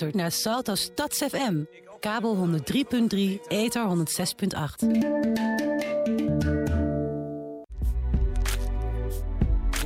luistert 0.00 0.22
naar 0.22 0.32
Salto 0.32 0.74
Stads 0.74 1.18
FM. 1.18 1.62
Kabel 2.00 2.36
103.3, 2.36 3.48
ether 3.48 3.88
106.8. 3.88 4.86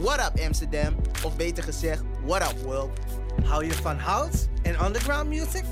What 0.01 0.19
up 0.19 0.45
Amsterdam? 0.47 0.97
Of 1.25 1.37
beter 1.37 1.63
gezegd, 1.63 2.03
what 2.25 2.43
up 2.43 2.59
world? 2.65 2.91
Hou 3.45 3.65
je 3.65 3.73
van 3.73 3.97
house 3.97 4.47
en 4.63 4.85
underground 4.85 5.29
music? 5.29 5.65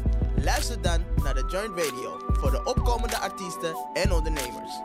Luister 0.43 0.83
dan 0.83 1.05
naar 1.23 1.35
de 1.35 1.45
Joint 1.49 1.79
Radio 1.79 2.19
voor 2.33 2.51
de 2.51 2.65
opkomende 2.65 3.19
artiesten 3.19 3.77
en 3.93 4.13
ondernemers. 4.13 4.81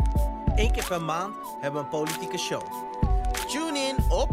Eén 0.56 0.72
keer 0.72 0.86
per 0.88 1.02
maand 1.02 1.36
hebben 1.62 1.80
we 1.80 1.86
een 1.86 2.06
politieke 2.06 2.38
show. 2.38 2.62
Tune 3.48 3.80
in 3.80 3.96
op 4.10 4.30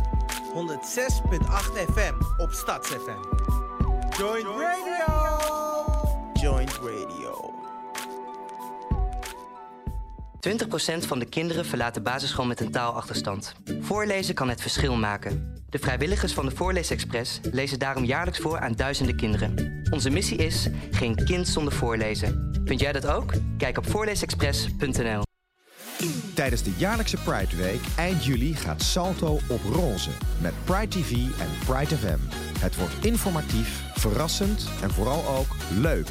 106.8 0.55 1.93
FM 1.93 2.15
op 2.39 2.51
Stads 2.51 2.89
FM. 2.89 3.62
Joint 4.23 4.47
Radio! 4.47 5.15
Joint 6.41 6.73
Radio. 6.73 7.55
20% 11.03 11.07
van 11.07 11.19
de 11.19 11.25
kinderen 11.25 11.67
verlaat 11.67 11.95
de 11.95 12.01
basisschool 12.01 12.45
met 12.45 12.61
een 12.61 12.71
taalachterstand. 12.71 13.55
Voorlezen 13.81 14.35
kan 14.35 14.49
het 14.49 14.61
verschil 14.61 14.97
maken. 14.97 15.63
De 15.69 15.79
vrijwilligers 15.79 16.33
van 16.33 16.45
de 16.47 16.57
Voorleesexpress 16.57 17.41
lezen 17.43 17.79
daarom 17.79 18.05
jaarlijks 18.05 18.39
voor 18.39 18.61
aan 18.61 18.73
duizenden 18.73 19.17
kinderen. 19.17 19.83
Onze 19.91 20.11
missie 20.11 20.37
is 20.37 20.69
geen 20.91 21.25
kind 21.25 21.49
zonder 21.49 21.73
voorlezen. 21.73 22.63
Vind 22.65 22.81
jij 22.81 22.93
dat 22.93 23.07
ook? 23.07 23.33
Kijk 23.59 23.79
op 23.79 23.87
voorleesexpress.nl. 23.87 25.23
Tijdens 26.35 26.63
de 26.63 26.75
jaarlijkse 26.77 27.17
Pride 27.17 27.57
Week 27.57 27.81
eind 27.97 28.25
juli 28.25 28.55
gaat 28.55 28.83
Salto 28.83 29.39
op 29.49 29.61
roze 29.73 30.11
met 30.41 30.53
Pride 30.65 30.89
TV 30.89 31.11
en 31.39 31.49
Pride 31.67 31.97
FM. 31.97 32.52
Het 32.63 32.77
wordt 32.77 33.05
informatief, 33.05 33.83
verrassend 33.95 34.69
en 34.83 34.91
vooral 34.91 35.37
ook 35.37 35.57
leuk. 35.81 36.11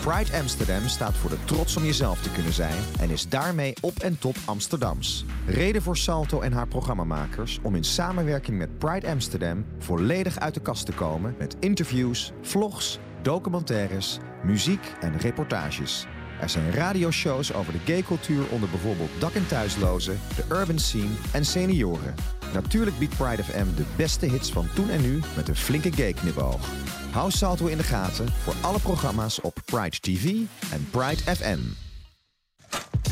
Pride 0.00 0.38
Amsterdam 0.38 0.88
staat 0.88 1.16
voor 1.16 1.30
de 1.30 1.44
trots 1.44 1.76
om 1.76 1.84
jezelf 1.84 2.22
te 2.22 2.30
kunnen 2.30 2.52
zijn 2.52 2.82
en 3.00 3.10
is 3.10 3.28
daarmee 3.28 3.74
op 3.80 3.98
en 3.98 4.18
top 4.18 4.36
Amsterdams. 4.44 5.24
Reden 5.46 5.82
voor 5.82 5.96
Salto 5.96 6.40
en 6.40 6.52
haar 6.52 6.68
programmamakers 6.68 7.58
om 7.62 7.74
in 7.74 7.84
samenwerking 7.84 8.58
met 8.58 8.78
Pride 8.78 9.08
Amsterdam 9.08 9.64
volledig 9.78 10.38
uit 10.38 10.54
de 10.54 10.60
kast 10.60 10.86
te 10.86 10.92
komen 10.92 11.34
met 11.38 11.56
interviews, 11.60 12.32
vlogs, 12.42 12.98
documentaires, 13.22 14.18
muziek 14.42 14.94
en 15.00 15.18
reportages. 15.18 16.06
Er 16.40 16.48
zijn 16.48 16.72
radioshows 16.72 17.52
over 17.52 17.72
de 17.72 17.78
gaycultuur 17.84 18.48
onder 18.48 18.68
bijvoorbeeld 18.68 19.10
dak- 19.18 19.34
en 19.34 19.46
thuislozen, 19.46 20.20
de 20.36 20.54
urban 20.54 20.78
scene 20.78 21.14
en 21.32 21.44
senioren. 21.44 22.14
Natuurlijk 22.52 22.98
biedt 22.98 23.16
Pride 23.16 23.44
FM 23.44 23.74
de 23.76 23.84
beste 23.96 24.26
hits 24.26 24.52
van 24.52 24.68
toen 24.74 24.90
en 24.90 25.00
nu 25.00 25.20
met 25.36 25.48
een 25.48 25.56
flinke 25.56 25.92
gay-knipoog. 25.92 26.68
Hou 27.10 27.30
Salto 27.30 27.66
in 27.66 27.76
de 27.76 27.82
gaten 27.82 28.28
voor 28.28 28.54
alle 28.60 28.80
programma's 28.80 29.40
op 29.40 29.60
Pride 29.64 29.98
TV 30.00 30.24
en 30.72 30.88
Pride 30.90 31.34
FM. 31.36 31.87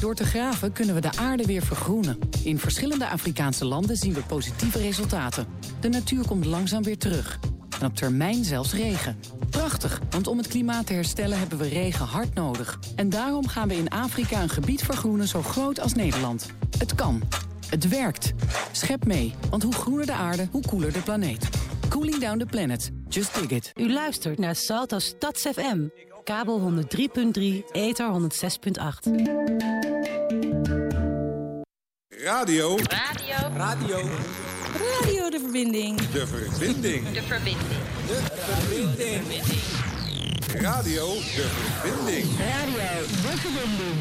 Door 0.01 0.15
te 0.15 0.25
graven 0.25 0.73
kunnen 0.73 0.95
we 0.95 1.01
de 1.01 1.17
aarde 1.17 1.47
weer 1.47 1.63
vergroenen. 1.63 2.19
In 2.45 2.59
verschillende 2.59 3.09
Afrikaanse 3.09 3.65
landen 3.65 3.97
zien 3.97 4.13
we 4.13 4.23
positieve 4.23 4.79
resultaten. 4.79 5.47
De 5.81 5.89
natuur 5.89 6.27
komt 6.27 6.45
langzaam 6.45 6.83
weer 6.83 6.99
terug. 6.99 7.39
En 7.81 7.87
op 7.87 7.95
termijn 7.95 8.45
zelfs 8.45 8.73
regen. 8.73 9.19
Prachtig, 9.51 10.01
want 10.11 10.27
om 10.27 10.39
het 10.39 10.47
klimaat 10.47 10.87
te 10.87 10.93
herstellen 10.93 11.39
hebben 11.39 11.59
we 11.59 11.69
regen 11.69 12.07
hard 12.07 12.35
nodig. 12.35 12.79
En 12.97 13.09
daarom 13.09 13.49
gaan 13.49 13.69
we 13.69 13.77
in 13.77 13.89
Afrika 13.89 14.43
een 14.43 14.49
gebied 14.49 14.83
vergroenen 14.83 15.29
zo 15.29 15.43
groot 15.43 15.81
als 15.81 15.95
Nederland. 15.95 16.47
Het 16.79 16.95
kan. 16.95 17.23
Het 17.69 17.89
werkt. 17.89 18.33
Schep 18.73 19.07
mee, 19.07 19.35
want 19.51 19.63
hoe 19.63 19.75
groener 19.75 20.07
de 20.07 20.13
aarde, 20.13 20.49
hoe 20.51 20.67
koeler 20.67 20.93
de 20.93 21.01
planeet. 21.01 21.49
Cooling 21.89 22.19
down 22.19 22.39
the 22.39 22.47
planet. 22.47 22.91
Just 23.09 23.35
dig 23.35 23.51
it. 23.51 23.73
U 23.75 23.93
luistert 23.93 24.39
naar 24.39 24.57
Salto 24.57 24.99
Stads 24.99 25.43
FM. 25.43 25.79
Kabel 26.25 26.61
103.3, 26.61 27.71
ether 27.73 28.11
106.8. 28.13 29.76
Radio. 32.27 32.77
Radio. 32.77 33.37
Radio. 33.57 33.99
Radio 34.73 35.31
de 35.31 35.41
verbinding. 35.41 36.01
De 36.01 36.27
verbinding. 36.27 37.11
De 37.11 37.23
verbinding. 37.23 37.59
De 38.07 38.23
verbinding. 38.25 39.23
Radio 40.63 41.07
de 41.15 41.47
verbinding. 41.81 42.25
Radio 42.39 43.07
de 43.07 43.37
verbinding. 43.37 43.99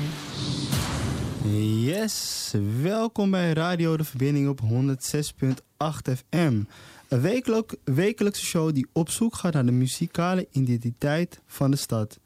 Yes, 1.85 2.53
welkom 2.81 3.31
bij 3.31 3.53
Radio 3.53 3.97
De 3.97 4.03
Verbinding 4.03 4.49
op 4.49 4.61
106.8 4.61 6.13
FM. 6.15 6.63
Een 7.07 7.21
wekelijk, 7.21 7.75
wekelijkse 7.83 8.45
show 8.45 8.73
die 8.73 8.87
op 8.93 9.09
zoek 9.09 9.35
gaat 9.35 9.53
naar 9.53 9.65
de 9.65 9.71
muzikale 9.71 10.47
identiteit 10.51 11.41
van 11.47 11.71
de 11.71 11.77
stad. 11.77 12.19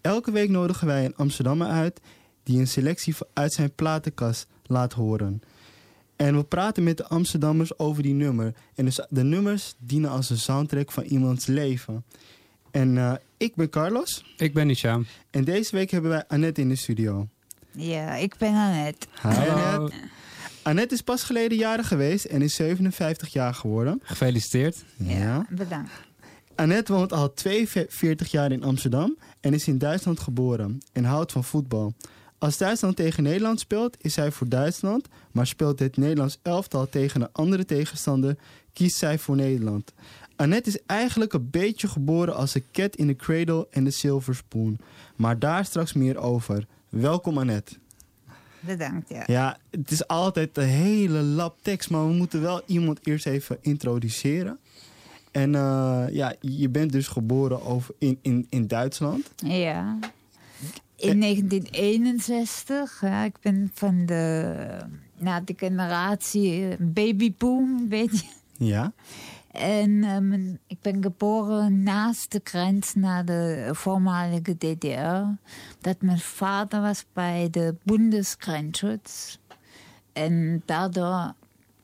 Elke 0.00 0.30
week 0.30 0.48
nodigen 0.48 0.86
wij 0.86 1.04
een 1.04 1.16
Amsterdammer 1.16 1.68
uit 1.68 2.00
die 2.42 2.58
een 2.58 2.68
selectie 2.68 3.14
uit 3.32 3.52
zijn 3.52 3.74
platenkast 3.74 4.46
laat 4.68 4.92
horen. 4.92 5.42
En 6.16 6.36
we 6.36 6.44
praten 6.44 6.82
met 6.82 6.96
de 6.96 7.06
Amsterdammers 7.06 7.78
over 7.78 8.02
die 8.02 8.14
nummer. 8.14 8.54
En 8.74 8.84
dus 8.84 9.06
de 9.08 9.22
nummers 9.22 9.74
dienen 9.78 10.10
als 10.10 10.30
een 10.30 10.38
soundtrack 10.38 10.92
van 10.92 11.02
iemands 11.02 11.46
leven. 11.46 12.04
En 12.70 12.98
eh, 12.98 13.12
ik 13.36 13.54
ben 13.54 13.70
Carlos. 13.70 14.34
Ik 14.36 14.54
ben 14.54 14.66
Nisha. 14.66 15.00
En 15.30 15.44
deze 15.44 15.76
week 15.76 15.90
hebben 15.90 16.10
wij 16.10 16.24
Annette 16.28 16.60
in 16.60 16.68
de 16.68 16.76
studio. 16.76 17.28
Ja, 17.70 18.14
ik 18.14 18.34
ben 18.38 18.54
Annette. 18.54 19.06
Hi 19.22 19.28
Annette. 19.28 19.96
Annette 20.62 20.94
is 20.94 21.02
pas 21.02 21.22
geleden 21.22 21.58
jarig 21.58 21.88
geweest 21.88 22.24
en 22.24 22.42
is 22.42 22.54
57 22.54 23.32
jaar 23.32 23.54
geworden. 23.54 24.00
Gefeliciteerd. 24.02 24.84
Ja. 24.96 25.46
Bedankt. 25.50 25.90
Annette 26.54 26.92
woont 26.92 27.12
al 27.12 27.34
42 27.34 28.30
jaar 28.30 28.52
in 28.52 28.62
Amsterdam 28.62 29.16
en 29.40 29.54
is 29.54 29.68
in 29.68 29.78
Duitsland 29.78 30.20
geboren 30.20 30.78
en 30.92 31.04
houdt 31.04 31.32
van 31.32 31.44
voetbal. 31.44 31.94
Als 32.38 32.58
Duitsland 32.58 32.96
tegen 32.96 33.22
Nederland 33.22 33.60
speelt, 33.60 33.96
is 34.00 34.14
zij 34.14 34.30
voor 34.30 34.48
Duitsland, 34.48 35.08
maar 35.32 35.46
speelt 35.46 35.78
het 35.78 35.96
Nederlands 35.96 36.38
elftal 36.42 36.88
tegen 36.88 37.20
een 37.20 37.32
andere 37.32 37.64
tegenstander, 37.64 38.36
kiest 38.72 38.96
zij 38.96 39.18
voor 39.18 39.36
Nederland. 39.36 39.92
Annette 40.36 40.68
is 40.68 40.78
eigenlijk 40.86 41.32
een 41.32 41.50
beetje 41.50 41.88
geboren 41.88 42.34
als 42.34 42.54
een 42.54 42.64
cat 42.72 42.96
in 42.96 43.06
the 43.06 43.16
cradle 43.16 43.66
en 43.70 43.84
de 43.84 43.90
silver 43.90 44.34
spoon. 44.34 44.78
Maar 45.16 45.38
daar 45.38 45.64
straks 45.64 45.92
meer 45.92 46.16
over. 46.18 46.66
Welkom 46.88 47.38
Annette. 47.38 47.74
Bedankt, 48.60 49.08
ja. 49.08 49.22
Ja, 49.26 49.58
het 49.70 49.90
is 49.90 50.06
altijd 50.06 50.56
een 50.56 50.64
hele 50.64 51.22
lap 51.22 51.58
tekst, 51.62 51.90
maar 51.90 52.06
we 52.06 52.12
moeten 52.12 52.40
wel 52.40 52.62
iemand 52.66 53.06
eerst 53.06 53.26
even 53.26 53.58
introduceren. 53.60 54.58
En 55.30 55.52
uh, 55.52 56.04
ja, 56.10 56.34
je 56.40 56.68
bent 56.68 56.92
dus 56.92 57.08
geboren 57.08 57.64
over 57.64 57.94
in, 57.98 58.18
in, 58.22 58.46
in 58.48 58.66
Duitsland. 58.66 59.30
Ja. 59.36 59.98
In 60.98 61.20
1961. 61.20 63.00
Ja, 63.00 63.24
ik 63.24 63.36
ben 63.40 63.70
van 63.74 64.06
de, 64.06 64.54
na 65.18 65.40
de 65.40 65.54
generatie 65.56 66.76
babyboom, 66.78 67.88
weet 67.88 68.20
je. 68.20 68.26
Ja. 68.64 68.92
En 69.52 70.04
um, 70.04 70.58
ik 70.66 70.80
ben 70.80 71.02
geboren 71.02 71.82
naast 71.82 72.32
de 72.32 72.40
grens 72.44 72.94
naar 72.94 73.24
de 73.24 73.70
voormalige 73.72 74.56
DDR. 74.56 75.42
Dat 75.80 76.00
mijn 76.00 76.18
vader 76.18 76.80
was 76.80 77.04
bij 77.12 77.48
de 77.50 77.74
Bundesgrenzschutz. 77.82 79.36
En 80.12 80.62
daardoor 80.64 81.32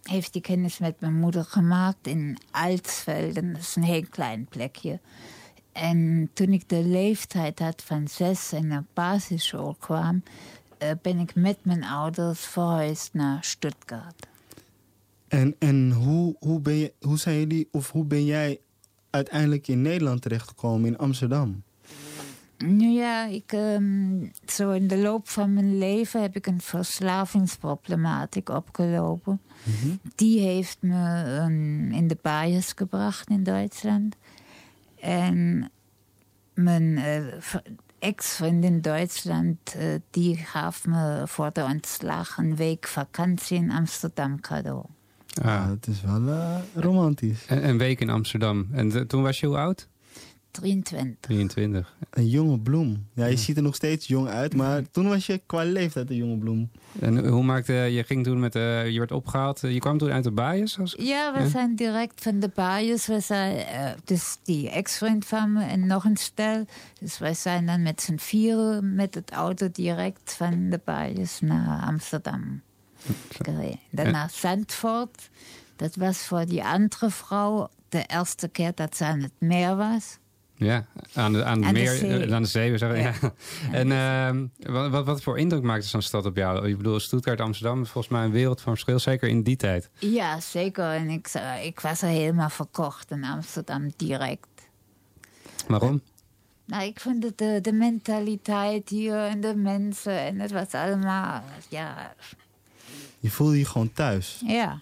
heeft 0.03 0.33
hij 0.33 0.43
kennis 0.43 0.79
met 0.79 1.01
mijn 1.01 1.15
moeder 1.15 1.45
gemaakt 1.45 2.07
in 2.07 2.39
Altsvelden. 2.51 3.53
Dat 3.53 3.63
is 3.63 3.77
een 3.77 3.83
heel 3.83 4.07
klein 4.11 4.47
plekje. 4.51 5.01
En 5.75 6.31
toen 6.33 6.53
ik 6.53 6.69
de 6.69 6.85
leeftijd 6.85 7.59
had 7.59 7.83
van 7.83 8.09
zes 8.09 8.53
en 8.53 8.67
naar 8.67 8.85
basisschool 8.95 9.77
kwam... 9.79 10.23
Uh, 10.83 10.91
ben 11.03 11.19
ik 11.19 11.35
met 11.35 11.59
mijn 11.63 11.85
ouders 11.85 12.41
verhuisd 12.41 13.15
naar 13.15 13.45
Stuttgart. 13.45 14.27
En, 15.29 15.57
en 15.59 15.93
hoe, 15.93 16.37
hoe, 16.39 16.61
ben 16.61 16.75
je, 16.75 16.93
hoe 17.01 17.19
zijn 17.19 17.39
jullie, 17.39 17.69
of 17.71 17.91
hoe 17.91 18.05
ben 18.05 18.25
jij 18.25 18.61
uiteindelijk 19.11 19.69
in 19.69 19.83
Nederland 19.83 20.23
terechtgekomen, 20.23 20.87
in 20.87 20.99
Amsterdam? 20.99 21.63
Nu 22.59 22.89
ja, 22.89 23.27
ik, 23.27 23.53
um, 23.53 24.31
zo 24.47 24.71
in 24.71 24.89
de 24.89 24.99
loop 24.99 25.29
van 25.29 25.55
mijn 25.55 25.79
leven 25.79 26.23
heb 26.23 26.37
ik 26.37 26.47
een 26.47 26.61
verslavingsproblematiek 26.61 28.49
opgelopen. 28.49 29.41
Mm 29.63 29.75
-hmm. 29.81 30.01
Die 30.15 30.41
heeft 30.41 30.79
me 30.81 31.25
um, 31.43 31.93
in 31.93 32.09
de 32.09 32.19
bias 32.23 32.73
gebracht 32.77 33.29
in 33.29 33.43
Duitsland. 33.43 34.17
En 35.05 35.71
mijn 36.55 36.83
uh, 36.83 37.35
ex-vriend 37.99 38.65
in 38.65 38.81
Duitsland, 38.81 39.75
uh, 39.77 39.95
die 40.11 40.37
gaf 40.37 40.87
me 40.87 41.23
voor 41.27 41.51
de 41.53 41.63
ontslag 41.63 42.37
een 42.37 42.57
week 42.57 42.87
vakantie 42.87 43.57
in 43.57 43.71
Amsterdam 43.71 44.41
cadeau. 44.41 44.85
Ah, 45.43 45.69
het 45.69 45.87
is 45.87 46.01
wel 46.01 46.21
uh, 46.21 46.57
romantisch. 46.75 47.45
Een, 47.49 47.69
een, 47.69 47.79
week 47.79 48.01
in 48.01 48.11
Amsterdam. 48.11 48.69
En 48.73 48.89
de, 48.89 49.07
toen 49.07 49.23
was 49.23 49.41
je 49.41 49.47
hoe 49.47 49.57
oud? 49.57 49.89
23. 50.61 51.17
23. 51.21 51.95
Een 52.11 52.29
jonge 52.29 52.59
bloem. 52.61 53.07
Ja, 53.15 53.25
je 53.25 53.31
Ja. 53.31 53.37
ziet 53.37 53.57
er 53.57 53.63
nog 53.63 53.75
steeds 53.75 54.07
jong 54.07 54.29
uit, 54.29 54.55
maar 54.55 54.83
toen 54.91 55.09
was 55.09 55.27
je 55.27 55.41
qua 55.47 55.65
leeftijd 55.65 56.11
een 56.11 56.17
jonge 56.17 56.39
bloem. 56.39 56.71
En 57.01 57.27
hoe 57.29 57.43
maakte 57.45 57.73
je 57.73 58.05
ging 58.05 58.25
toen 58.25 58.41
met 58.41 58.55
eh, 58.55 58.91
je 58.91 58.99
werd 58.99 59.13
opgehaald? 59.13 59.63
eh, 59.65 59.73
Je 59.73 59.79
kwam 59.79 59.99
toen 59.99 60.11
uit 60.11 60.25
de 60.25 60.31
baaiers? 60.31 60.79
Als... 60.79 60.95
Ja, 60.99 61.33
we 61.33 61.39
Ja. 61.39 61.49
zijn 61.49 61.77
direct 61.77 62.23
van 62.23 62.39
de 62.41 62.51
baaiers. 62.55 63.07
We 63.07 63.21
zijn, 63.21 63.57
eh, 63.57 63.91
dus 64.05 64.37
die 64.43 64.71
ex-vriend 64.71 65.25
van 65.27 65.53
me 65.53 65.65
en 65.65 65.87
nog 65.87 66.05
een 66.05 66.17
stel. 66.17 66.65
Dus 67.01 67.19
wij 67.19 67.35
zijn 67.35 67.67
dan 67.67 67.83
met 67.83 68.03
z'n 68.03 68.17
vieren 68.17 68.95
met 68.95 69.15
het 69.15 69.31
auto 69.31 69.69
direct 69.73 70.33
van 70.37 70.71
de 70.71 70.81
baaiers 70.85 71.41
naar 71.41 71.83
Amsterdam 71.87 72.61
gereden. 73.31 73.79
Daarna 73.91 74.29
Zandvoort. 74.29 75.31
Dat 75.77 75.97
was 75.97 76.19
voor 76.19 76.47
die 76.47 76.65
andere 76.65 77.11
vrouw 77.11 77.69
de 77.89 78.05
eerste 78.07 78.49
keer 78.49 78.73
dat 78.75 78.97
ze 78.97 79.05
aan 79.05 79.21
het 79.21 79.33
meer 79.39 79.77
was. 79.77 80.19
Ja, 80.57 80.87
aan 81.15 81.33
de, 81.33 81.45
aan 81.45 81.61
de 81.61 81.67
Aan 81.67 81.75
de 81.75 81.81
meer, 81.81 81.91
zee. 81.93 82.25
eh, 82.25 82.35
aan 82.35 82.43
de 82.43 82.49
zee. 82.49 82.71
We 82.71 82.79
zeggen, 82.79 82.99
ja. 82.99 83.13
Ja. 83.21 83.33
En 83.73 83.93
ehm, 83.93 84.73
wat, 84.73 84.91
wat, 84.91 85.07
wat 85.07 85.23
voor 85.23 85.39
indruk 85.39 85.63
maakte 85.63 85.87
zo'n 85.89 86.03
stad 86.03 86.27
op 86.27 86.37
jou? 86.37 86.69
Ik 86.69 86.77
bedoel, 86.77 87.01
Stuttgart, 87.01 87.41
Amsterdam, 87.41 87.87
volgens 87.87 88.09
mij 88.13 88.25
een 88.25 88.31
wereld 88.31 88.61
van 88.61 88.73
verschil, 88.73 88.99
zeker 88.99 89.29
in 89.29 89.43
die 89.43 89.57
tijd. 89.57 89.91
Ja, 89.99 90.41
zeker. 90.41 90.85
En 90.85 91.09
ik, 91.11 91.27
eh, 91.33 91.65
ik 91.65 91.81
was 91.81 92.03
er 92.03 92.09
helemaal 92.09 92.51
verkocht 92.51 93.11
in 93.11 93.25
Amsterdam 93.25 93.93
direct. 93.97 94.47
Waarom? 95.69 96.01
Nou, 96.67 96.85
ik 96.85 97.01
vind 97.01 97.23
het 97.25 97.39
de, 97.39 97.59
de 97.63 97.73
mentaliteit 97.73 98.89
hier 98.89 99.17
en 99.19 99.41
de 99.41 99.55
mensen 99.57 100.19
en 100.19 100.41
het 100.41 100.53
was 100.53 100.73
allemaal, 100.73 101.43
ja, 101.69 102.15
Je 103.19 103.31
voelde 103.31 103.59
je 103.59 103.65
gewoon 103.65 103.93
thuis. 103.93 104.43
ja. 104.47 104.81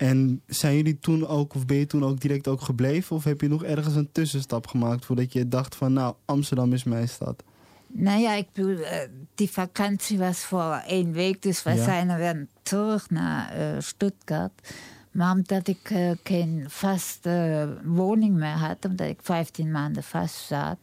En 0.00 0.42
zijn 0.46 0.76
jullie 0.76 0.98
toen 0.98 1.26
ook, 1.26 1.54
of 1.54 1.66
ben 1.66 1.76
je 1.76 1.86
toen 1.86 2.04
ook 2.04 2.20
direct 2.20 2.48
ook 2.48 2.60
gebleven? 2.60 3.16
Of 3.16 3.24
heb 3.24 3.40
je 3.40 3.48
nog 3.48 3.64
ergens 3.64 3.94
een 3.94 4.12
tussenstap 4.12 4.66
gemaakt 4.66 5.04
voordat 5.04 5.32
je 5.32 5.48
dacht 5.48 5.76
van, 5.76 5.92
nou, 5.92 6.14
Amsterdam 6.24 6.72
is 6.72 6.84
mijn 6.84 7.08
stad? 7.08 7.42
Nou 7.86 8.20
ja, 8.20 8.34
ik 8.34 8.46
bedoel, 8.52 8.78
eh, 8.78 9.08
die 9.34 9.50
vakantie 9.50 10.18
was 10.18 10.38
voor 10.38 10.82
één 10.86 11.12
week, 11.12 11.42
dus 11.42 11.62
wij 11.62 11.76
Ja. 11.76 11.84
zijn 11.84 12.08
er 12.08 12.18
weer 12.18 12.46
terug 12.62 13.10
naar 13.10 13.50
eh, 13.52 13.80
Stuttgart. 13.80 14.74
Maar 15.10 15.32
omdat 15.34 15.68
ik 15.68 15.90
eh, 15.90 16.10
geen 16.24 16.64
vaste 16.68 17.68
woning 17.84 18.34
meer 18.36 18.48
had, 18.58 18.84
omdat 18.84 19.06
ik 19.08 19.18
15 19.22 19.70
maanden 19.70 20.02
vast 20.02 20.34
zat, 20.46 20.76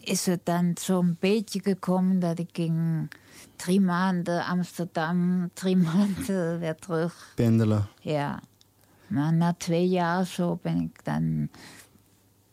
is 0.00 0.26
het 0.26 0.40
dan 0.44 0.72
zo'n 0.80 1.16
beetje 1.20 1.60
gekomen 1.62 2.18
dat 2.18 2.38
ik 2.38 2.48
ging 2.52 3.08
drie 3.56 3.80
maanden 3.80 4.44
Amsterdam, 4.44 5.50
drie 5.52 5.76
maanden 5.92 6.58
weer 6.58 6.74
terug. 6.74 7.32
Pendelen. 7.34 7.88
Ja. 8.00 8.40
Maar 9.06 9.32
na 9.32 9.54
twee 9.58 9.88
jaar 9.88 10.26
zo 10.26 10.58
ben 10.62 10.80
ik 10.80 11.04
dan 11.04 11.48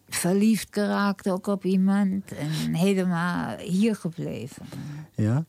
verliefd 0.09 0.67
geraakt 0.71 1.29
ook 1.29 1.47
op 1.47 1.65
iemand 1.65 2.31
en 2.31 2.73
helemaal 2.73 3.57
hier 3.57 3.95
gebleven. 3.95 4.65
Ja. 5.15 5.45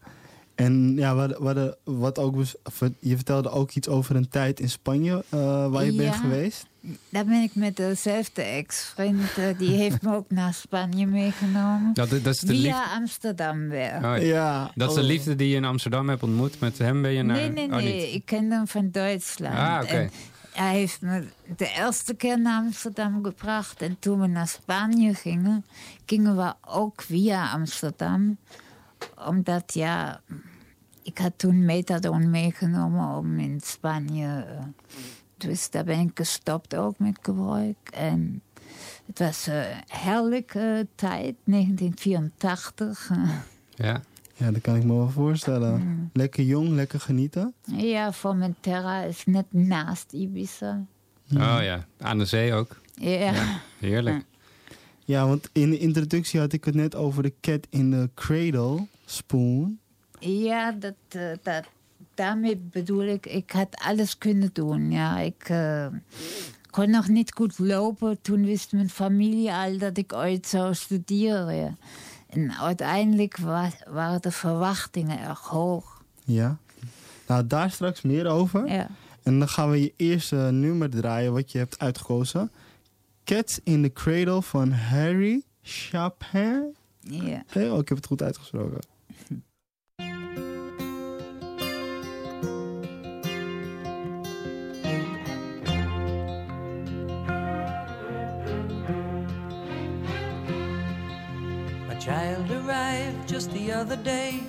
En 0.64 0.94
ja, 0.96 1.14
wat, 1.14 1.38
wat, 1.38 1.76
wat 1.84 2.18
ook, 2.18 2.34
je 2.98 3.14
vertelde 3.16 3.50
ook 3.50 3.70
iets 3.70 3.88
over 3.88 4.16
een 4.16 4.28
tijd 4.28 4.60
in 4.60 4.70
Spanje 4.70 5.24
eh, 5.28 5.68
waar 5.70 5.84
je 5.84 5.92
bent 5.94 6.14
Ja. 6.14 6.20
geweest. 6.20 6.66
Daar 7.08 7.24
ben 7.24 7.42
ik 7.42 7.54
met 7.54 7.76
dezelfde 7.76 8.42
ex-vriend, 8.42 9.20
eh, 9.38 9.58
die 9.58 9.70
heeft 9.70 10.02
me 10.02 10.14
ook 10.14 10.30
naar 10.30 10.54
Spanje 10.54 11.06
meegenomen. 11.06 11.90
Dat, 11.94 12.10
dat 12.10 12.26
is 12.26 12.40
de 12.40 12.46
Via 12.46 12.56
liefde. 12.56 12.84
Amsterdam 12.94 13.68
weer. 13.68 13.94
Oh, 14.04 14.16
Ja. 14.20 14.70
Dat 14.74 14.88
is 14.88 14.94
de 14.94 15.00
Oh. 15.00 15.06
liefde 15.06 15.36
die 15.36 15.48
je 15.48 15.56
in 15.56 15.64
Amsterdam 15.64 16.08
hebt 16.08 16.22
ontmoet. 16.22 16.60
Met 16.60 16.78
hem 16.78 17.02
ben 17.02 17.10
je 17.12 17.22
naar. 17.22 17.36
Nee, 17.36 17.48
nee, 17.50 17.66
Oh, 17.66 17.74
nee. 17.74 18.04
niet. 18.04 18.14
ik 18.14 18.24
ken 18.24 18.50
hem 18.50 18.66
van 18.66 18.90
Duitsland. 18.90 19.54
Ah, 19.58 19.78
oké. 19.82 19.92
En 19.96 20.10
hij 20.52 20.74
heeft 20.74 21.00
me 21.00 21.24
de 21.56 21.72
eerste 21.76 22.14
keer 22.14 22.40
naar 22.40 22.62
Amsterdam 22.62 23.24
gebracht. 23.24 23.82
En 23.82 23.96
toen 23.98 24.20
we 24.20 24.26
naar 24.26 24.48
Spanje 24.48 25.14
gingen, 25.14 25.64
gingen 26.06 26.36
we 26.36 26.54
ook 26.66 27.02
via 27.02 27.50
Amsterdam. 27.52 28.36
Omdat, 29.26 29.74
ja, 29.74 30.20
ik 31.02 31.18
had 31.18 31.32
toen 31.36 31.64
methadon 31.64 32.30
meegenomen 32.30 33.16
om 33.16 33.38
in 33.38 33.60
Spanje... 33.60 34.44
eh, 34.48 34.64
dus 35.36 35.70
daar 35.70 35.84
ben 35.84 35.98
ik 36.00 36.10
gestopt 36.14 36.76
ook 36.76 36.98
met 36.98 37.18
gebruik. 37.22 37.88
En 37.94 38.42
het 39.06 39.18
was 39.18 39.46
een 39.46 39.64
heerlijke 39.86 40.86
tijd, 40.94 41.34
1984. 41.44 43.10
Ja. 43.74 44.02
Ja, 44.34 44.50
dat 44.50 44.60
kan 44.60 44.76
ik 44.76 44.84
me 44.84 44.94
wel 44.94 45.10
voorstellen. 45.10 45.80
Mm. 45.80 46.10
Lekker 46.12 46.44
jong, 46.44 46.68
lekker 46.68 47.00
genieten. 47.00 47.54
Ja, 47.76 48.12
Formentera 48.12 49.02
is 49.02 49.24
net 49.24 49.46
naast 49.50 50.12
Ibiza. 50.12 50.84
Oh 51.34 51.58
ja, 51.60 51.86
aan 51.98 52.18
de 52.18 52.24
zee 52.24 52.52
ook. 52.52 52.80
Ja. 52.94 53.60
Heerlijk. 53.78 54.24
Ja, 55.04 55.26
want 55.26 55.48
in 55.52 55.70
de 55.70 55.78
introductie 55.78 56.40
had 56.40 56.52
ik 56.52 56.64
het 56.64 56.74
net 56.74 56.94
over 56.94 57.22
de 57.22 57.32
cat 57.40 57.66
in 57.70 57.90
the 57.90 58.10
cradle 58.14 58.86
spoon. 59.04 59.78
Ja, 60.24 60.72
dat, 60.72 60.94
eh, 61.08 61.30
dat, 61.42 61.64
daarmee 62.14 62.56
bedoel 62.56 63.02
ik, 63.04 63.26
ik 63.26 63.50
had 63.50 63.68
alles 63.84 64.18
kunnen 64.18 64.50
doen. 64.52 64.90
Ja, 64.90 65.18
ik 65.18 65.48
eh, 65.48 65.86
kon 66.70 66.90
nog 66.90 67.08
niet 67.08 67.32
goed 67.34 67.58
lopen. 67.58 68.20
Toen 68.22 68.44
wist 68.44 68.72
mijn 68.72 68.90
familie 68.90 69.52
al 69.52 69.78
dat 69.78 69.96
ik 69.98 70.12
ooit 70.12 70.46
zou 70.46 70.74
studeren. 70.74 71.78
En 72.28 72.52
uiteindelijk 72.52 73.36
wa- 73.36 73.70
waren 73.88 74.22
de 74.22 74.30
verwachtingen 74.30 75.20
erg 75.20 75.40
hoog. 75.40 76.02
Ja. 76.24 76.58
Nou, 77.26 77.46
daar 77.46 77.70
straks 77.70 78.02
meer 78.02 78.26
over. 78.26 78.66
Ja. 78.68 78.86
En 79.22 79.38
dan 79.38 79.48
gaan 79.48 79.70
we 79.70 79.80
je 79.80 79.92
eerste 79.96 80.36
nummer 80.36 80.90
draaien 80.90 81.32
wat 81.32 81.52
je 81.52 81.58
hebt 81.58 81.78
uitgekozen. 81.78 82.50
Cats 83.24 83.60
in 83.64 83.82
the 83.82 83.92
Cradle 83.92 84.42
van 84.42 84.70
Harry 84.72 85.42
Chapin. 85.62 86.76
Ja. 87.00 87.42
Hey, 87.46 87.70
oh, 87.70 87.78
ik 87.78 87.88
heb 87.88 87.96
het 87.98 88.06
goed 88.06 88.22
uitgesproken. 88.22 88.78
child 102.04 102.50
arrived 102.50 103.28
just 103.28 103.52
the 103.52 103.70
other 103.70 103.94
day. 103.94 104.40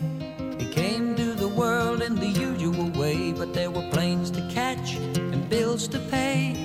He 0.58 0.66
came 0.74 1.14
to 1.16 1.34
the 1.36 1.48
world 1.48 2.02
in 2.02 2.16
the 2.16 2.26
usual 2.26 2.90
way, 3.00 3.32
but 3.32 3.54
there 3.54 3.70
were 3.70 3.88
planes 3.92 4.32
to 4.32 4.42
catch 4.50 4.96
and 4.96 5.48
bills 5.50 5.88
to 5.90 6.00
pay. 6.00 6.56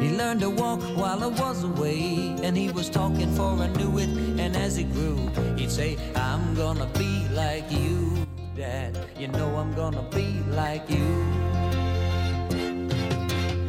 He 0.00 0.16
learned 0.16 0.42
to 0.42 0.50
walk 0.50 0.80
while 0.94 1.24
I 1.24 1.26
was 1.26 1.64
away, 1.64 2.36
and 2.40 2.56
he 2.56 2.70
was 2.70 2.88
talking 2.88 3.34
for 3.34 3.50
I 3.66 3.66
knew 3.78 3.98
it. 3.98 4.10
And 4.38 4.56
as 4.56 4.76
he 4.76 4.84
grew, 4.84 5.18
he'd 5.56 5.72
say, 5.72 5.98
I'm 6.14 6.54
gonna 6.54 6.86
be 6.96 7.26
like 7.30 7.68
you, 7.72 8.24
Dad. 8.56 8.96
You 9.18 9.26
know 9.26 9.56
I'm 9.56 9.74
gonna 9.74 10.08
be 10.14 10.40
like 10.50 10.88
you. 10.88 11.10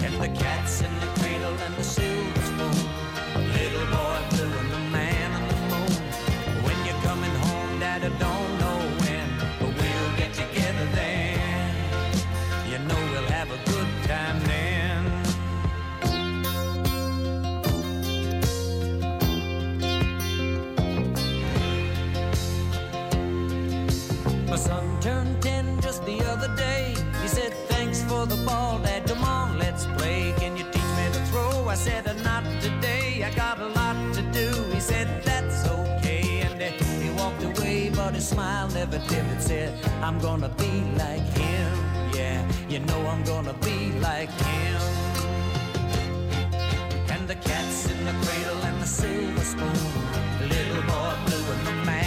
And 0.06 0.16
the 0.22 0.30
cats 0.38 0.82
in 0.82 0.93
smile 39.00 39.24
never. 39.24 39.42
Said, 39.42 39.74
I'm 40.02 40.20
gonna 40.20 40.50
be 40.50 40.84
like 40.98 41.22
him. 41.38 41.78
Yeah, 42.14 42.48
you 42.70 42.80
know 42.80 43.08
I'm 43.08 43.24
gonna 43.24 43.54
be 43.54 43.92
like 44.00 44.30
him. 44.30 44.82
And 47.10 47.28
the 47.28 47.36
cat's 47.36 47.90
in 47.90 48.06
the 48.06 48.14
cradle 48.26 48.62
and 48.64 48.82
the 48.82 48.86
silver 48.86 49.42
spoon. 49.42 49.74
Little 50.42 50.84
boy 50.84 51.16
blue 51.26 51.54
and 51.54 51.68
the 51.68 51.86
man 51.86 52.03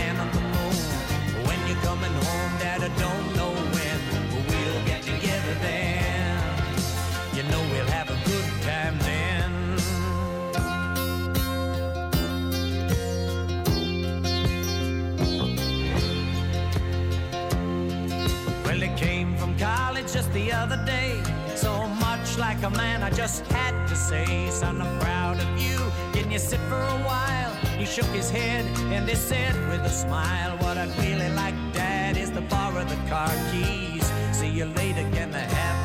the 20.77 20.85
day. 20.85 21.23
So 21.55 21.87
much 21.87 22.39
like 22.39 22.63
a 22.63 22.71
man, 22.71 23.03
I 23.03 23.11
just 23.11 23.47
had 23.47 23.87
to 23.89 23.97
say, 23.97 24.51
son, 24.51 24.81
I'm 24.81 24.99
proud 25.01 25.41
of 25.41 25.49
you. 25.61 25.79
You 26.15 26.31
you 26.31 26.39
sit 26.39 26.61
for 26.69 26.81
a 26.81 27.01
while, 27.11 27.53
he 27.79 27.87
shook 27.87 28.07
his 28.07 28.31
head 28.31 28.65
and 28.93 29.09
he 29.09 29.15
said 29.15 29.55
with 29.69 29.81
a 29.81 29.91
smile, 29.91 30.57
What 30.59 30.77
I'd 30.77 30.97
really 30.99 31.31
like, 31.31 31.55
Dad, 31.73 32.17
is 32.17 32.31
to 32.31 32.41
borrow 32.43 32.85
the 32.85 32.97
car 33.09 33.33
keys. 33.51 34.05
See 34.33 34.51
you 34.51 34.67
later, 34.67 35.09
can 35.13 35.35
I 35.35 35.39
have 35.39 35.76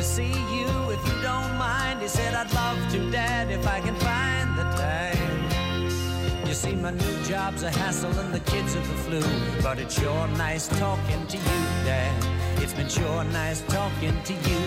to 0.00 0.06
see 0.06 0.32
you 0.56 0.68
if 0.90 1.06
you 1.06 1.20
don't 1.20 1.54
mind. 1.58 2.00
He 2.00 2.08
said, 2.08 2.32
I'd 2.32 2.50
love 2.54 2.78
to, 2.92 3.10
Dad, 3.10 3.50
if 3.50 3.66
I 3.66 3.80
can 3.80 3.94
find 3.96 4.48
the 4.56 4.62
time. 4.80 6.46
You 6.46 6.54
see, 6.54 6.74
my 6.74 6.92
new 6.92 7.22
job's 7.24 7.62
a 7.64 7.70
hassle 7.70 8.18
and 8.18 8.32
the 8.32 8.40
kids 8.40 8.74
are 8.76 8.80
the 8.92 8.98
flu. 9.04 9.22
But 9.62 9.78
it's 9.78 10.00
sure 10.00 10.26
nice 10.28 10.68
talking 10.78 11.26
to 11.26 11.36
you, 11.36 11.60
Dad. 11.84 12.16
It's 12.62 12.72
been 12.72 12.88
sure 12.88 13.24
nice 13.24 13.60
talking 13.68 14.16
to 14.22 14.32
you. 14.32 14.62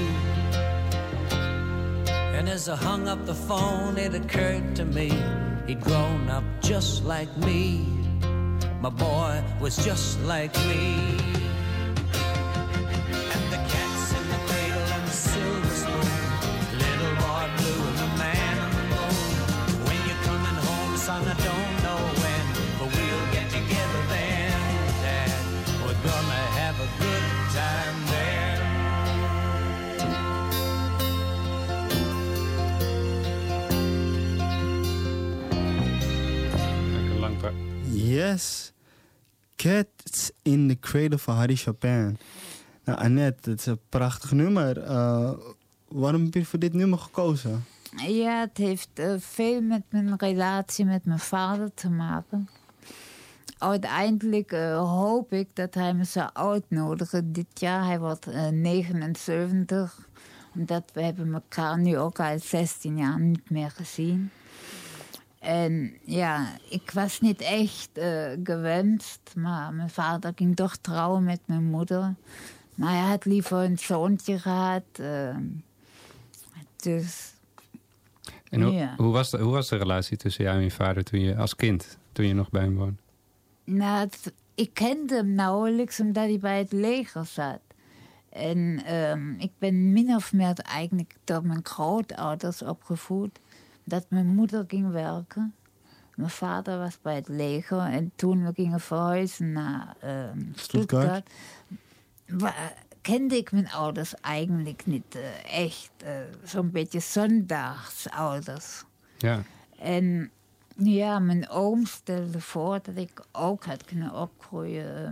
And 2.37 2.47
as 2.47 2.69
I 2.69 2.75
hung 2.75 3.07
up 3.07 3.25
the 3.25 3.33
phone, 3.33 3.97
it 3.97 4.13
occurred 4.13 4.75
to 4.75 4.85
me 4.85 5.09
he'd 5.65 5.81
grown 5.81 6.29
up 6.29 6.43
just 6.61 7.05
like 7.05 7.35
me. 7.37 7.87
My 8.81 8.91
boy 8.91 9.43
was 9.59 9.83
just 9.83 10.21
like 10.21 10.55
me. 10.67 11.42
Yes. 38.13 38.71
Cats 39.55 40.31
in 40.41 40.67
the 40.67 40.79
Cradle 40.79 41.17
van 41.17 41.35
Harry 41.35 41.55
Chopin. 41.55 42.17
Nou, 42.83 42.99
Annette, 42.99 43.49
het 43.49 43.59
is 43.59 43.65
een 43.65 43.79
prachtig 43.89 44.31
nummer. 44.31 44.81
Eh, 44.81 45.31
waarom 45.87 46.23
heb 46.23 46.33
je 46.33 46.45
voor 46.45 46.59
dit 46.59 46.73
nummer 46.73 46.99
gekozen? 46.99 47.65
Ja, 48.07 48.39
het 48.39 48.57
heeft 48.57 48.89
eh, 48.93 49.13
veel 49.17 49.61
met 49.61 49.81
mijn 49.89 50.15
relatie 50.17 50.85
met 50.85 51.05
mijn 51.05 51.19
vader 51.19 51.73
te 51.73 51.89
maken. 51.89 52.49
Uiteindelijk 53.57 54.51
eh, 54.51 54.77
hoop 54.77 55.33
ik 55.33 55.47
dat 55.53 55.73
hij 55.73 55.93
me 55.93 56.03
zou 56.03 56.29
uitnodigen 56.33 57.33
dit 57.33 57.59
jaar. 57.59 57.85
Hij 57.85 57.99
wordt 57.99 58.27
eh, 58.27 58.47
79. 58.47 60.07
Omdat 60.55 60.83
we 60.93 61.01
hebben 61.01 61.33
elkaar 61.33 61.79
nu 61.79 61.97
ook 61.97 62.19
al 62.19 62.39
16 62.39 62.97
jaar 62.97 63.19
niet 63.19 63.49
meer 63.49 63.71
gezien. 63.71 64.31
En 65.43 65.93
ja, 66.03 66.47
ik 66.69 66.91
was 66.91 67.19
niet 67.19 67.41
echt 67.41 67.89
eh, 67.93 68.31
gewenst. 68.43 69.19
Maar 69.35 69.73
mijn 69.73 69.89
vader 69.89 70.31
ging 70.35 70.55
toch 70.55 70.75
trouwen 70.75 71.23
met 71.23 71.39
mijn 71.45 71.63
moeder. 71.63 72.13
Maar 72.75 72.91
hij 72.91 73.09
had 73.09 73.25
liever 73.25 73.57
een 73.57 73.77
zoontje 73.79 74.39
gehad. 74.39 74.83
eh, 74.91 75.35
dus 76.75 77.31
En 78.49 78.61
hoe, 78.61 78.73
Ja. 78.73 78.93
hoe, 78.97 79.11
was 79.11 79.29
de, 79.29 79.37
hoe 79.37 79.51
was 79.53 79.69
de 79.69 79.75
relatie 79.75 80.17
tussen 80.17 80.43
jou 80.43 80.57
en 80.57 80.63
je 80.63 80.71
vader 80.71 81.03
toen 81.03 81.19
je 81.19 81.35
als 81.35 81.55
kind, 81.55 81.97
toen 82.11 82.27
je 82.27 82.33
nog 82.33 82.49
bij 82.49 82.61
hem 82.63 82.75
woonde? 82.75 82.95
Nou, 83.63 83.99
het- 83.99 84.33
ik 84.55 84.69
kende 84.73 85.15
hem 85.15 85.33
nauwelijks 85.33 85.99
omdat 85.99 86.23
hij 86.23 86.39
bij 86.39 86.57
het 86.57 86.71
leger 86.71 87.25
zat. 87.25 87.59
En 88.29 88.81
ehm, 88.85 89.31
ik 89.37 89.51
ben 89.57 89.91
min 89.93 90.15
of 90.15 90.33
meer 90.33 90.53
eigenlijk 90.59 91.15
door 91.23 91.45
mijn 91.45 91.65
grootouders 91.65 92.61
opgevoed. 92.61 93.39
Dat 93.83 94.05
mijn 94.09 94.27
moeder 94.27 94.63
ging 94.67 94.91
werken. 94.91 95.53
Mijn 96.15 96.29
vader 96.29 96.77
was 96.77 96.97
bij 97.01 97.15
het 97.15 97.27
leger. 97.27 97.79
En 97.79 98.11
toen 98.15 98.45
we 98.45 98.51
gingen 98.53 98.79
verhuizen 98.79 99.51
naar 99.51 99.95
ehm 99.99 100.39
Stuttgart. 100.55 101.29
Kende 103.01 103.35
ik 103.37 103.51
mijn 103.51 103.71
ouders 103.71 104.15
eigenlijk 104.15 104.85
niet 104.85 105.15
eh, 105.15 105.63
echt. 105.65 105.91
eh, 106.03 106.13
Zo'n 106.43 106.71
beetje 106.71 106.99
zondagsouders. 106.99 108.83
Ja. 109.17 109.43
En 109.79 110.31
ja, 110.77 111.19
mijn 111.19 111.49
oom 111.49 111.85
stelde 111.85 112.39
voor 112.41 112.79
dat 112.83 112.95
ik 112.95 113.25
ook 113.31 113.65
had 113.65 113.85
kunnen 113.85 114.13
opgroeien 114.13 115.05
eh, 115.05 115.11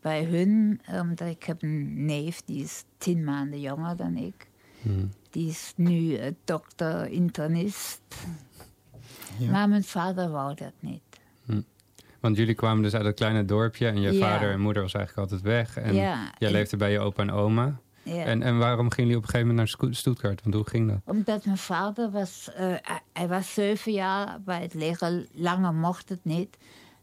bij 0.00 0.24
hun. 0.24 0.80
Omdat 1.00 1.28
ik 1.28 1.42
heb 1.44 1.62
een 1.62 2.04
neef, 2.04 2.42
die 2.44 2.62
is 2.62 2.84
tien 2.98 3.24
maanden 3.24 3.60
jonger 3.60 3.96
dan 3.96 4.16
ik. 4.16 4.48
Hmm. 4.82 5.10
Die 5.32 5.48
is 5.48 5.72
nu 5.76 6.14
eh, 6.14 6.32
dokter, 6.44 7.06
internist. 7.10 8.00
Ja. 9.38 9.50
Maar 9.50 9.68
mijn 9.68 9.84
vader 9.84 10.30
wou 10.30 10.54
dat 10.54 10.72
niet. 10.80 11.00
Want 12.20 12.36
jullie 12.36 12.54
kwamen 12.54 12.82
dus 12.82 12.94
uit 12.94 13.04
een 13.06 13.14
kleine 13.14 13.44
dorpje 13.44 13.86
en 13.88 14.00
je 14.00 14.12
Ja. 14.12 14.20
vader 14.28 14.50
en 14.50 14.60
moeder 14.60 14.82
was 14.82 14.94
eigenlijk 14.94 15.30
altijd 15.30 15.48
weg. 15.54 15.76
En 15.76 15.94
Ja, 15.94 16.30
jij 16.38 16.48
en- 16.48 16.54
leefde 16.54 16.76
bij 16.76 16.92
je 16.92 16.98
opa 17.00 17.22
en 17.22 17.30
oma. 17.30 17.80
Ja. 18.02 18.24
En, 18.24 18.42
en 18.42 18.58
waarom 18.58 18.90
gingen 18.90 19.10
jullie 19.10 19.16
op 19.16 19.22
een 19.22 19.28
gegeven 19.30 19.54
moment 19.54 19.78
naar 19.80 19.94
Stuttgart? 19.94 20.42
Want 20.42 20.54
hoe 20.54 20.68
ging 20.68 20.88
dat? 20.88 20.98
Omdat 21.04 21.44
mijn 21.44 21.56
vader 21.58 22.10
was, 22.10 22.50
eh, 22.54 22.66
hij- 22.66 23.02
hij 23.12 23.28
was 23.28 23.54
zeven 23.54 23.92
jaar 23.92 24.40
bij 24.44 24.60
het 24.62 24.74
leger, 24.74 25.26
langer 25.32 25.74
mocht 25.74 26.08
het 26.08 26.24
niet. 26.24 26.56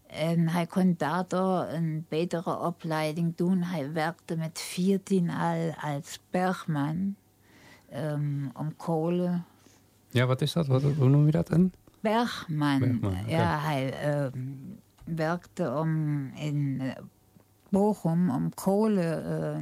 En 0.08 0.48
hij 0.50 0.66
kon 0.66 0.94
daardoor 0.98 1.66
een 1.68 2.06
betere 2.10 2.58
opleiding 2.60 3.36
doen. 3.36 3.62
Hij 3.64 3.92
werkte 3.92 4.36
met 4.38 4.60
14 4.60 5.30
al 5.30 5.74
als 5.82 6.20
bergman 6.30 7.16
ehm, 7.91 8.48
om 8.53 8.75
kolen. 8.75 9.46
Ja, 10.10 10.25
wat 10.25 10.41
is 10.41 10.53
dat? 10.53 10.67
Wat, 10.67 10.81
hoe 10.81 11.10
noem 11.10 11.25
je 11.25 11.31
dat? 11.31 11.50
Een? 11.50 11.74
Bergman. 12.00 12.79
Bergman. 12.79 13.17
Ja, 13.27 13.60
hij 13.60 13.93
ehm, 13.93 14.39
werkte 15.03 15.72
om 15.72 16.25
in 16.36 16.77
eh, 16.81 17.03
Bochum 17.69 18.29
om 18.29 18.53
kolen 18.53 19.41
eh, 19.41 19.58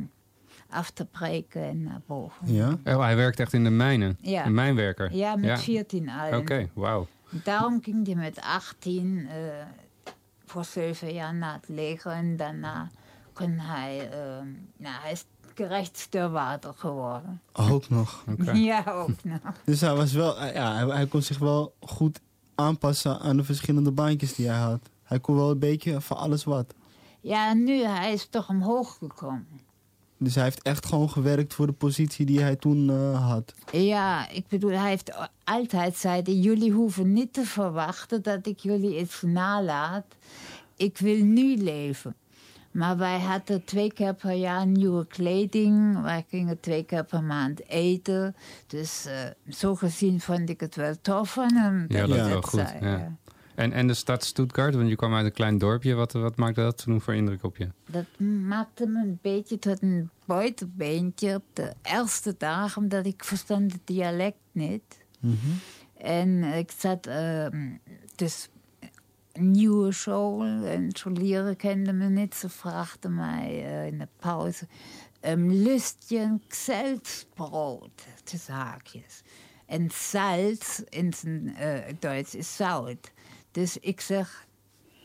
af 0.69 0.91
te 0.91 1.05
breken 1.05 1.63
en 1.63 1.84
naar 1.84 2.01
Bochum. 2.05 2.48
Ja? 2.48 2.77
Oh, 2.86 3.00
hij 3.00 3.15
werkt 3.15 3.39
echt 3.39 3.53
in 3.53 3.63
de 3.63 3.69
mijnen. 3.69 4.17
Ja. 4.22 4.46
Een 4.46 4.53
mijnwerker. 4.53 5.15
Ja, 5.15 5.36
met 5.36 5.62
14 5.62 6.10
al. 6.10 6.38
Oké, 6.39 6.69
wauw. 6.74 7.07
Daarom 7.43 7.84
ging 7.84 8.05
hij 8.05 8.15
met 8.15 8.41
18 8.41 9.27
eh, 9.29 9.36
voor 10.46 10.65
zeven 10.65 11.13
jaar 11.13 11.36
naar 11.36 11.53
het 11.53 11.67
leger. 11.67 12.12
En 12.12 12.36
daarna 12.36 12.89
kon 13.34 13.60
hij, 13.60 14.10
eh, 14.12 14.19
nou, 14.77 14.96
hij 15.01 15.12
is 15.12 15.25
gerechtsdeurwaarder 15.58 16.74
geworden. 16.78 17.42
Ook 17.54 17.90
nog. 17.90 18.24
Ja, 18.54 18.84
ook 18.88 19.24
nog. 19.24 19.40
Dus 19.66 19.82
hij, 19.82 19.96
was 19.96 20.12
wel, 20.14 20.38
eh, 20.38 20.54
ja, 20.54 20.74
hij, 20.76 20.96
hij 20.96 21.08
kon 21.08 21.22
zich 21.22 21.38
wel 21.38 21.74
goed 21.80 22.20
aanpassen 22.56 23.20
aan 23.20 23.38
de 23.38 23.44
verschillende 23.44 23.92
baantjes 23.92 24.36
die 24.36 24.48
hij 24.48 24.60
had. 24.60 24.80
Hij 25.04 25.20
kon 25.20 25.36
wel 25.36 25.52
een 25.52 25.60
beetje 25.60 26.02
van 26.02 26.18
alles 26.18 26.44
wat. 26.44 26.74
Ja, 27.22 27.50
en 27.50 27.64
nu 27.64 27.84
hij 27.84 28.14
is 28.14 28.28
toch 28.30 28.50
omhoog 28.50 28.98
gekomen. 28.98 29.48
Dus 30.18 30.36
hij 30.36 30.44
heeft 30.44 30.62
echt 30.62 30.86
gewoon 30.86 31.10
gewerkt 31.10 31.54
voor 31.54 31.68
de 31.68 31.74
positie 31.74 32.26
die 32.26 32.42
hij 32.42 32.56
toen 32.56 32.90
eh, 32.90 33.28
had. 33.28 33.54
Ja, 33.72 34.30
ik 34.30 34.48
bedoel, 34.48 34.72
hij 34.72 34.90
heeft 34.90 35.30
altijd 35.44 35.96
zeiden, 35.96 36.42
jullie 36.42 36.72
hoeven 36.72 37.14
niet 37.14 37.34
te 37.34 37.46
verwachten 37.46 38.22
dat 38.22 38.48
ik 38.48 38.60
jullie 38.60 39.00
iets 39.00 39.22
nalaat. 39.22 40.06
Ik 40.76 40.98
wil 40.98 41.24
nu 41.24 41.58
leven. 41.58 42.16
Maar 42.77 42.98
wij 42.98 43.19
hadden 43.19 43.63
twee 43.63 43.93
keer 43.93 44.13
per 44.13 44.31
jaar 44.31 44.67
nieuwe 44.67 45.07
kleding. 45.07 46.01
Wij 46.01 46.25
gingen 46.29 46.60
twee 46.60 46.84
keer 46.84 47.05
per 47.05 47.24
maand 47.24 47.67
eten. 47.67 48.36
Dus 48.67 49.05
eh, 49.05 49.13
zo 49.50 49.75
gezien 49.75 50.22
vond 50.22 50.50
ik 50.50 50.60
het 50.60 50.75
wel 50.75 50.93
tof 51.01 51.34
van 51.34 51.53
hem. 51.53 51.86
Ja, 51.88 52.07
dat 52.07 52.17
is 52.17 52.27
wel 52.27 52.41
goed. 52.41 52.60
zei, 52.67 52.86
ja. 52.86 53.17
En, 53.55 53.72
en 53.72 53.88
de 53.88 53.93
stad 53.93 54.24
Stuttgart, 54.24 54.75
want 54.75 54.89
je 54.89 54.96
kwam 54.96 55.13
uit 55.13 55.25
een 55.25 55.31
klein 55.31 55.57
dorpje. 55.57 55.93
Wat, 55.93 56.12
wat 56.12 56.36
maakte 56.36 56.62
dat 56.62 56.84
toen 56.84 57.01
voor 57.01 57.15
indruk 57.15 57.43
op 57.43 57.57
je? 57.57 57.69
Dat 57.86 58.19
maakte 58.48 58.88
me 58.88 59.01
een 59.01 59.19
beetje 59.22 59.60
tot 59.60 59.81
een 59.81 60.10
buitenbeentje 60.25 61.36
op 61.36 61.43
de 61.53 61.74
eerste 61.81 62.36
dag, 62.38 62.77
omdat 62.77 63.05
ik 63.05 63.24
verstond 63.24 63.72
het 63.72 63.81
dialect 63.84 64.38
niet. 64.51 65.05
En 65.98 66.43
ik 66.43 66.72
zat, 66.77 67.07
ehm, 67.07 67.69
dus 68.15 68.50
nieuwe 69.39 69.91
school 69.91 70.44
en 70.44 70.89
scholieren 70.91 71.56
kenden 71.56 71.98
me 71.98 72.10
niet. 72.10 72.36
Ze 72.36 72.50
vraagden 72.50 73.15
mij 73.15 73.65
eh, 73.65 73.86
in 73.86 73.98
de 73.98 74.08
pauze... 74.20 74.67
Een 75.20 75.82
zelfsbrood, 76.48 78.06
tussen 78.24 78.53
haakjes. 78.53 79.22
Salz 79.88 80.79
in 80.89 81.13
zijn 81.13 81.56
uh, 81.60 81.77
Duits 82.00 82.36
is 82.36 82.56
zout. 82.56 83.12
Dus 83.51 83.77
ik 83.77 84.01
zeg, 84.01 84.48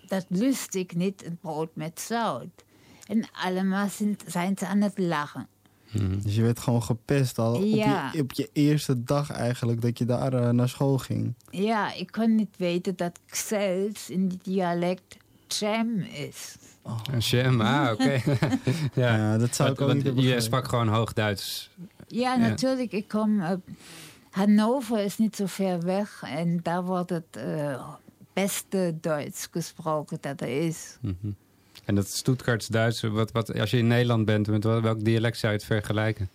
dat 0.06 0.26
lust 0.28 0.74
ik 0.74 0.94
niet, 0.94 1.24
een 1.24 1.36
brood 1.36 1.76
met 1.76 2.00
zout. 2.00 2.64
En 3.06 3.30
allemaal 3.32 3.88
zijn, 3.88 4.16
zijn 4.26 4.58
ze 4.58 4.66
aan 4.66 4.80
het 4.80 4.98
lachen. 4.98 5.48
Dus 6.22 6.34
je 6.34 6.42
werd 6.42 6.58
gewoon 6.58 6.82
gepest 6.82 7.38
al 7.38 7.62
Ja. 7.62 8.06
op, 8.08 8.12
je, 8.14 8.20
op 8.22 8.32
je 8.32 8.50
eerste 8.52 9.04
dag 9.04 9.30
eigenlijk 9.30 9.80
dat 9.82 9.98
je 9.98 10.04
daar 10.04 10.32
eh, 10.32 10.48
naar 10.50 10.68
school 10.68 10.98
ging. 10.98 11.34
Ja, 11.50 11.94
ik 11.94 12.10
kon 12.12 12.34
niet 12.34 12.56
weten 12.56 12.96
dat 12.96 13.18
zelfs 13.26 14.10
in 14.10 14.28
die 14.28 14.38
dialect 14.42 15.16
jam 15.48 15.98
is. 16.00 16.56
Een 17.12 17.18
jam, 17.18 17.60
ah, 17.60 17.90
oké. 17.92 18.20
ja. 19.00 19.38
dat 19.38 19.54
zou 19.54 19.70
ik 19.70 19.80
ook 19.80 19.86
Want 19.86 19.94
niet 19.94 20.02
hebben 20.04 20.22
Je 20.22 20.28
begrepen. 20.28 20.42
sprak 20.42 20.68
gewoon 20.68 20.88
hoog 20.88 21.12
Duits. 21.12 21.70
Ja, 22.06 22.36
natuurlijk. 22.36 22.92
Ik 22.92 23.08
kom. 23.08 23.40
eh, 23.40 23.52
Hannover 24.30 24.98
is 24.98 25.18
niet 25.18 25.36
zo 25.36 25.46
ver 25.46 25.82
weg 25.82 26.22
en 26.26 26.60
daar 26.62 26.84
wordt 26.84 27.10
het 27.10 27.24
eh, 27.36 27.84
beste 28.32 28.94
Duits 29.00 29.48
gesproken 29.50 30.18
dat 30.20 30.40
er 30.40 30.66
is. 30.66 30.96
Mhm. 31.00 31.14
En 31.84 31.94
dat 31.94 32.08
Stuttgarts 32.08 32.66
Duits, 32.66 33.00
wat, 33.00 33.32
wat, 33.32 33.58
als 33.60 33.70
je 33.70 33.78
in 33.78 33.86
Nederland 33.86 34.24
bent, 34.24 34.46
met 34.46 34.64
wel- 34.64 34.82
welk 34.82 35.04
dialect 35.04 35.38
zou 35.38 35.52
je 35.52 35.58
het 35.58 35.66
vergelijken? 35.66 36.28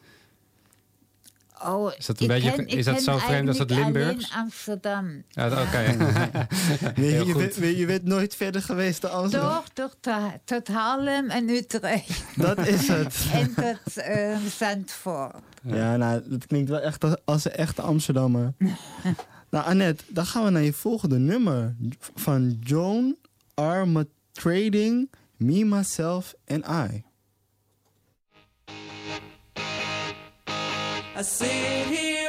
Oh, 1.66 1.92
Is 1.98 2.06
dat 2.06 2.20
een 2.20 2.24
ik 2.24 2.32
beetje- 2.32 2.51
ken- 2.51 2.68
is 2.68 2.74
ik 2.74 2.86
dat 2.86 2.94
ken 2.94 3.04
zo 3.04 3.18
vreemd 3.18 3.48
als 3.48 3.58
dat 3.58 3.70
Limburgs? 3.70 4.32
Amsterdam. 4.34 5.24
Ja, 5.30 5.48
oké. 5.48 5.96
Nee, 7.01 7.25
je, 7.25 7.77
je 7.77 7.86
bent 7.86 8.04
nooit 8.04 8.36
verder 8.36 8.62
geweest 8.62 9.01
dan 9.01 9.12
Amsterdam. 9.12 9.50
Toch, 9.50 9.66
toch, 9.74 9.96
ta- 10.00 10.39
tot 10.44 10.68
Haarlem 10.68 11.30
en 11.30 11.50
Utrecht. 11.50 12.24
Dat 12.36 12.68
is 12.68 12.88
het. 12.88 13.25
en 13.34 13.54
tot 13.54 13.98
eh, 13.98 14.38
Zandvoort. 14.58 15.36
Ja, 15.62 15.96
nou, 15.98 16.22
dat 16.25 16.46
klinkt 16.48 16.70
wel 16.70 16.80
echt 16.80 17.04
als, 17.04 17.16
als 17.25 17.46
een 17.46 17.51
echte 17.51 17.82
Amsterdammer. 17.82 18.54
nou, 19.51 19.66
Annette, 19.66 20.04
dan 20.08 20.25
gaan 20.25 20.44
we 20.44 20.50
naar 20.50 20.62
je 20.63 20.74
volgende 20.74 21.18
nummer. 21.18 21.75
Van 22.16 22.58
Joan 22.63 23.16
Arma 23.54 24.04
Trading, 24.32 25.10
Me, 25.39 25.63
Myself 25.63 26.34
and 26.48 26.65
I. 26.65 27.03
I 31.15 31.22
sit 31.22 31.88
here 31.88 32.27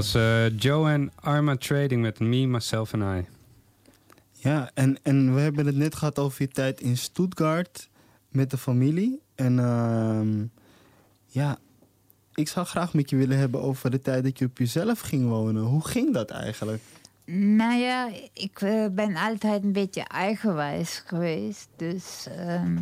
was 0.00 0.14
eh 0.14 0.58
Joanne 0.58 1.10
Arma 1.14 1.56
Trading 1.56 2.02
met 2.02 2.18
Me, 2.18 2.46
Myself 2.46 2.94
and 2.94 3.02
I. 3.02 3.28
Ja, 4.32 4.70
en, 4.74 4.98
en 5.02 5.34
we 5.34 5.40
hebben 5.40 5.66
het 5.66 5.76
net 5.76 5.94
gehad 5.94 6.18
over 6.18 6.42
je 6.42 6.48
tijd 6.48 6.80
in 6.80 6.96
Stuttgart 6.96 7.88
met 8.28 8.50
de 8.50 8.58
familie. 8.58 9.20
En 9.34 9.58
ehm, 9.58 10.44
ja, 11.26 11.58
ik 12.34 12.48
zou 12.48 12.66
graag 12.66 12.94
met 12.94 13.10
je 13.10 13.16
willen 13.16 13.38
hebben 13.38 13.62
over 13.62 13.90
de 13.90 14.00
tijd 14.00 14.24
dat 14.24 14.38
je 14.38 14.44
op 14.44 14.58
jezelf 14.58 15.00
ging 15.00 15.28
wonen. 15.28 15.62
Hoe 15.62 15.86
ging 15.86 16.14
dat 16.14 16.30
eigenlijk? 16.30 16.82
Nou 17.24 17.80
ja, 17.80 18.10
ik 18.32 18.60
eh, 18.60 18.86
ben 18.90 19.16
altijd 19.16 19.62
een 19.62 19.72
beetje 19.72 20.02
eigenwijs 20.02 21.02
geweest. 21.06 21.68
Dus 21.76 22.26
ehm, 22.36 22.78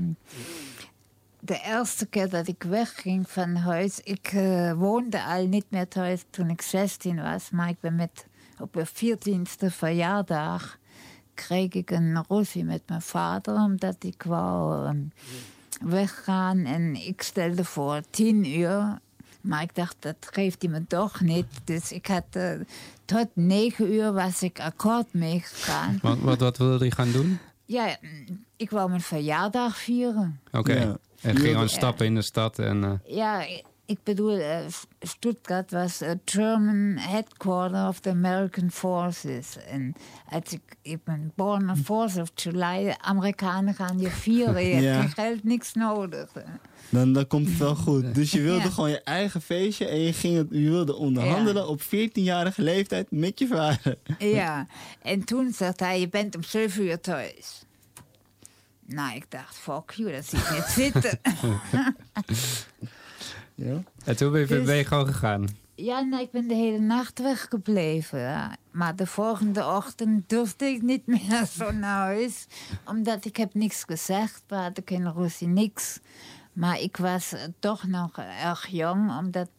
de 1.40 1.61
eerste 1.64 2.07
keer 2.07 2.29
dat 2.29 2.48
ik 2.48 2.62
wegging 2.62 3.31
van 3.31 3.57
huis, 3.57 4.01
ik 4.01 4.27
eh, 4.27 4.72
woonde 4.72 5.24
al 5.24 5.46
niet 5.46 5.66
meer 5.68 5.88
thuis 5.88 6.24
toen 6.31 6.51
ik 6.51 6.62
16 6.62 7.22
was, 7.22 7.51
maar 7.51 7.68
ik 7.68 7.81
ben 7.81 7.94
met 7.94 8.27
op 8.59 8.74
mijn 8.74 8.87
14e 8.87 9.66
verjaardag 9.66 10.79
kreeg 11.35 11.72
ik 11.72 11.90
een 11.90 12.24
ruzie 12.29 12.64
met 12.64 12.83
mijn 12.87 13.03
vader, 13.03 13.55
omdat 13.55 13.96
ik 14.05 14.22
wou 14.22 14.87
ehm, 14.87 14.98
weggaan 15.81 16.64
en 16.64 17.07
ik 17.07 17.22
stelde 17.22 17.64
voor 17.64 18.01
10 18.11 18.59
uur. 18.59 18.98
Maar 19.40 19.62
ik 19.62 19.74
dacht, 19.74 19.96
dat 19.98 20.16
geeft 20.31 20.62
hij 20.62 20.70
me 20.70 20.87
toch 20.87 21.20
niet. 21.20 21.46
Dus 21.64 21.92
ik 21.92 22.07
had 22.07 22.24
eh, 22.31 22.53
tot 23.05 23.29
9 23.33 23.92
uur 23.92 24.12
was 24.12 24.42
ik 24.42 24.61
akkoord 24.61 25.12
meegegaan. 25.12 25.98
Wat, 26.03 26.18
wat, 26.18 26.40
wat 26.40 26.57
wilde 26.57 26.79
hij 26.79 26.90
gaan 26.90 27.12
doen? 27.12 27.38
Ja, 27.64 27.96
ik 28.57 28.70
wou 28.70 28.88
mijn 28.88 29.01
verjaardag 29.01 29.77
vieren. 29.77 30.40
Oké. 30.53 30.72
Ja. 30.72 30.98
En 31.22 31.37
ging 31.37 31.52
gewoon 31.52 31.68
stappen 31.68 32.07
in 32.07 32.14
de 32.14 32.22
stad 32.22 32.59
en... 32.59 32.85
eh, 32.85 33.16
Ja, 33.16 33.46
ik 33.87 33.98
bedoel, 34.02 34.38
eh, 34.38 34.59
Stuttgart 35.00 35.70
was 35.70 35.98
het 35.98 36.18
German 36.24 36.96
headquarter 36.98 37.88
of 37.88 38.00
the 38.00 38.11
American 38.11 38.70
Forces. 38.70 39.57
En 39.68 39.94
als 40.28 40.52
ik, 40.52 40.61
ik 40.83 41.04
ben 41.04 41.33
born 41.37 41.70
on 41.70 41.76
4th 41.76 42.20
of 42.20 42.31
July, 42.35 42.96
Amerikanen 43.00 43.74
gaan 43.74 43.98
je 43.98 44.09
vieren. 44.11 44.62
Je 44.64 44.76
Ja. 44.83 44.92
hebt 44.92 44.98
geen 45.14 45.24
geld, 45.24 45.44
niks 45.44 45.72
nodig. 45.72 46.31
Dan, 46.90 47.12
dan 47.12 47.26
komt 47.26 47.48
het 47.48 47.59
wel 47.59 47.74
goed. 47.74 48.14
Dus 48.14 48.31
je 48.31 48.40
wilde 48.40 48.62
Ja. 48.64 48.70
gewoon 48.70 48.90
je 48.90 49.02
eigen 49.02 49.42
feestje 49.42 49.87
en 49.87 49.98
je, 50.00 50.12
ging 50.12 50.37
het, 50.37 50.46
je 50.50 50.70
wilde 50.70 50.94
onderhandelen 50.96 51.68
op 51.68 51.81
14-jarige 51.83 52.62
leeftijd 52.62 53.07
met 53.11 53.38
je 53.38 53.46
vader. 53.46 53.96
Ja, 54.18 54.66
en 55.02 55.24
toen 55.24 55.52
zegt 55.52 55.81
hij, 55.81 56.00
je 56.00 56.09
bent 56.09 56.37
om 56.37 56.42
7 56.42 56.85
uur 56.85 57.00
thuis. 57.00 57.62
Nou, 58.88 59.14
ik 59.16 59.31
dacht, 59.31 59.57
fuck 59.57 59.90
you, 59.90 60.12
dat 60.12 60.24
zie 60.24 60.38
ik 60.38 60.51
niet 60.51 60.64
zitten. 60.92 61.20
Ja. 63.55 63.83
En 64.05 64.16
toen 64.16 64.33
ben 64.33 64.40
je, 64.40 64.46
Dus- 64.46 64.64
ben 64.66 64.77
je 64.77 64.85
gewoon 64.85 65.07
gegaan. 65.07 65.46
Ja, 65.74 66.01
nee, 66.01 66.20
ik 66.22 66.31
ben 66.31 66.48
de 66.48 66.55
hele 66.55 66.79
nacht 66.79 67.18
weggebleven. 67.18 68.20
ja. 68.20 68.57
Maar 68.70 68.96
de 68.96 69.07
volgende 69.07 69.66
ochtend 69.66 70.29
durfde 70.29 70.64
ik 70.66 70.83
niet 70.83 71.07
meer 71.07 71.44
zo 71.59 71.70
naar 71.70 71.98
huis. 71.98 72.46
Omdat 72.85 73.24
ik 73.24 73.37
heb 73.37 73.55
niks 73.55 73.85
gezegd. 73.87 74.42
We 74.46 74.55
hadden 74.55 74.83
geen 74.87 75.12
ruzie, 75.12 75.48
niks. 75.48 75.98
Maar 76.53 76.81
ik 76.81 76.96
was 76.96 77.33
eh, 77.33 77.40
toch 77.59 77.87
nog 77.87 78.18
erg 78.42 78.66
jong. 78.66 79.18
Omdat 79.18 79.51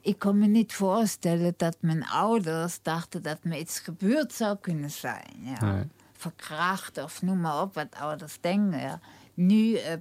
ik 0.00 0.18
kon 0.18 0.38
me 0.38 0.46
niet 0.46 0.72
voorstellen 0.72 1.54
dat 1.56 1.76
mijn 1.80 2.06
ouders 2.06 2.78
dachten 2.82 3.22
dat 3.22 3.38
me 3.44 3.58
iets 3.58 3.78
gebeurd 3.78 4.32
zou 4.32 4.56
kunnen 4.60 4.90
zijn. 4.90 5.32
Ja. 5.40 5.72
Nee. 5.72 5.84
Verkracht 6.30 7.02
of 7.02 7.22
noem 7.22 7.40
maar 7.40 7.60
op 7.62 7.74
wat 7.74 7.86
ouders 8.00 8.38
denken. 8.40 8.80
Ja. 8.80 9.00
Nu 9.34 9.74
eh, 9.76 9.92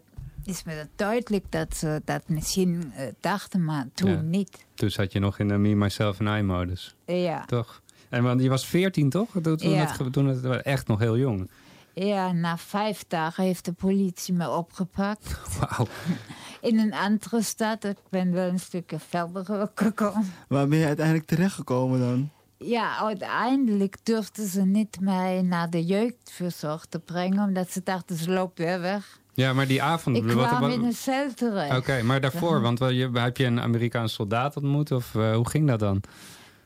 is 0.43 0.63
me 0.63 0.75
dat 0.75 0.87
duidelijk 0.95 1.45
dat 1.49 1.75
ze 1.75 2.01
dat 2.05 2.21
misschien 2.27 2.91
eh, 2.95 3.07
dachten, 3.19 3.63
maar 3.63 3.85
toen 3.93 4.09
Ja. 4.09 4.21
niet. 4.21 4.65
Toen 4.73 4.89
zat 4.89 5.11
je 5.11 5.19
nog 5.19 5.39
in 5.39 5.47
de 5.47 5.57
me, 5.57 5.75
myself 5.75 6.19
en 6.19 6.37
I-modus. 6.37 6.95
Ja. 7.05 7.45
Toch? 7.45 7.81
En 8.09 8.23
want 8.23 8.41
je 8.41 8.49
was 8.49 8.65
14, 8.65 9.09
toch? 9.09 9.29
Toen, 9.41 9.57
toen, 9.57 9.69
Ja. 9.69 9.85
het, 9.97 10.13
toen 10.13 10.25
het 10.27 10.61
echt 10.63 10.87
nog 10.87 10.99
heel 10.99 11.17
jong. 11.17 11.49
Ja, 11.93 12.31
na 12.31 12.57
vijf 12.57 13.03
dagen 13.07 13.43
heeft 13.43 13.65
de 13.65 13.71
politie 13.73 14.33
me 14.33 14.49
opgepakt. 14.49 15.39
Wauw. 15.59 15.87
In 16.69 16.79
een 16.79 16.93
andere 16.93 17.41
stad. 17.41 17.83
Ik 17.83 17.97
ben 18.09 18.31
wel 18.31 18.47
een 18.49 18.59
stukje 18.59 18.99
verder 18.99 19.69
gekomen. 19.75 20.33
Waar 20.47 20.67
ben 20.67 20.77
je 20.77 20.85
uiteindelijk 20.85 21.25
terechtgekomen 21.27 21.99
dan? 21.99 22.29
Ja, 22.57 22.97
uiteindelijk 22.97 23.95
durfden 24.03 24.47
ze 24.47 24.61
niet 24.65 24.97
mij 24.99 25.41
naar 25.41 25.69
de 25.69 25.85
jeugdverzorg 25.85 26.85
te 26.85 26.99
brengen. 26.99 27.43
Omdat 27.43 27.71
ze 27.71 27.81
dachten, 27.83 28.15
ze 28.15 28.31
loopt 28.31 28.57
weer 28.57 28.79
weg. 28.81 29.19
Ja, 29.33 29.53
maar 29.53 29.67
die 29.67 29.81
avond... 29.83 30.17
Ik 30.17 30.23
kwam 30.23 30.59
wat- 30.59 30.71
in 30.71 30.83
een 30.83 30.93
cel 30.93 31.33
terecht. 31.33 31.77
Oké, 31.77 32.01
maar 32.01 32.21
daarvoor, 32.21 32.61
want 32.61 32.79
wel, 32.79 32.89
je, 32.89 33.09
heb 33.13 33.37
je 33.37 33.45
een 33.45 33.61
Amerikaans 33.61 34.13
soldaat 34.13 34.55
ontmoet? 34.55 34.91
Of 34.91 35.15
eh, 35.15 35.35
hoe 35.35 35.49
ging 35.49 35.67
dat 35.67 35.79
dan? 35.79 36.01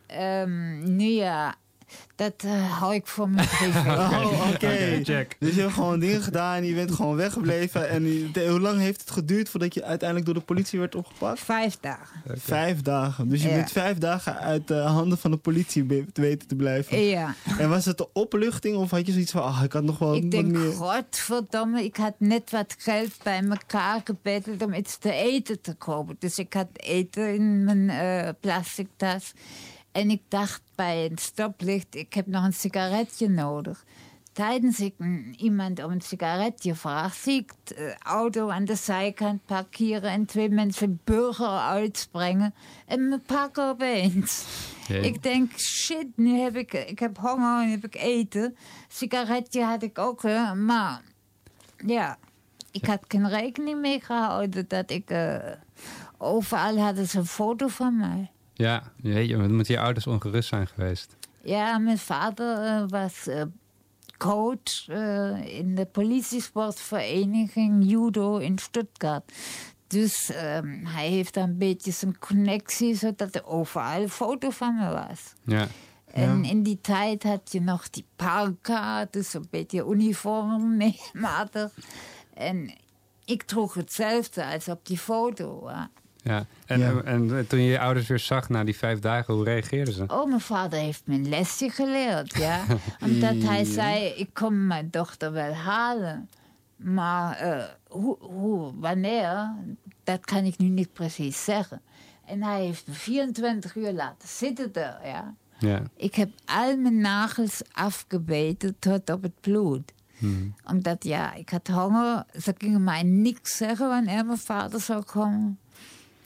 Ehm, 0.07 0.95
nu 0.95 1.03
ja, 1.05 1.55
dat 2.15 2.33
eh, 2.37 2.79
hou 2.79 2.93
ik 2.93 3.07
voor 3.07 3.29
mijn 3.29 3.47
privé. 3.47 3.77
Oh, 4.19 4.49
oké. 4.53 5.01
Dus 5.39 5.55
je 5.55 5.61
hebt 5.61 5.73
gewoon 5.73 5.99
dingen 5.99 6.21
gedaan 6.21 6.55
en 6.55 6.65
je 6.65 6.73
bent 6.73 6.91
gewoon 6.91 7.15
weggebleven. 7.15 7.89
En 7.89 8.03
je- 8.05 8.47
hoe 8.49 8.59
lang 8.59 8.79
heeft 8.79 8.99
het 9.01 9.11
geduurd 9.11 9.49
voordat 9.49 9.73
je 9.73 9.83
uiteindelijk 9.83 10.25
door 10.29 10.39
de 10.39 10.45
politie 10.45 10.79
werd 10.79 10.95
opgepakt? 10.95 11.39
Vijf 11.39 11.77
dagen. 11.81 12.21
Vijf 12.27 12.81
dagen. 12.81 13.29
Dus 13.29 13.41
je 13.41 13.49
Ja. 13.49 13.55
bent 13.55 13.71
vijf 13.71 13.97
dagen 13.97 14.37
uit 14.39 14.67
de 14.67 14.73
handen 14.75 15.17
van 15.17 15.31
de 15.31 15.37
politie 15.37 16.05
weten 16.13 16.47
te 16.47 16.55
blijven. 16.55 16.99
Ja. 17.01 17.35
En 17.57 17.69
was 17.69 17.85
het 17.85 17.97
de 17.97 18.07
opluchting 18.13 18.75
of 18.75 18.91
had 18.91 19.05
je 19.05 19.11
zoiets 19.11 19.31
van, 19.31 19.43
ah, 19.43 19.63
ik 19.63 19.73
had 19.73 19.83
nog 19.83 19.97
wel 19.99 20.15
Ik 20.15 20.21
wat 20.21 20.31
denk, 20.31 20.47
meer... 20.51 20.71
godverdomme, 20.71 21.83
ik 21.83 21.95
had 21.97 22.13
net 22.17 22.51
wat 22.51 22.75
geld 22.77 23.11
bij 23.23 23.43
elkaar 23.49 24.01
gebetteld 24.03 24.63
om 24.63 24.73
iets 24.73 24.97
te 24.97 25.11
eten 25.13 25.61
te 25.61 25.73
kopen. 25.73 26.15
Dus 26.19 26.37
ik 26.39 26.53
had 26.53 26.67
eten 26.73 27.33
in 27.33 27.63
mijn 27.63 27.89
eh, 27.89 28.29
plastic 28.39 28.87
tas. 28.97 29.33
En 29.91 30.09
ik 30.09 30.21
dacht 30.27 30.61
bij 30.75 31.05
een 31.05 31.17
stoplicht, 31.17 31.95
ik 31.95 32.13
heb 32.13 32.27
nog 32.27 32.43
een 32.43 32.53
sigaretje 32.53 33.29
nodig. 33.29 33.85
Tijdens 34.31 34.79
ik 34.79 34.93
iemand 35.35 35.83
om 35.83 35.91
een 35.91 36.01
sigaretje 36.01 36.75
vraag, 36.75 37.13
zie 37.13 37.39
ik 37.39 37.51
de 37.63 37.95
auto 37.99 38.49
aan 38.49 38.65
de 38.65 38.75
zijkant 38.75 39.45
parkeren 39.45 40.09
en 40.11 40.25
twee 40.25 40.49
mensen 40.49 41.01
burger 41.03 41.57
uitspringen 41.57 42.53
en 42.85 43.09
me 43.09 43.19
pakken 43.19 43.67
opeens. 43.69 44.45
Ik 44.87 45.23
denk, 45.23 45.59
shit, 45.59 46.07
nu 46.15 46.39
heb 46.39 46.55
ik, 46.55 46.73
ik 46.73 46.99
heb 46.99 47.17
honger 47.17 47.61
en 47.61 47.69
heb 47.69 47.85
ik 47.85 47.95
eten. 47.95 48.57
Sigaretje 48.87 49.63
had 49.63 49.83
ik 49.83 49.97
ook, 49.97 50.21
hè, 50.21 50.55
maar 50.55 51.01
ja, 51.85 52.17
ik 52.71 52.85
had 52.85 52.99
geen 53.07 53.29
rekening 53.29 53.79
mee 53.81 53.99
gehouden 54.01 54.65
dat 54.67 54.89
ik... 54.91 55.09
eh, 55.09 55.37
overal 56.17 56.77
hadden 56.77 57.07
ze 57.07 57.17
een 57.17 57.25
foto 57.25 57.67
van 57.67 57.97
mij. 57.97 58.31
Ja, 58.59 58.83
jeetje, 59.01 59.37
wat 59.37 59.49
moeten 59.49 59.73
je 59.73 59.79
ouders 59.79 60.07
ongerust 60.07 60.49
zijn 60.49 60.67
geweest? 60.67 61.15
Ja, 61.43 61.77
mijn 61.77 61.97
vader 61.97 62.65
eh, 62.65 62.83
was 62.87 63.27
eh, 63.27 63.41
coach 64.17 64.87
eh, 64.87 65.57
in 65.57 65.75
de 65.75 65.85
politiesportvereniging 65.85 67.89
judo 67.89 68.37
in 68.37 68.57
Stuttgart. 68.57 69.31
Dus 69.87 70.31
ehm, 70.31 70.85
hij 70.85 71.07
heeft 71.07 71.35
een 71.35 71.57
beetje 71.57 71.91
zijn 71.91 72.19
connectie, 72.19 72.95
zodat 72.95 73.35
er 73.35 73.45
overal 73.45 74.01
een 74.01 74.09
foto 74.09 74.49
van 74.49 74.75
me 74.75 74.89
was. 74.89 75.33
Ja. 75.43 75.67
En 76.11 76.45
in 76.45 76.63
die 76.63 76.81
tijd 76.81 77.23
had 77.23 77.51
je 77.51 77.61
nog 77.61 77.89
die 77.89 78.05
parka, 78.15 79.07
dus 79.11 79.33
een 79.33 79.47
beetje 79.49 79.85
uniformmatig. 79.89 81.71
En 82.33 82.73
ik 83.25 83.43
droeg 83.43 83.73
hetzelfde 83.73 84.45
als 84.45 84.67
op 84.67 84.85
die 84.85 84.97
foto. 84.97 85.67
hè. 85.67 85.83
Ja. 86.23 86.45
En, 86.65 86.79
Ja. 86.79 87.01
en, 87.03 87.37
en 87.37 87.47
toen 87.47 87.59
je 87.59 87.71
je 87.71 87.79
ouders 87.79 88.07
weer 88.07 88.19
zag 88.19 88.49
na 88.49 88.63
die 88.63 88.77
vijf 88.77 88.99
dagen, 88.99 89.33
hoe 89.33 89.43
reageerden 89.43 89.93
ze? 89.93 90.03
Oh, 90.07 90.27
mijn 90.27 90.41
vader 90.41 90.79
heeft 90.79 91.01
me 91.05 91.15
een 91.15 91.29
lesje 91.29 91.69
geleerd, 91.69 92.35
ja. 92.47 92.63
Omdat 93.01 93.35
hij 93.41 93.63
zei, 93.63 94.05
ik 94.05 94.29
kom 94.33 94.67
mijn 94.67 94.87
dochter 94.91 95.31
wel 95.31 95.53
halen. 95.53 96.29
Maar 96.75 97.37
eh, 97.37 97.63
hoe, 97.87 98.17
hoe, 98.19 98.71
wanneer, 98.75 99.53
dat 100.03 100.25
kan 100.25 100.43
ik 100.43 100.57
nu 100.57 100.67
niet 100.67 100.93
precies 100.93 101.43
zeggen. 101.43 101.81
En 102.25 102.43
hij 102.43 102.61
heeft 102.65 102.87
me 102.87 102.93
24 102.93 103.75
uur 103.75 103.91
laten 103.91 104.27
zitten 104.27 104.71
daar, 104.71 105.07
ja. 105.07 105.33
Ja. 105.59 105.81
Ik 105.95 106.15
heb 106.15 106.29
al 106.45 106.77
mijn 106.77 106.99
nagels 107.01 107.61
afgebeten 107.71 108.75
tot 108.79 109.09
op 109.09 109.21
het 109.21 109.39
bloed. 109.41 109.91
Hmm. 110.17 110.55
Omdat, 110.65 111.03
ja, 111.03 111.33
ik 111.33 111.49
had 111.49 111.67
honger. 111.67 112.23
Ze 112.41 112.53
gingen 112.57 112.83
mij 112.83 113.03
niks 113.03 113.57
zeggen 113.57 113.87
wanneer 113.87 114.25
mijn 114.25 114.37
vader 114.37 114.79
zou 114.79 115.03
komen. 115.03 115.59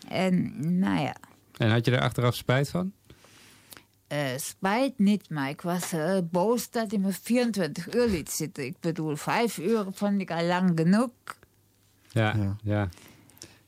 En, 0.08 0.52
nou 0.80 1.02
ja, 1.02 1.16
En 1.58 1.70
had 1.72 1.86
je 1.86 1.92
er 1.92 2.02
achteraf 2.02 2.36
spijt 2.36 2.70
van? 2.70 2.92
eh, 4.08 4.26
spijt 4.38 5.00
niet, 5.00 5.30
maar 5.30 5.50
ik 5.50 5.62
was 5.62 5.92
eh, 5.92 6.18
boos 6.32 6.70
dat 6.70 6.92
hij 6.92 7.00
me 7.00 7.12
24 7.22 7.94
uur 7.96 8.08
liet 8.08 8.30
zitten. 8.32 8.66
Ik 8.66 8.80
bedoel, 8.80 9.16
vijf 9.16 9.58
uur 9.58 9.86
vond 9.92 10.22
ik 10.22 10.32
al 10.32 10.44
lang 10.46 10.72
genoeg. 10.76 11.10
Ja, 12.10 12.36
Ja. 12.38 12.58
ja. 12.63 12.89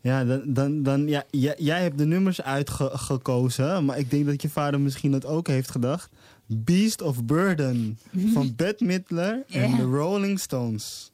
Ja, 0.01 0.23
dan, 0.25 0.53
dan, 0.53 0.83
dan, 0.83 1.07
ja, 1.07 1.23
jij, 1.29 1.55
jij 1.57 1.81
hebt 1.81 1.97
de 1.97 2.05
nummers 2.05 2.41
uitgekozen, 2.41 3.85
maar 3.85 3.97
ik 3.97 4.09
denk 4.09 4.25
dat 4.25 4.41
je 4.41 4.49
vader 4.49 4.79
misschien 4.79 5.11
dat 5.11 5.25
ook 5.25 5.47
heeft 5.47 5.71
gedacht. 5.71 6.09
Beast 6.45 7.01
of 7.01 7.23
Burden 7.23 7.99
van 8.33 8.53
Bette 8.55 8.85
Midler 8.85 9.43
en 9.47 9.69
Ja. 9.69 9.75
de 9.77 9.83
Rolling 9.83 10.39
Stones. 10.39 11.11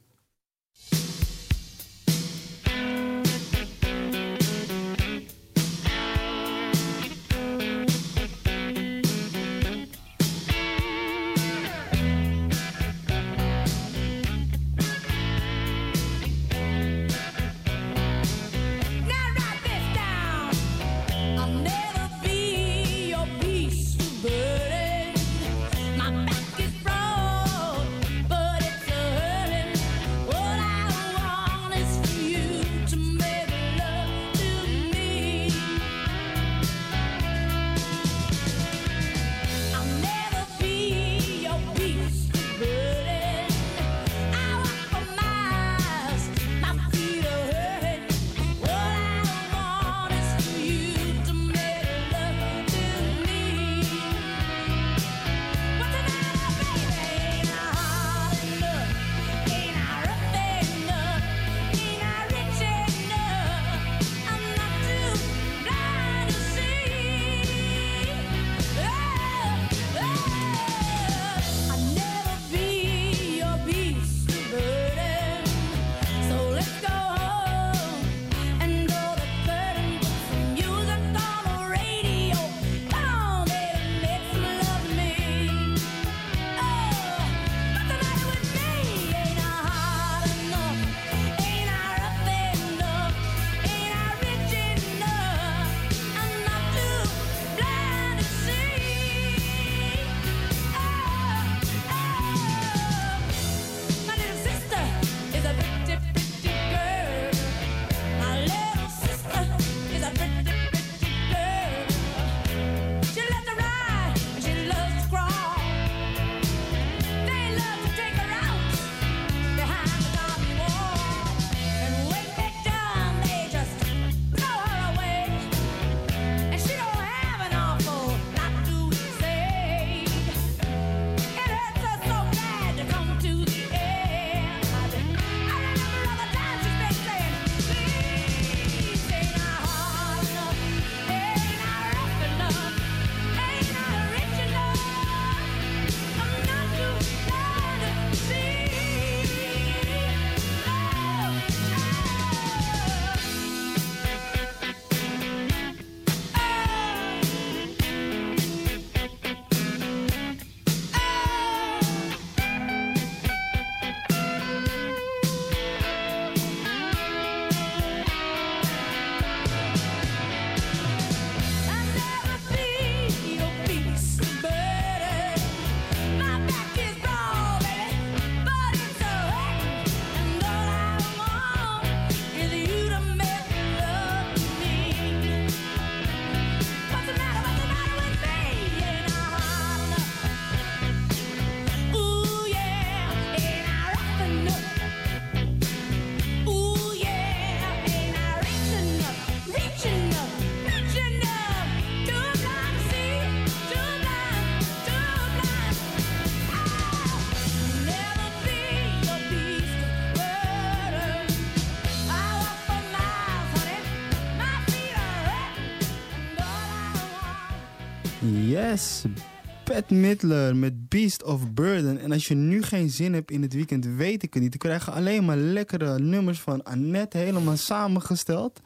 Bette 219.81 219.95
Midler 219.95 220.55
met 220.55 220.89
Beast 220.89 221.23
of 221.23 221.51
Burden. 221.51 221.99
En 221.99 222.11
als 222.11 222.27
je 222.27 222.35
nu 222.35 222.61
geen 222.61 222.89
zin 222.89 223.13
hebt 223.13 223.31
in 223.31 223.41
het 223.41 223.53
weekend, 223.53 223.85
weet 223.85 224.23
ik 224.23 224.33
het 224.33 224.43
niet. 224.43 224.51
We 224.51 224.57
krijgen 224.57 224.93
alleen 224.93 225.25
maar 225.25 225.37
lekkere 225.37 225.99
nummers 225.99 226.39
van 226.39 226.63
Annette, 226.63 227.17
helemaal 227.17 227.57
samengesteld. 227.57 228.61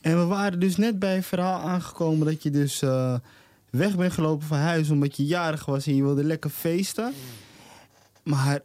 En 0.00 0.18
we 0.18 0.24
waren 0.24 0.60
dus 0.60 0.76
net 0.76 0.98
bij 0.98 1.14
het 1.14 1.26
verhaal 1.26 1.60
aangekomen 1.60 2.26
dat 2.26 2.42
je 2.42 2.50
dus 2.50 2.82
eh, 2.82 3.14
weg 3.70 3.96
bent 3.96 4.12
gelopen 4.12 4.46
van 4.46 4.58
huis 4.58 4.90
omdat 4.90 5.16
je 5.16 5.24
jarig 5.24 5.64
was 5.64 5.86
en 5.86 5.96
je 5.96 6.02
wilde 6.02 6.24
lekker 6.24 6.50
feesten. 6.50 7.12
Maar 8.22 8.60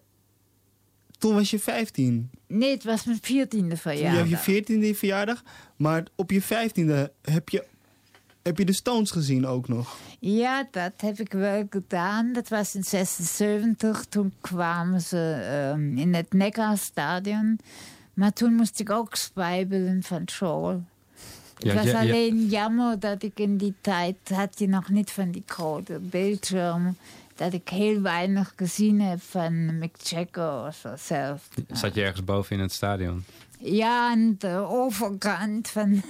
toen 1.17 1.33
was 1.33 1.49
je 1.49 1.59
15. 1.59 2.29
Nee, 2.47 2.71
het 2.71 2.83
was 2.83 3.05
mijn 3.05 3.19
veertiende 3.21 3.79
Toen 3.79 3.91
je 3.91 3.97
verjaardag. 3.97 4.45
hebt 4.45 4.67
je 4.67 4.93
14e 4.93 4.97
verjaardag. 4.97 5.43
Maar 5.75 6.05
op 6.15 6.31
je 6.31 6.41
15e 6.43 7.11
heb 7.21 7.49
je, 7.49 7.65
heb 8.45 8.57
je 8.57 8.65
de 8.65 8.73
Stones 8.73 9.11
gezien 9.11 9.45
ook 9.45 9.67
nog. 9.67 9.97
Ja, 10.19 10.67
dat 10.71 10.91
heb 10.97 11.19
ik 11.19 11.31
wel 11.31 11.65
gedaan. 11.69 12.33
Dat 12.33 12.47
was 12.47 12.75
in 12.75 12.83
76. 12.83 14.05
Toen 14.09 14.33
kwamen 14.41 15.01
ze 15.01 15.47
ehm, 15.51 15.97
in 15.97 16.13
het 16.13 16.33
Neckarstadion. 16.33 17.59
Maar 18.13 18.33
toen 18.33 18.53
moest 18.53 18.79
ik 18.79 18.89
ook 18.89 19.15
spijbelen 19.15 20.03
van 20.03 20.21
school. 20.25 20.83
Het 21.53 21.63
Ja, 21.63 21.73
was 21.73 21.83
ja, 21.83 21.91
ja. 21.91 21.99
alleen 21.99 22.45
jammer 22.45 22.99
dat 22.99 23.23
ik 23.23 23.39
in 23.39 23.57
die 23.57 23.73
tijd... 23.81 24.15
had 24.33 24.59
je 24.59 24.67
nog 24.67 24.89
niet 24.89 25.11
van 25.11 25.31
die 25.31 25.43
grote 25.45 25.99
beeldschermen... 25.99 26.97
dat 27.35 27.53
ik 27.53 27.69
heel 27.69 28.01
weinig 28.01 28.53
gezien 28.55 29.01
heb 29.01 29.21
van 29.21 29.77
Mick 29.77 29.95
Jagger 30.01 30.67
of 30.67 30.75
zo 30.75 30.93
zelf. 30.97 31.47
Zat 31.71 31.95
je 31.95 32.01
ergens 32.01 32.23
boven 32.23 32.55
in 32.55 32.61
het 32.61 32.71
stadion? 32.71 33.23
Ja, 33.59 34.09
aan 34.09 34.35
de 34.37 34.65
overkant 34.69 35.67
van... 35.67 36.03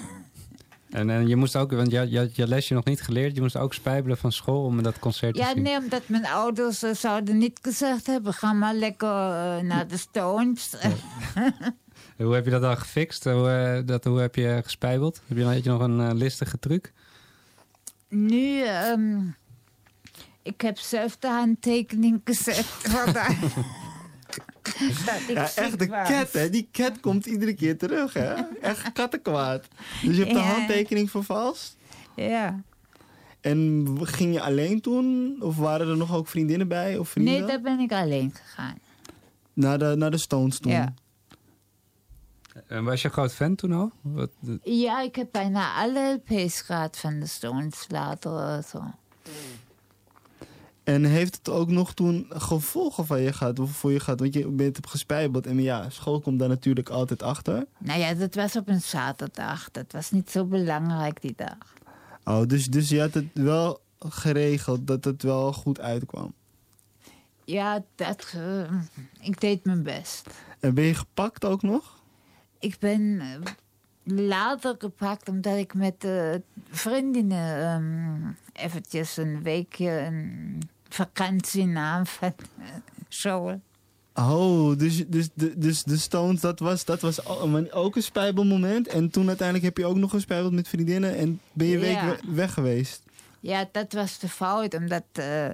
En, 0.96 1.10
en 1.10 1.28
je 1.28 1.36
moest 1.36 1.56
ook, 1.56 1.72
want 1.72 1.92
je, 1.92 2.10
je 2.10 2.18
had 2.18 2.36
je 2.36 2.48
lesje 2.48 2.74
nog 2.74 2.84
niet 2.84 3.02
geleerd, 3.02 3.36
je 3.36 3.42
moest 3.42 3.58
ook 3.58 3.74
spijbelen 3.74 4.18
van 4.18 4.32
school 4.32 4.64
om 4.64 4.84
dat 4.84 5.00
concert 5.00 5.38
Ja, 5.38 5.48
te 5.48 5.52
zien. 5.54 5.64
nee, 5.64 5.78
omdat 5.78 6.08
mijn 6.08 6.26
ouders 6.26 6.84
eh, 6.84 6.94
zouden 6.94 7.38
niet 7.38 7.60
gezegd 7.62 8.06
hebben... 8.08 8.34
ga 8.34 8.54
maar 8.54 8.74
lekker 8.74 9.10
eh, 9.10 9.58
naar 9.58 9.88
de 9.88 9.98
Stones. 9.98 10.76
Hoe 12.18 12.34
heb 12.34 12.46
je 12.46 12.52
dat 12.52 12.62
dan 12.62 12.78
gefixt? 12.78 13.24
Hoe, 13.24 13.50
eh, 13.50 13.88
dat, 13.88 14.04
hoe 14.04 14.20
heb 14.20 14.36
je 14.36 14.60
gespijbeld? 14.64 15.22
Heb 15.28 15.38
je, 15.38 15.44
had 15.44 15.64
je 15.64 15.70
nog 15.70 15.82
een 15.82 16.16
listige 16.16 16.60
truc? 16.60 16.94
Nu, 18.10 18.62
ehm, 18.64 19.20
ik 20.42 20.62
heb 20.62 20.78
zelf 20.78 21.18
de 21.18 21.28
handtekening 21.28 22.22
gezet. 22.24 22.66
Voor 22.92 23.14
daar. 23.14 23.38
dat 23.40 24.36
ik 24.36 24.55
Ja, 25.28 25.50
echt 25.56 25.80
de 25.80 25.88
cat, 25.88 26.32
hè? 26.32 26.50
Die 26.50 26.70
cat 26.72 27.00
komt 27.00 27.26
iedere 27.26 27.54
keer 27.54 27.78
terug, 27.78 28.14
hè? 28.14 28.34
Echt 28.62 28.92
kattenkwaad. 28.94 29.68
Dus 30.04 30.16
je 30.18 30.22
hebt 30.24 30.34
de 30.34 30.40
Ja. 30.40 30.46
handtekening 30.46 31.10
vervalst. 31.12 31.78
Ja. 32.16 32.62
En 33.42 33.88
ging 34.02 34.34
je 34.34 34.42
alleen 34.42 34.82
toen? 34.82 35.38
Of 35.40 35.58
waren 35.58 35.88
er 35.90 35.98
nog 35.98 36.16
ook 36.16 36.28
vriendinnen 36.28 36.68
bij? 36.68 36.98
Of 36.98 37.10
vrienden? 37.10 37.34
Nee, 37.34 37.46
daar 37.46 37.62
ben 37.62 37.80
ik 37.80 37.92
alleen 37.92 38.34
gegaan. 38.44 38.78
naar, 39.54 39.80
de, 39.80 39.94
naar 39.98 40.12
de 40.12 40.18
Stones 40.18 40.60
toen? 40.60 40.72
Ja. 40.72 40.94
En 42.68 42.84
was 42.84 43.02
je 43.02 43.10
groot 43.10 43.34
fan 43.34 43.56
toen 43.56 43.72
al? 43.72 43.92
Wat, 44.02 44.30
Ja, 44.64 45.02
ik 45.02 45.16
heb 45.16 45.28
bijna 45.32 45.74
alle 45.76 46.22
LP's 46.26 46.62
gehad 46.62 46.98
van 46.98 47.20
de 47.20 47.26
Stones 47.28 47.86
later. 47.88 48.64
Zo. 48.64 48.84
En 50.86 51.04
heeft 51.04 51.36
het 51.36 51.50
ook 51.50 51.70
nog 51.70 51.94
toen 51.94 52.26
gevolgen 52.30 53.06
van 53.06 53.22
je 53.22 53.34
gehad? 53.34 53.60
Of 53.60 53.72
voor 53.72 53.92
je 53.92 54.00
gehad? 54.00 54.20
Want 54.20 54.34
je 54.34 54.48
bent 54.48 54.78
op 54.78 54.86
gespijbeld. 54.86 55.48
En 55.48 55.62
ja, 55.62 55.90
school 55.90 56.20
komt 56.20 56.40
daar 56.40 56.48
natuurlijk 56.48 56.90
altijd 56.90 57.24
achter. 57.24 57.66
Nou 57.78 58.00
ja, 58.00 58.14
dat 58.14 58.36
was 58.36 58.56
op 58.56 58.68
een 58.68 58.82
zaterdag. 58.82 59.72
Dat 59.72 59.92
was 59.92 60.12
niet 60.12 60.30
zo 60.30 60.46
belangrijk 60.46 61.22
die 61.22 61.34
dag. 61.36 61.74
Oh, 62.24 62.48
dus, 62.48 62.68
dus 62.68 62.90
je 62.90 63.00
had 63.00 63.14
het 63.14 63.26
wel 63.34 63.82
geregeld 64.00 64.88
dat 64.88 65.04
het 65.04 65.24
wel 65.24 65.54
goed 65.54 65.80
uitkwam. 65.80 66.34
Ja, 67.44 67.84
dat, 67.96 68.34
eh, 68.36 68.72
ik 69.20 69.42
deed 69.42 69.66
mijn 69.66 69.84
best. 69.84 70.30
En 70.60 70.74
ben 70.74 70.84
je 70.84 70.94
gepakt 70.94 71.46
ook 71.46 71.62
nog? 71.62 72.04
Ik 72.60 72.80
ben 72.80 73.20
eh, 73.20 73.54
later 74.04 74.76
gepakt 74.78 75.30
omdat 75.30 75.58
ik 75.58 75.74
met 75.74 76.04
eh, 76.04 76.36
vriendinnen 76.70 77.62
ehm, 77.62 78.32
eventjes 78.66 79.18
een 79.18 79.44
weekje 79.44 79.90
een 80.00 80.62
vakantie 80.96 81.66
nam 81.66 82.06
van 82.06 82.34
uh, 82.60 82.66
school. 83.10 83.62
Oh, 84.14 84.78
dus, 84.78 85.08
dus, 85.08 85.30
de, 85.34 85.58
dus 85.58 85.84
de 85.84 85.98
Stones, 85.98 86.42
dat 86.42 86.60
was, 86.60 86.86
dat 86.86 87.02
was 87.02 87.26
ook 87.72 87.96
een 87.96 88.04
spijbelmoment. 88.04 88.88
En 88.88 89.10
toen 89.10 89.28
uiteindelijk 89.28 89.66
heb 89.68 89.78
je 89.78 89.86
ook 89.86 89.96
nog 89.98 90.10
gespijbeld 90.12 90.54
met 90.54 90.68
vriendinnen. 90.68 91.16
En 91.18 91.40
ben 91.54 91.68
je 91.68 91.78
week 91.80 91.92
Ja. 91.96 92.06
we- 92.06 92.34
weg 92.34 92.54
geweest. 92.54 93.04
Ja, 93.40 93.68
dat 93.72 93.94
was 93.94 94.20
de 94.20 94.30
fout, 94.30 94.74
omdat 94.74 95.04
eh, 95.12 95.48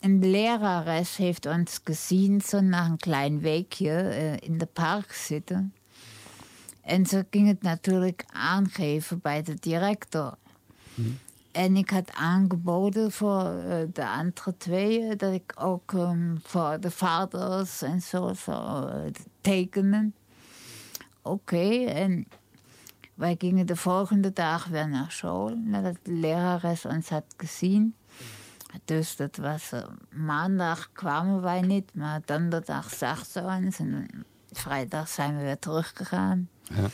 een 0.00 0.30
lerares 0.30 1.16
heeft 1.16 1.46
ons 1.46 1.80
gezien, 1.84 2.40
zo 2.40 2.60
na 2.60 2.84
een 2.84 2.96
klein 2.96 3.40
weekje 3.40 3.90
eh, 3.90 4.32
in 4.48 4.58
de 4.58 4.66
park 4.66 5.12
zitten. 5.12 5.74
En 6.80 7.06
ze 7.06 7.26
ging 7.30 7.48
het 7.48 7.62
natuurlijk 7.62 8.24
aangeven 8.26 9.18
bij 9.22 9.42
de 9.42 9.54
directeur. 9.60 10.34
En 11.56 11.76
ik 11.76 11.90
had 11.90 12.12
aangeboden 12.12 13.12
voor 13.12 13.44
eh, 13.44 13.78
de 13.92 14.06
andere 14.06 14.56
twee 14.56 15.16
dat 15.16 15.32
ik 15.32 15.52
ook 15.58 15.92
ehm, 15.92 16.36
voor 16.42 16.80
de 16.80 16.90
vaders 16.90 17.82
en 17.82 18.00
zo 18.00 18.32
zou 18.34 18.90
eh, 18.90 18.98
tekenen. 19.40 20.14
Oké, 21.22 21.84
en 21.84 22.26
wij 23.14 23.34
gingen 23.38 23.66
de 23.66 23.76
volgende 23.76 24.32
dag 24.32 24.66
weer 24.66 24.88
naar 24.88 25.10
school, 25.10 25.56
nadat 25.56 25.96
de 26.02 26.12
lerares 26.12 26.84
ons 26.84 27.08
had 27.08 27.24
gezien. 27.36 27.94
Dus 28.84 29.16
dat 29.16 29.36
was 29.36 29.72
eh, 29.72 29.82
maandag 30.10 30.92
kwamen 30.92 31.42
wij 31.42 31.60
niet, 31.60 31.94
maar 31.94 32.20
donderdag 32.24 32.94
zag 32.94 33.26
ze 33.26 33.40
ons 33.40 33.78
en 33.78 34.08
vrijdag 34.52 35.08
zijn 35.08 35.36
we 35.36 35.42
weer 35.42 35.58
teruggegaan. 35.58 36.48
Ja. 36.62 36.86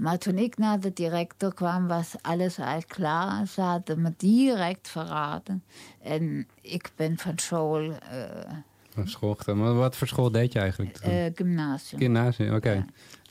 Maar 0.00 0.18
toen 0.18 0.38
ik 0.38 0.58
naar 0.58 0.80
de 0.80 0.92
directeur 0.92 1.54
kwam, 1.54 1.86
was 1.86 2.14
alles 2.20 2.58
al 2.58 2.82
klaar. 2.86 3.46
Ze 3.46 3.60
hadden 3.60 4.02
me 4.02 4.12
direct 4.16 4.88
verraden. 4.88 5.62
En 6.02 6.46
ik 6.60 6.90
ben 6.96 7.18
van 7.18 7.38
school, 7.38 7.92
eh, 7.92 8.54
Van 8.94 9.08
school. 9.08 9.36
Maar 9.54 9.74
wat 9.74 9.96
voor 9.96 10.06
school 10.06 10.30
deed 10.30 10.52
je 10.52 10.58
eigenlijk? 10.58 10.98
eh, 10.98 11.24
gymnasium. 11.34 12.00
Gymnasium, 12.00 12.54
oké. 12.54 12.84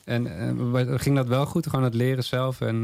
En 0.04 0.26
eh, 0.26 0.98
ging 0.98 1.16
dat 1.16 1.26
wel 1.26 1.46
goed? 1.46 1.66
Gewoon 1.66 1.84
het 1.84 1.94
leren 1.94 2.24
zelf? 2.24 2.60
En, 2.60 2.80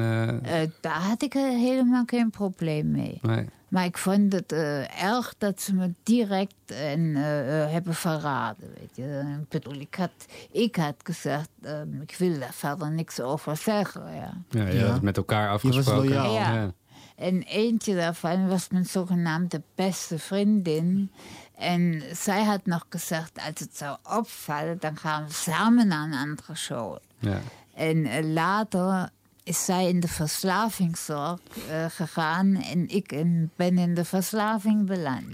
daar 0.81 1.01
had 1.01 1.22
ik 1.22 1.33
helemaal 1.33 2.05
geen 2.07 2.31
probleem 2.31 2.90
mee. 2.90 3.18
nee. 3.22 3.49
Maar 3.77 3.85
ik 3.85 3.99
vond 3.99 4.33
het 4.33 4.53
eh, 4.53 5.03
erg 5.05 5.35
dat 5.39 5.61
ze 5.62 5.75
me 5.75 5.95
direct 6.03 6.55
en, 6.67 7.17
eh, 7.17 7.62
eh, 7.65 7.71
hebben 7.73 7.95
verraden. 7.95 8.69
Weet 8.79 8.91
je. 8.97 9.37
Ik 9.43 9.49
bedoel, 9.49 9.81
ik 9.81 9.95
had, 9.95 10.11
ik 10.51 10.77
had 10.77 10.95
gezegd, 11.03 11.49
eh, 11.62 11.81
ik 12.01 12.15
wil 12.19 12.39
daar 12.39 12.53
verder 12.53 12.91
niks 12.91 13.21
over 13.21 13.57
zeggen. 13.57 14.15
Ja. 14.15 14.33
Ja, 14.49 14.67
je 14.67 14.75
Ja. 14.79 14.85
had 14.85 14.93
het 14.93 15.03
met 15.03 15.17
elkaar 15.17 15.51
was 15.51 15.65
afgesproken. 15.65 16.09
loyaal. 16.09 16.33
Ja. 16.35 16.73
En 17.17 17.43
eentje 17.43 17.95
daarvan 17.95 18.49
was 18.49 18.69
mijn 18.69 18.85
zogenaamde 18.87 19.62
beste 19.75 20.19
vriendin. 20.19 21.12
En 21.59 22.03
zij 22.12 22.45
had 22.45 22.67
nog 22.67 22.87
gezegd, 22.89 23.33
als 23.39 23.61
het 23.61 23.77
zou 23.77 23.97
opvallen, 24.19 24.77
dan 24.81 24.97
gaan 24.97 25.27
we 25.27 25.33
samen 25.33 25.87
naar 25.89 26.05
een 26.05 26.15
andere 26.15 26.55
show. 26.55 26.97
Ja. 27.19 27.39
En 27.75 28.33
later 28.33 29.09
is 29.47 29.65
zij 29.65 29.89
in 29.89 30.01
de 30.01 30.09
verslavingszorg 30.09 31.39
eh, 31.71 31.85
gegaan 31.89 32.55
en 32.57 32.89
ik 32.89 33.13
in- 33.13 33.51
ben 33.57 33.79
in 33.79 33.95
de 33.95 34.05
verslaving 34.05 34.87
beland. 34.87 35.25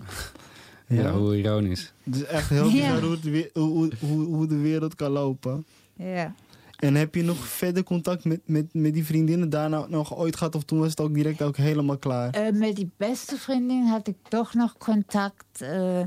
Ja, 0.87 1.03
Ja. 1.03 1.13
hoe 1.13 1.37
ironisch. 1.39 1.93
Het 2.03 2.15
is 2.17 2.25
echt 2.25 2.49
heel 2.49 2.69
Ja. 2.69 2.71
bizar 2.73 3.01
hoe, 3.03 3.11
het 3.11 3.23
we- 3.23 3.51
hoe, 3.55 3.91
hoe, 4.01 4.25
hoe 4.25 4.47
de 4.47 4.57
wereld 4.59 4.95
kan 4.95 5.11
lopen. 5.11 5.65
Ja. 5.97 6.35
En 6.79 6.95
heb 6.95 7.15
je 7.15 7.23
nog 7.23 7.37
verder 7.47 7.83
contact 7.83 8.25
met, 8.25 8.41
met, 8.45 8.75
met 8.75 8.95
die 8.95 9.05
vriendinnen 9.05 9.51
daarna 9.51 9.87
nog 9.89 10.17
ooit 10.17 10.37
gehad? 10.37 10.55
Of 10.55 10.63
toen 10.65 10.79
was 10.79 10.91
het 10.91 11.01
ook 11.01 11.15
direct 11.15 11.43
ook 11.43 11.57
helemaal 11.57 11.99
klaar? 11.99 12.31
Eh, 12.31 12.53
met 12.53 12.77
die 12.77 12.91
beste 12.97 13.37
vriendin 13.37 13.87
had 13.87 14.07
ik 14.09 14.17
toch 14.29 14.55
nog 14.55 14.75
contact 14.79 15.61
eh, 15.61 16.01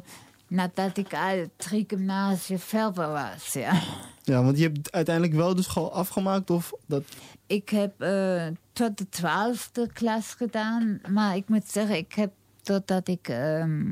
nadat 0.48 0.98
ik 0.98 1.14
al 1.14 1.46
drie 1.56 1.84
gymnasia 1.88 2.58
verder 2.58 3.12
was. 3.12 3.54
Ja. 3.54 3.82
Ja, 4.24 4.44
want 4.44 4.58
je 4.58 4.64
hebt 4.64 4.92
uiteindelijk 4.92 5.36
wel 5.36 5.56
de 5.56 5.62
school 5.62 5.94
afgemaakt 5.94 6.50
of 6.50 6.74
dat... 6.86 7.04
Ik 7.48 7.70
heb 7.70 8.02
eh, 8.02 8.48
tot 8.74 8.98
de 8.98 9.10
twaalfde 9.10 9.90
klas 9.94 10.34
gedaan, 10.34 11.00
maar 11.10 11.36
ik 11.36 11.50
moet 11.50 11.70
zeggen, 11.70 11.98
ik 11.98 12.14
heb 12.14 12.32
totdat 12.62 13.08
ik 13.08 13.28
ehm, 13.28 13.92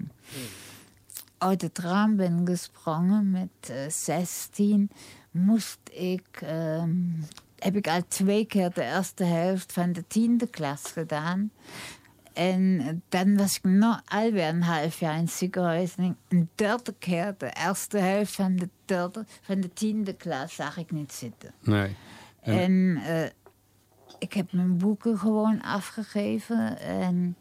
uit 1.37 1.61
het 1.61 1.77
raam 1.77 2.15
ben 2.15 2.41
gesprongen 2.45 3.31
met 3.31 3.69
eh, 3.69 3.89
16, 3.89 4.89
moest 5.31 5.79
ik, 5.91 6.41
ehm, 6.41 6.95
heb 7.59 7.75
ik 7.75 7.87
al 7.87 8.01
twee 8.07 8.45
keer 8.45 8.73
de 8.73 8.83
eerste 8.83 9.23
helft 9.23 9.73
van 9.73 9.93
de 9.93 10.07
tiende 10.07 10.47
klas 10.47 10.81
gedaan. 10.91 11.51
En 12.33 13.01
dan 13.09 13.37
was 13.37 13.55
ik 13.57 13.63
nog 13.63 14.01
alweer 14.05 14.47
een 14.47 14.61
half 14.63 14.99
jaar 14.99 15.15
in 15.17 15.23
het 15.23 15.31
ziekenhuis. 15.31 15.95
En 15.95 16.17
een 16.29 16.49
derde 16.55 16.93
keer, 16.99 17.35
de 17.37 17.53
eerste 17.67 17.97
helft 17.97 18.31
van 18.35 18.55
de, 18.55 18.69
derde, 18.85 19.25
van 19.41 19.61
de 19.61 19.73
tiende 19.73 20.13
klas, 20.13 20.55
zag 20.55 20.77
ik 20.77 20.91
niet 20.91 21.11
zitten. 21.13 21.51
Nee. 21.61 21.95
En- 22.41 22.59
En 22.59 22.97
eh, 23.05 23.29
ik 24.19 24.33
heb 24.33 24.51
mijn 24.51 24.77
boeken 24.77 25.17
gewoon 25.17 25.61
afgegeven. 25.61 26.79
En 26.79 27.35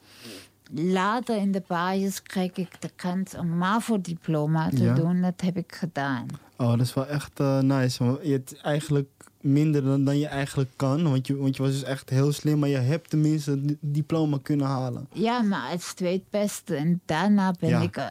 later 0.75 1.37
in 1.37 1.53
de 1.53 1.63
basis 1.67 2.23
kreeg 2.23 2.53
ik 2.53 2.81
de 2.81 2.91
kans 2.97 3.35
om 3.35 3.49
MAVO-diploma 3.59 4.69
te 4.69 4.83
Ja. 4.83 4.95
doen. 4.95 5.21
Dat 5.21 5.41
heb 5.41 5.57
ik 5.57 5.75
gedaan. 5.75 6.27
Oh, 6.57 6.71
dat 6.71 6.81
is 6.81 6.95
wel 6.95 7.07
echt 7.07 7.41
eh, 7.41 7.59
nice. 7.59 8.05
Want 8.05 8.19
je 8.23 8.33
hebt 8.33 8.61
eigenlijk 8.61 9.09
minder 9.43 9.83
dan, 9.85 10.05
dan 10.05 10.19
je 10.19 10.27
eigenlijk 10.27 10.71
kan. 10.77 11.03
Want 11.03 11.27
je, 11.27 11.37
want 11.37 11.57
je 11.57 11.63
was 11.63 11.73
dus 11.73 11.83
echt 11.83 12.11
heel 12.11 12.33
slim. 12.33 12.59
Maar 12.59 12.69
je 12.69 12.77
hebt 12.77 13.11
tenminste 13.11 13.51
het 13.51 13.77
diploma 13.81 14.39
kunnen 14.43 14.67
halen. 14.67 15.07
Ja, 15.13 15.43
maar 15.43 15.71
als 15.71 15.95
tweetbeste. 15.95 16.75
En 16.77 17.01
daarna 17.05 17.55
ben 17.61 17.69
Ja. 17.69 17.81
ik 17.81 17.97
eh, 17.97 18.07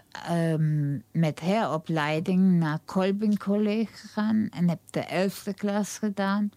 ehm, 0.54 1.00
met 1.12 1.40
heropleiding 1.40 2.52
naar 2.60 2.80
Kolbing 2.86 3.40
College 3.40 3.88
gegaan. 3.94 4.48
En 4.50 4.70
heb 4.70 4.80
de 4.90 5.06
11e 5.06 5.54
klas 5.54 5.98
gedaan. 5.98 6.52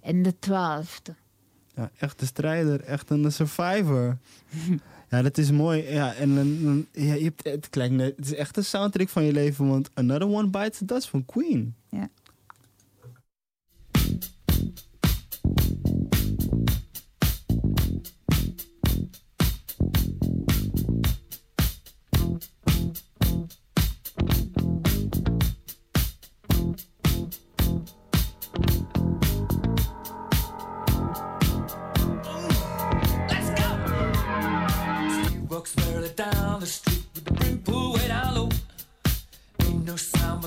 En 0.00 0.22
de 0.22 0.34
12e. 0.38 1.14
Ja, 1.74 1.90
echt 1.98 2.20
een 2.20 2.26
strijder. 2.26 2.80
Echt 2.80 3.10
een 3.10 3.32
survivor. 3.32 4.16
ja, 5.10 5.22
dat 5.22 5.38
is 5.38 5.50
mooi. 5.50 5.82
Ja, 5.92 6.14
en 6.14 6.34
dan- 6.34 6.62
dan- 6.62 6.86
ja, 6.92 7.14
je 7.14 7.24
hebt, 7.24 7.44
het, 7.44 7.68
klinkt 7.70 8.02
het 8.02 8.14
is 8.26 8.34
echt 8.34 8.56
een 8.56 8.64
soundtrack 8.64 9.08
van 9.08 9.24
je 9.24 9.32
leven. 9.32 9.68
Want 9.68 9.90
Another 9.94 10.28
One 10.28 10.48
Bites 10.48 10.78
the 10.78 10.84
Dust 10.84 11.08
van 11.08 11.24
Queen. 11.24 11.74
Ja. 11.88 12.08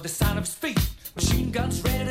The 0.04 0.10
sound 0.10 0.38
of 0.38 0.44
his 0.44 0.54
feet. 0.54 0.80
Machine 1.16 1.50
guns 1.50 1.82
ready 1.82 2.03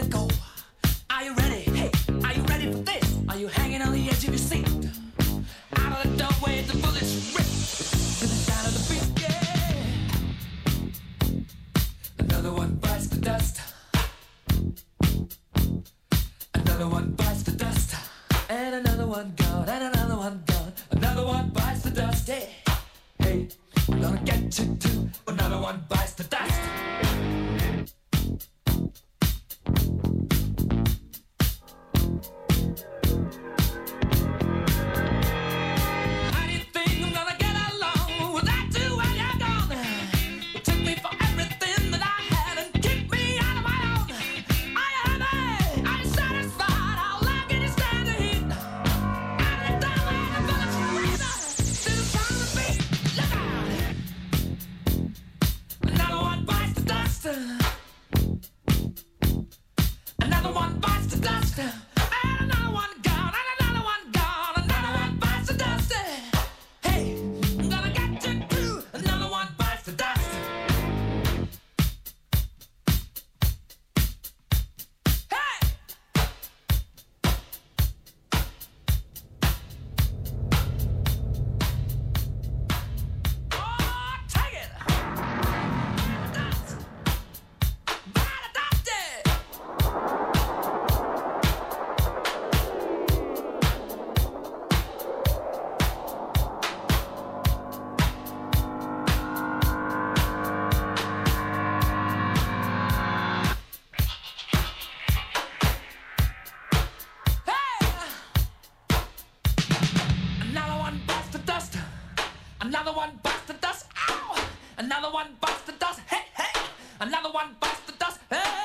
Another 112.73 112.93
one 112.93 113.21
bites 113.23 113.43
the 113.47 113.53
dust. 113.53 113.85
Ow! 114.09 114.49
Another 114.79 115.13
one 115.13 115.37
bites 115.43 115.61
the 115.65 115.73
dust. 115.73 116.01
Hey, 116.07 116.25
hey! 116.35 116.59
Another 117.01 117.31
one 117.31 117.55
bites 117.61 117.81
the 117.81 117.93
dust. 117.93 118.19
Hey! 118.31 118.62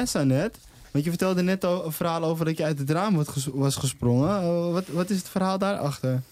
Yes, 0.00 0.16
Annette. 0.16 0.58
Want 0.90 1.04
je 1.04 1.10
vertelde 1.10 1.42
net 1.42 1.64
al 1.64 1.84
een 1.84 1.92
verhaal 1.92 2.22
over 2.22 2.44
dat 2.44 2.56
je 2.56 2.64
uit 2.64 2.78
het 2.78 2.90
raam 2.90 3.16
was 3.16 3.28
ges- 3.28 3.48
was 3.52 3.76
gesprongen. 3.76 4.42
Eh, 4.42 4.72
wat, 4.72 4.86
wat 4.86 5.10
is 5.10 5.16
het 5.16 5.28
verhaal 5.28 5.58
daarachter? 5.58 6.22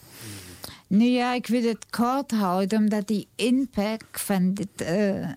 Nu 0.87 1.05
ja, 1.05 1.35
ik 1.35 1.47
wil 1.47 1.63
het 1.63 1.87
kort 1.91 2.31
houden, 2.31 2.79
omdat 2.79 3.07
die 3.07 3.29
impact 3.35 4.21
van 4.21 4.55
dit 4.55 4.81
eh, 4.81 5.29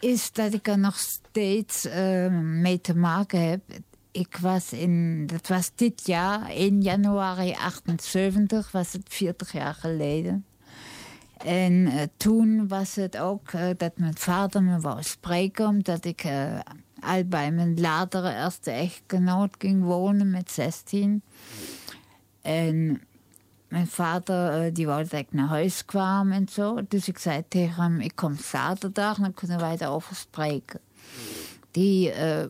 is 0.00 0.32
dat 0.32 0.52
ik 0.52 0.68
er 0.68 0.78
nog 0.78 0.98
steeds 0.98 1.84
eh, 1.84 2.28
mee 2.40 2.80
te 2.80 2.96
maken 2.96 3.48
heb. 3.48 3.60
Ik 4.10 4.36
was 4.36 4.72
in, 4.72 5.26
dat 5.26 5.46
was 5.48 5.70
dit 5.74 6.06
jaar, 6.06 6.48
1 6.50 6.82
januari 6.82 7.52
78, 7.52 8.70
was 8.72 8.92
het 8.92 9.06
40 9.08 9.52
jaar 9.52 9.74
geleden. 9.74 10.44
En 11.44 11.90
toen 12.16 12.68
was 12.68 12.94
het 12.94 13.16
ook 13.16 13.50
dat 13.76 13.98
mijn 13.98 14.16
vader 14.16 14.62
me 14.62 14.80
wou 14.80 15.02
spreken, 15.02 15.66
omdat 15.66 16.04
ik 16.04 16.24
al 17.06 17.24
bij 17.24 17.52
mijn 17.52 17.80
latere 17.80 18.34
eerste 18.34 18.70
echtgenoot 18.70 19.54
ging 19.58 19.84
wonen 19.84 20.30
met 20.30 20.50
16. 20.50 21.22
En 22.42 23.00
mijn 23.68 23.86
vader 23.86 24.64
eh, 24.64 24.74
die 24.74 24.86
wou 24.86 25.02
dat 25.02 25.20
ik 25.20 25.32
naar 25.32 25.48
huis 25.48 25.84
kwam 25.84 26.32
en 26.32 26.48
zo. 26.48 26.78
Dus 26.88 27.08
ik 27.08 27.18
zei 27.18 27.44
tegen 27.48 27.82
hem, 27.82 28.00
ik 28.00 28.16
kom 28.16 28.36
zaterdag, 28.36 29.18
dan 29.18 29.34
kunnen 29.34 29.58
wij 29.58 29.76
daarover. 29.76 30.24
Die 31.70 32.10
eh, 32.10 32.44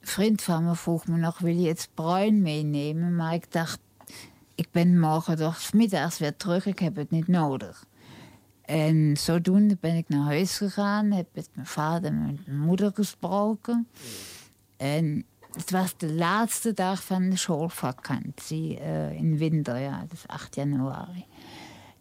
vriend 0.00 0.42
van 0.42 0.64
me 0.64 0.74
vroeg 0.74 1.06
me 1.06 1.16
nog, 1.16 1.38
wil 1.38 1.54
je 1.54 1.68
het 1.68 1.88
bruin 1.94 2.42
meenemen? 2.42 3.16
Maar 3.16 3.34
ik 3.34 3.52
dacht, 3.52 3.78
ik 4.54 4.68
ben 4.70 5.00
morgen 5.00 5.36
toch 5.36 5.60
's 5.60 5.72
middags 5.72 6.18
weer 6.18 6.36
terug, 6.36 6.66
ik 6.66 6.78
heb 6.78 6.96
het 6.96 7.10
niet 7.10 7.28
nodig. 7.28 7.84
En 8.66 9.16
zodoende 9.16 9.76
ben 9.80 9.96
ik 9.96 10.08
naar 10.08 10.24
huis 10.24 10.56
gegaan, 10.56 11.10
heb 11.12 11.26
met 11.34 11.48
mijn 11.54 11.66
vader 11.66 12.10
en 12.10 12.26
met 12.26 12.46
mijn 12.46 12.58
moeder 12.58 12.90
gesproken. 12.94 13.88
En 14.76 15.24
het 15.52 15.70
was 15.70 15.96
de 15.96 16.12
laatste 16.12 16.72
dag 16.72 17.04
van 17.04 17.30
de 17.30 17.36
schoolvakantie 17.36 18.78
eh, 18.78 19.12
in 19.12 19.38
winter, 19.38 19.78
ja, 19.78 20.00
dat 20.00 20.12
is 20.12 20.26
8 20.26 20.54
januari. 20.54 21.24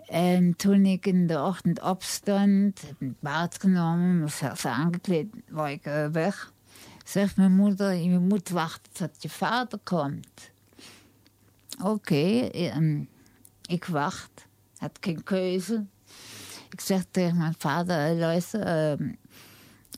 En 0.07 0.55
toen 0.55 0.85
ik 0.85 1.05
in 1.05 1.27
de 1.27 1.41
ochtend 1.41 1.81
opstond, 1.81 2.81
heb 2.81 2.95
een 2.99 3.17
baard 3.19 3.59
genomen, 3.59 4.19
me 4.19 4.27
vers 4.27 4.65
aangekleed, 4.65 5.27
wou 5.49 5.69
ik 5.69 5.85
eh, 5.85 6.07
weg. 6.07 6.53
Zegt 7.03 7.37
mijn 7.37 7.55
moeder, 7.55 7.93
je 7.93 8.19
moet 8.19 8.49
wachten 8.49 8.93
tot 8.93 9.21
je 9.21 9.29
vader 9.29 9.79
komt. 9.83 10.51
Oké, 11.83 12.39
ehm, 12.39 13.03
ik 13.65 13.85
wacht. 13.85 14.47
Had 14.77 14.97
geen 14.99 15.23
keuze. 15.23 15.85
Ik 16.75 16.81
zeg 16.81 17.05
tegen 17.11 17.37
mijn 17.37 17.55
vader, 17.57 18.11
"Eh, 18.11 18.17
luister, 18.17 18.61
ehm, 18.61 19.11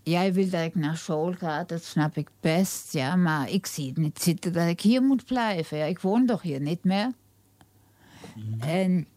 jij 0.03 0.33
wil 0.33 0.49
dat 0.49 0.61
ik 0.63 0.75
naar 0.75 0.97
school 0.97 1.33
ga, 1.33 1.63
dat 1.63 1.83
snap 1.83 2.17
ik 2.17 2.29
best, 2.39 2.93
ja, 2.93 3.15
maar 3.15 3.49
ik 3.49 3.65
zie 3.65 3.87
het 3.87 3.97
niet 3.97 4.21
zitten 4.21 4.53
dat 4.53 4.67
ik 4.67 4.81
hier 4.81 5.01
moet 5.01 5.25
blijven. 5.25 5.77
Ja, 5.77 5.85
ik 5.85 5.99
woon 5.99 6.25
toch 6.25 6.41
hier 6.41 6.59
niet 6.61 6.83
meer. 6.83 7.11
En 8.59 9.07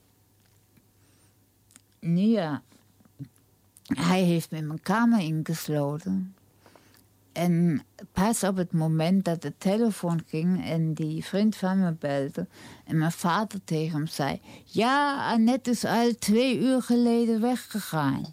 nu 1.98 2.20
ja, 2.20 2.62
hij 3.86 4.22
heeft 4.22 4.50
me 4.50 4.60
mijn 4.62 4.82
kamer 4.82 5.20
ingesloten. 5.20 6.34
En 7.40 7.82
pas 8.12 8.42
op 8.44 8.56
het 8.56 8.72
moment 8.72 9.24
dat 9.24 9.42
de 9.42 9.52
telefoon 9.58 10.22
ging 10.26 10.64
en 10.64 10.94
die 10.94 11.24
vriend 11.24 11.56
van 11.56 11.78
me 11.78 11.92
belde 11.92 12.46
en 12.84 12.98
mijn 12.98 13.12
vader 13.12 13.60
tegen 13.64 13.96
hem 13.96 14.06
zei: 14.06 14.40
Ja, 14.64 15.28
Annette 15.32 15.70
is 15.70 15.84
al 15.84 16.14
twee 16.18 16.58
uur 16.60 16.82
geleden 16.82 17.40
weggegaan. 17.40 18.30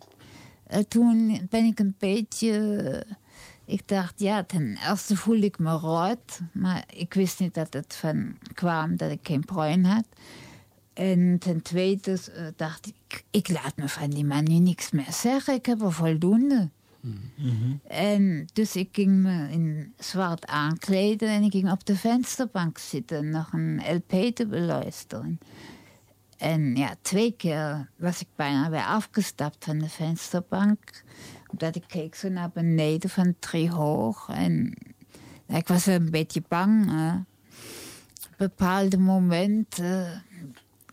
En 0.67 0.87
toen 0.87 1.47
ben 1.49 1.65
ik 1.65 1.79
een 1.79 1.95
beetje. 1.99 2.75
eh, 3.07 3.13
Ik 3.65 3.87
dacht, 3.87 4.19
ja, 4.19 4.43
ten 4.43 4.77
eerste 4.89 5.15
voelde 5.15 5.45
ik 5.45 5.59
me 5.59 5.71
rood, 5.71 6.39
maar 6.53 6.83
ik 6.93 7.13
wist 7.13 7.39
niet 7.39 7.53
dat 7.53 7.73
het 7.73 7.95
van 7.95 8.37
kwam 8.53 8.95
dat 8.97 9.11
ik 9.11 9.19
geen 9.23 9.45
bruin 9.45 9.85
had. 9.85 10.05
En 10.93 11.37
ten 11.39 11.61
tweede 11.61 12.11
eh, 12.35 12.45
dacht 12.55 12.87
ik, 12.87 13.23
ik 13.31 13.49
laat 13.49 13.75
me 13.75 13.89
van 13.89 14.09
die 14.09 14.25
man 14.25 14.43
nu 14.43 14.57
niks 14.59 14.91
meer 14.91 15.11
zeggen. 15.13 15.53
Ik 15.53 15.65
heb 15.65 15.81
er 15.81 15.91
voldoende. 15.93 16.69
En 17.87 18.45
dus 18.53 18.75
ik 18.75 18.89
ging 18.91 19.11
me 19.11 19.49
in 19.51 19.93
zwart 19.97 20.45
aankleden 20.45 21.29
en 21.29 21.43
ik 21.43 21.51
ging 21.51 21.71
op 21.71 21.85
de 21.85 21.95
vensterbank 21.95 22.77
zitten, 22.77 23.29
nog 23.29 23.53
een 23.53 23.81
LP 23.95 24.35
te 24.35 24.47
beluisteren. 24.47 25.39
En 26.37 26.75
ja, 26.75 26.95
twee 27.01 27.31
keer 27.31 27.89
was 27.95 28.21
ik 28.21 28.27
bijna 28.35 28.69
weer 28.69 28.85
afgestapt 28.85 29.65
van 29.65 29.77
de 29.77 29.89
vensterbank. 29.89 31.03
Omdat 31.47 31.75
ik 31.75 31.83
keek 31.87 32.15
zo 32.15 32.29
naar 32.29 32.49
beneden 32.53 33.09
van 33.09 33.35
drie 33.39 33.69
hoog. 33.69 34.29
En 34.29 34.73
ja, 35.45 35.57
ik 35.57 35.67
was 35.67 35.85
een 35.85 36.11
beetje 36.11 36.43
bang. 36.47 36.89
hè. 36.91 37.09
Op 37.11 38.43
een 38.43 38.47
bepaald 38.47 38.97
moment 38.97 39.79
eh, 39.79 40.11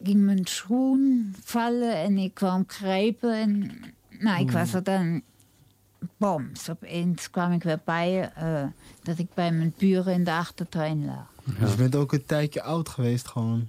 ging 0.02 0.20
mijn 0.20 0.46
schoen 0.46 1.34
vallen 1.42 1.96
en 1.96 2.18
ik 2.18 2.34
kwam 2.34 2.64
grijpen. 2.66 3.34
En 3.34 3.70
nou, 4.18 4.40
ik 4.40 4.50
was 4.50 4.74
er 4.74 4.82
dan 4.82 5.22
boms. 6.16 6.70
Opeens 6.70 7.30
kwam 7.30 7.52
ik 7.52 7.62
weer 7.62 7.80
bij 7.84 8.32
eh, 8.34 8.62
dat 9.02 9.18
ik 9.18 9.34
bij 9.34 9.52
mijn 9.52 9.74
buren 9.78 10.12
in 10.14 10.24
de 10.24 10.32
achtertuin 10.32 11.04
lag. 11.04 11.56
Dus 11.58 11.70
je 11.70 11.76
bent 11.76 11.96
ook 11.96 12.12
een 12.12 12.26
tijdje 12.26 12.62
oud 12.62 12.88
geweest 12.88 13.28
gewoon. 13.28 13.68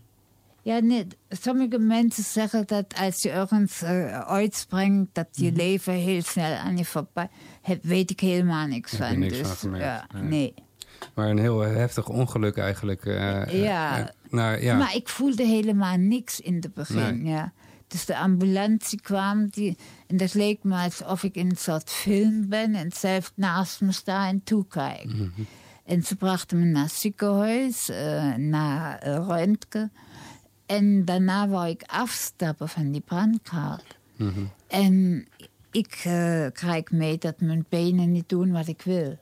Ja, 0.61 0.79
nee, 0.79 1.07
sommige 1.29 1.79
mensen 1.79 2.23
zeggen 2.23 2.63
dat 2.67 2.85
als 2.99 3.21
je 3.21 3.29
ergens 3.29 3.81
eh, 3.81 4.19
uitspringt, 4.19 5.09
dat 5.13 5.27
je 5.31 5.51
leven 5.51 5.93
heel 5.93 6.21
snel 6.21 6.55
aan 6.57 6.77
je 6.77 6.85
voorbij. 6.85 7.29
Heb, 7.61 7.83
weet 7.83 8.09
ik 8.11 8.19
helemaal 8.19 8.67
niks 8.67 8.91
Heb 8.91 8.99
je 9.01 9.07
van. 9.07 9.19
niks 9.19 9.37
dus, 9.37 9.47
van 9.47 9.55
gemerkt, 9.55 9.85
ja, 9.85 10.07
nee. 10.13 10.23
nee. 10.29 10.53
Maar 11.13 11.29
een 11.29 11.37
heel 11.39 11.59
heftig 11.59 12.07
ongeluk 12.09 12.57
eigenlijk. 12.57 13.05
eh, 13.05 13.63
Ja. 13.63 14.11
nou, 14.29 14.61
ja. 14.61 14.77
Maar 14.77 14.95
ik 14.95 15.09
voelde 15.09 15.43
helemaal 15.43 15.97
niks 15.97 16.39
in 16.39 16.55
het 16.55 16.73
begin. 16.73 17.23
Nee. 17.23 17.33
Ja. 17.33 17.51
Dus 17.87 18.05
de 18.05 18.17
ambulance 18.17 18.95
kwam 18.95 19.47
die, 19.47 19.77
en 20.07 20.17
dat 20.17 20.33
leek 20.33 20.63
me 20.63 20.75
alsof 20.75 21.23
ik 21.23 21.35
in 21.35 21.49
een 21.49 21.57
soort 21.57 21.89
film 21.89 22.49
ben 22.49 22.75
en 22.75 22.91
zelf 22.91 23.31
naast 23.35 23.81
me 23.81 23.91
sta 23.91 24.27
en 24.27 24.43
toekijk. 24.43 25.05
Mhm. 25.05 25.29
En 25.85 26.03
ze 26.03 26.15
brachten 26.15 26.59
me 26.59 26.65
naar 26.65 26.83
het 26.83 26.91
ziekenhuis, 26.91 27.91
naar 28.37 29.07
uh, 29.07 29.27
Röntgen. 29.27 29.91
En 30.65 31.05
daarna 31.05 31.47
wou 31.47 31.69
ik 31.69 31.83
afstappen 31.85 32.69
van 32.69 32.91
die 32.91 33.01
brandkaart. 33.01 33.97
Mhm. 34.15 34.43
En 34.67 35.27
ik 35.71 36.01
eh, 36.03 36.45
krijg 36.51 36.91
mee 36.91 37.17
dat 37.17 37.39
mijn 37.39 37.65
benen 37.69 38.11
niet 38.11 38.29
doen 38.29 38.51
wat 38.51 38.67
ik 38.67 38.81
wil. 38.81 39.17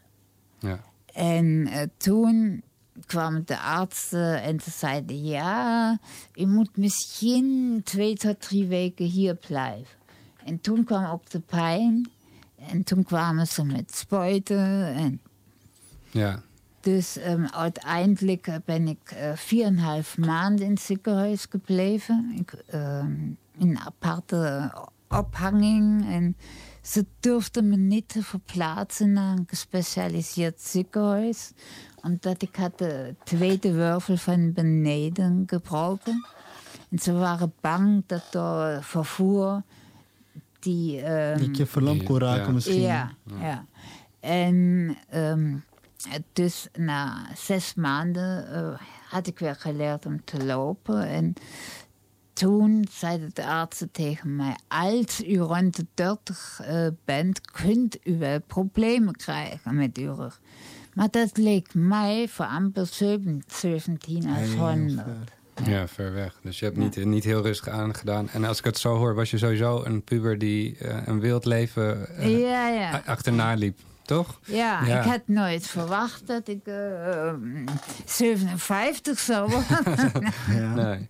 Ja. 0.60 0.80
En 1.14 1.70
toen 1.98 2.64
kwamen 3.06 3.44
de 3.46 3.60
artsen 3.60 4.42
en 4.42 4.60
ze 4.60 4.72
zeiden: 4.72 5.24
Ja, 5.24 6.00
u 6.36 6.46
moet 6.46 6.78
misschien 6.78 7.82
twee 7.84 8.16
tot 8.16 8.42
drie 8.42 8.68
weken 8.68 9.06
hier 9.06 9.36
blijven. 9.36 9.98
En 10.46 10.62
toen 10.62 10.84
kwam 10.84 11.06
ook 11.06 11.30
de 11.30 11.40
pijn. 11.40 12.12
En 12.70 12.84
toen 12.84 13.04
kwamen 13.04 13.48
ze 13.48 13.64
met 13.64 13.96
spuiten. 13.96 14.96
En 14.96 15.22
ja. 16.12 16.42
dus 16.80 17.18
ehm, 17.18 17.46
uiteindelijk 17.46 18.60
ben 18.66 18.88
ik 18.88 19.12
eh, 19.12 19.32
viereinhalf 19.36 20.18
maanden 20.18 20.66
in 20.66 20.72
het 20.72 20.82
ziekenhuis 20.82 21.46
gebleven. 21.50 22.34
Ik, 22.38 22.54
ehm, 22.68 23.12
in 23.58 23.70
een 23.70 23.80
aparte 23.80 24.72
ophanging. 25.08 26.10
En 26.10 26.38
ze 26.82 27.06
durfden 27.20 27.70
me 27.70 27.76
niet 27.76 28.08
te 28.08 28.24
verplaatsen 28.24 29.14
naar 29.14 29.38
een 29.38 29.48
gespecialiseerd 29.48 30.62
ziekenhuis. 30.62 31.52
Omdat 32.04 32.42
ik 32.42 32.56
had 32.56 32.78
de 32.78 33.16
tweede 33.24 33.72
wervel 33.72 34.18
van 34.18 34.54
beneden 34.54 35.44
gebroken. 35.48 36.26
En 36.90 37.00
ze 37.00 37.14
waren 37.14 37.54
bang 37.62 38.04
dat 38.06 38.24
door 38.32 38.78
vervoer 38.84 39.62
die... 40.60 41.02
ehm, 41.02 41.40
Dat 41.40 41.58
je 41.58 41.66
verlamd 41.66 42.04
kon 42.04 42.18
raken 42.20 42.54
misschien. 42.54 42.82
ja, 42.82 43.12
ja. 43.40 43.66
En 44.20 44.98
ehm, 45.10 45.56
dus 46.34 46.68
na 46.78 47.28
zes 47.36 47.74
maanden 47.74 48.48
eh, 48.54 48.80
had 49.10 49.28
ik 49.28 49.40
weer 49.40 49.56
geleerd 49.56 50.06
om 50.06 50.24
te 50.24 50.46
lopen. 50.46 51.08
En 51.08 51.34
toen 52.34 52.88
zeiden 52.92 53.30
de 53.34 53.46
artsen 53.46 53.92
tegen 53.92 54.36
mij: 54.36 54.56
Als 54.68 55.24
u 55.28 55.38
rond 55.38 55.76
de 55.76 55.86
30 55.94 56.60
eh, 56.64 56.88
bent, 57.06 57.42
kunt 57.52 57.98
u 58.08 58.18
wel 58.18 58.42
problemen 58.42 59.16
krijgen 59.16 59.76
met 59.76 59.98
uw 59.98 60.14
rug. 60.14 60.40
Maar 60.94 61.08
dat 61.12 61.38
leek 61.38 61.74
mij 61.74 62.28
voor 62.30 62.46
amper 62.46 62.86
17 62.86 64.30
als 64.30 64.50
Heel 64.50 64.58
100. 64.58 65.02
Ja, 65.64 65.88
ver 65.88 66.14
weg. 66.14 66.40
Dus 66.42 66.60
je 66.60 66.66
hebt 66.66 66.78
niet, 66.78 67.06
niet 67.06 67.24
heel 67.24 67.42
rustig 67.42 67.70
aangedaan. 67.74 68.30
En 68.30 68.44
als 68.44 68.58
ik 68.60 68.66
het 68.66 68.78
zo 68.78 68.96
hoor, 68.96 69.16
was 69.16 69.32
je 69.32 69.38
sowieso 69.38 69.84
een 69.84 70.04
puber 70.04 70.38
die 70.38 70.78
eh, 70.78 70.98
een 71.06 71.20
wild 71.20 71.46
leven 71.46 72.18
eh, 72.18 72.40
Ja, 72.40 73.02
achterna 73.06 73.54
liep, 73.54 73.80
toch? 74.06 74.40
Ja, 74.44 74.82
ik 74.82 75.10
had 75.10 75.22
nooit 75.26 75.68
verwacht 75.68 76.28
dat 76.28 76.48
ik 76.48 76.68
eh, 76.68 77.28
eh, 77.28 77.34
57 78.06 79.20
zou 79.20 79.50
worden. 79.52 80.24
Nee. 80.76 81.10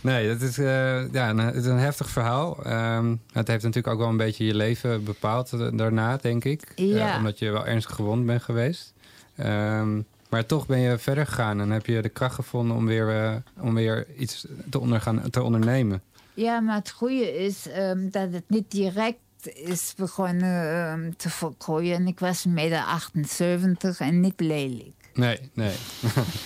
Nee, 0.00 0.28
dat 0.28 0.40
is, 0.40 0.58
eh, 0.58 1.12
ja, 1.12 1.28
een, 1.28 1.38
het 1.38 1.54
is 1.54 1.64
een 1.64 1.78
heftig 1.78 2.08
verhaal. 2.10 2.64
Ehm, 2.64 3.14
het 3.32 3.48
heeft 3.48 3.62
natuurlijk 3.62 3.94
ook 3.94 4.00
wel 4.00 4.08
een 4.08 4.16
beetje 4.16 4.44
je 4.44 4.54
leven 4.54 5.04
bepaald 5.04 5.52
eh, 5.52 5.68
daarna, 5.72 6.16
denk 6.16 6.44
ik. 6.44 6.62
Eh, 6.76 7.14
omdat 7.16 7.38
je 7.38 7.50
wel 7.50 7.66
ernstig 7.66 7.94
gewond 7.94 8.26
bent 8.26 8.42
geweest. 8.42 8.92
Ehm, 9.38 10.00
maar 10.30 10.46
toch 10.46 10.66
ben 10.66 10.78
je 10.78 10.98
verder 10.98 11.26
gegaan 11.26 11.60
en 11.60 11.70
heb 11.70 11.86
je 11.86 12.02
de 12.02 12.08
kracht 12.08 12.34
gevonden 12.34 12.76
om 12.76 12.86
weer, 12.86 13.08
eh, 13.08 13.36
om 13.60 13.74
weer 13.74 14.06
iets 14.16 14.46
te, 14.70 14.78
ondergaan, 14.78 15.30
te 15.30 15.42
ondernemen. 15.42 16.02
Ja, 16.34 16.60
maar 16.60 16.76
het 16.76 16.90
goede 16.90 17.44
is 17.44 17.68
ehm, 17.68 18.08
dat 18.10 18.32
het 18.32 18.44
niet 18.48 18.70
direct 18.70 19.18
is 19.54 19.94
begonnen 19.96 20.72
ehm, 20.72 21.10
te 21.16 21.30
vergroeien. 21.30 21.94
En 21.94 22.06
ik 22.06 22.18
was 22.18 22.46
1,78 22.46 22.52
meter 22.52 23.96
en 23.98 24.20
niet 24.20 24.40
lelijk. 24.40 25.10
Nee, 25.14 25.38
nee. 25.52 25.74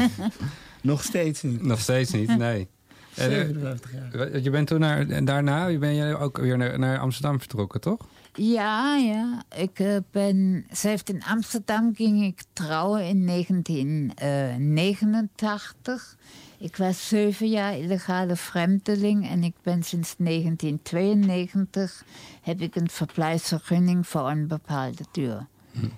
Nog 0.82 1.02
steeds 1.02 1.42
niet. 1.42 1.62
Nog 1.62 1.80
steeds 1.80 2.10
niet, 2.10 2.36
nee. 2.36 2.68
En, 3.14 3.30
eh, 3.30 3.36
57 3.36 3.92
jaar. 3.92 4.40
Je 4.40 4.50
bent 4.50 4.66
toen 4.66 4.80
naar, 4.80 5.24
daarna 5.24 5.78
ben 5.78 5.94
je 5.94 6.16
ook 6.16 6.38
weer 6.38 6.56
naar, 6.56 6.78
naar 6.78 6.98
Amsterdam 6.98 7.38
vertrokken, 7.38 7.80
toch? 7.80 8.06
Ja, 8.34 8.96
ja. 8.96 9.42
Ik 9.56 9.78
eh, 9.78 9.96
ben... 10.10 10.66
Zelfs 10.70 11.02
in 11.02 11.22
Amsterdam 11.22 11.94
ging 11.94 12.24
ik 12.24 12.42
trouwen 12.52 13.06
in 13.06 13.26
1989. 13.26 16.16
Ik 16.58 16.76
was 16.76 17.08
zeven 17.08 17.48
jaar 17.48 17.78
illegale 17.78 18.36
vreemdeling 18.36 19.28
en 19.28 19.42
ik 19.42 19.54
ben 19.62 19.82
sinds 19.82 20.14
1992 20.18 22.04
heb 22.42 22.60
ik 22.60 22.76
een 22.76 22.90
verblijfsvergunning 22.90 24.06
voor 24.06 24.30
een 24.30 24.46
bepaalde 24.46 25.04
duur. 25.12 25.46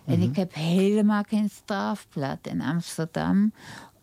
En 0.05 0.21
ik 0.21 0.37
heb 0.37 0.55
helemaal 0.55 1.23
geen 1.29 1.51
strafblad 1.51 2.39
in 2.43 2.61
Amsterdam. 2.61 3.53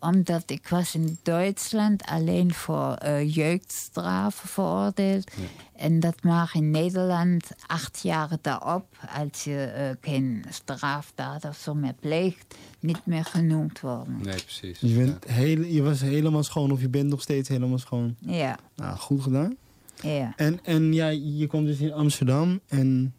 Omdat 0.02 0.50
ik 0.50 0.68
was 0.68 0.96
in 0.96 1.18
Duitsland 1.24 2.04
alleen 2.06 2.54
voor 2.54 2.94
eh, 2.94 3.36
jeugdstrafen 3.36 4.50
veroordeeld. 4.50 5.32
En 5.76 6.00
dat 6.00 6.24
mag 6.24 6.54
in 6.56 6.72
Nederland 6.72 7.52
acht 7.68 8.00
jaar 8.04 8.30
daarop, 8.42 8.86
als 9.18 9.44
je 9.44 9.64
eh, 9.64 9.90
geen 10.02 10.44
strafdaad 10.50 11.46
of 11.46 11.58
zo 11.58 11.74
meer 11.74 11.94
pleegt, 12.00 12.56
niet 12.80 13.06
meer 13.06 13.26
genoemd 13.26 13.80
worden. 13.80 14.20
Nee, 14.24 14.42
precies. 14.44 14.80
Je, 14.80 14.96
bent 14.96 15.26
heel, 15.28 15.62
je 15.64 15.82
was 15.82 16.02
helemaal 16.02 16.44
schoon 16.44 16.72
of 16.72 16.82
je 16.82 16.90
bent 16.90 17.10
nog 17.10 17.22
steeds 17.22 17.50
helemaal 17.50 17.78
schoon. 17.78 18.16
Ja, 18.20 18.60
Nou, 18.76 18.98
goed 18.98 19.22
gedaan. 19.22 19.56
ja. 20.02 20.34
En, 20.36 20.60
en 20.64 20.94
ja, 20.94 21.08
je 21.08 21.48
komt 21.48 21.66
dus 21.66 21.80
in 21.80 21.94
Amsterdam 21.94 22.60
en 22.68 23.14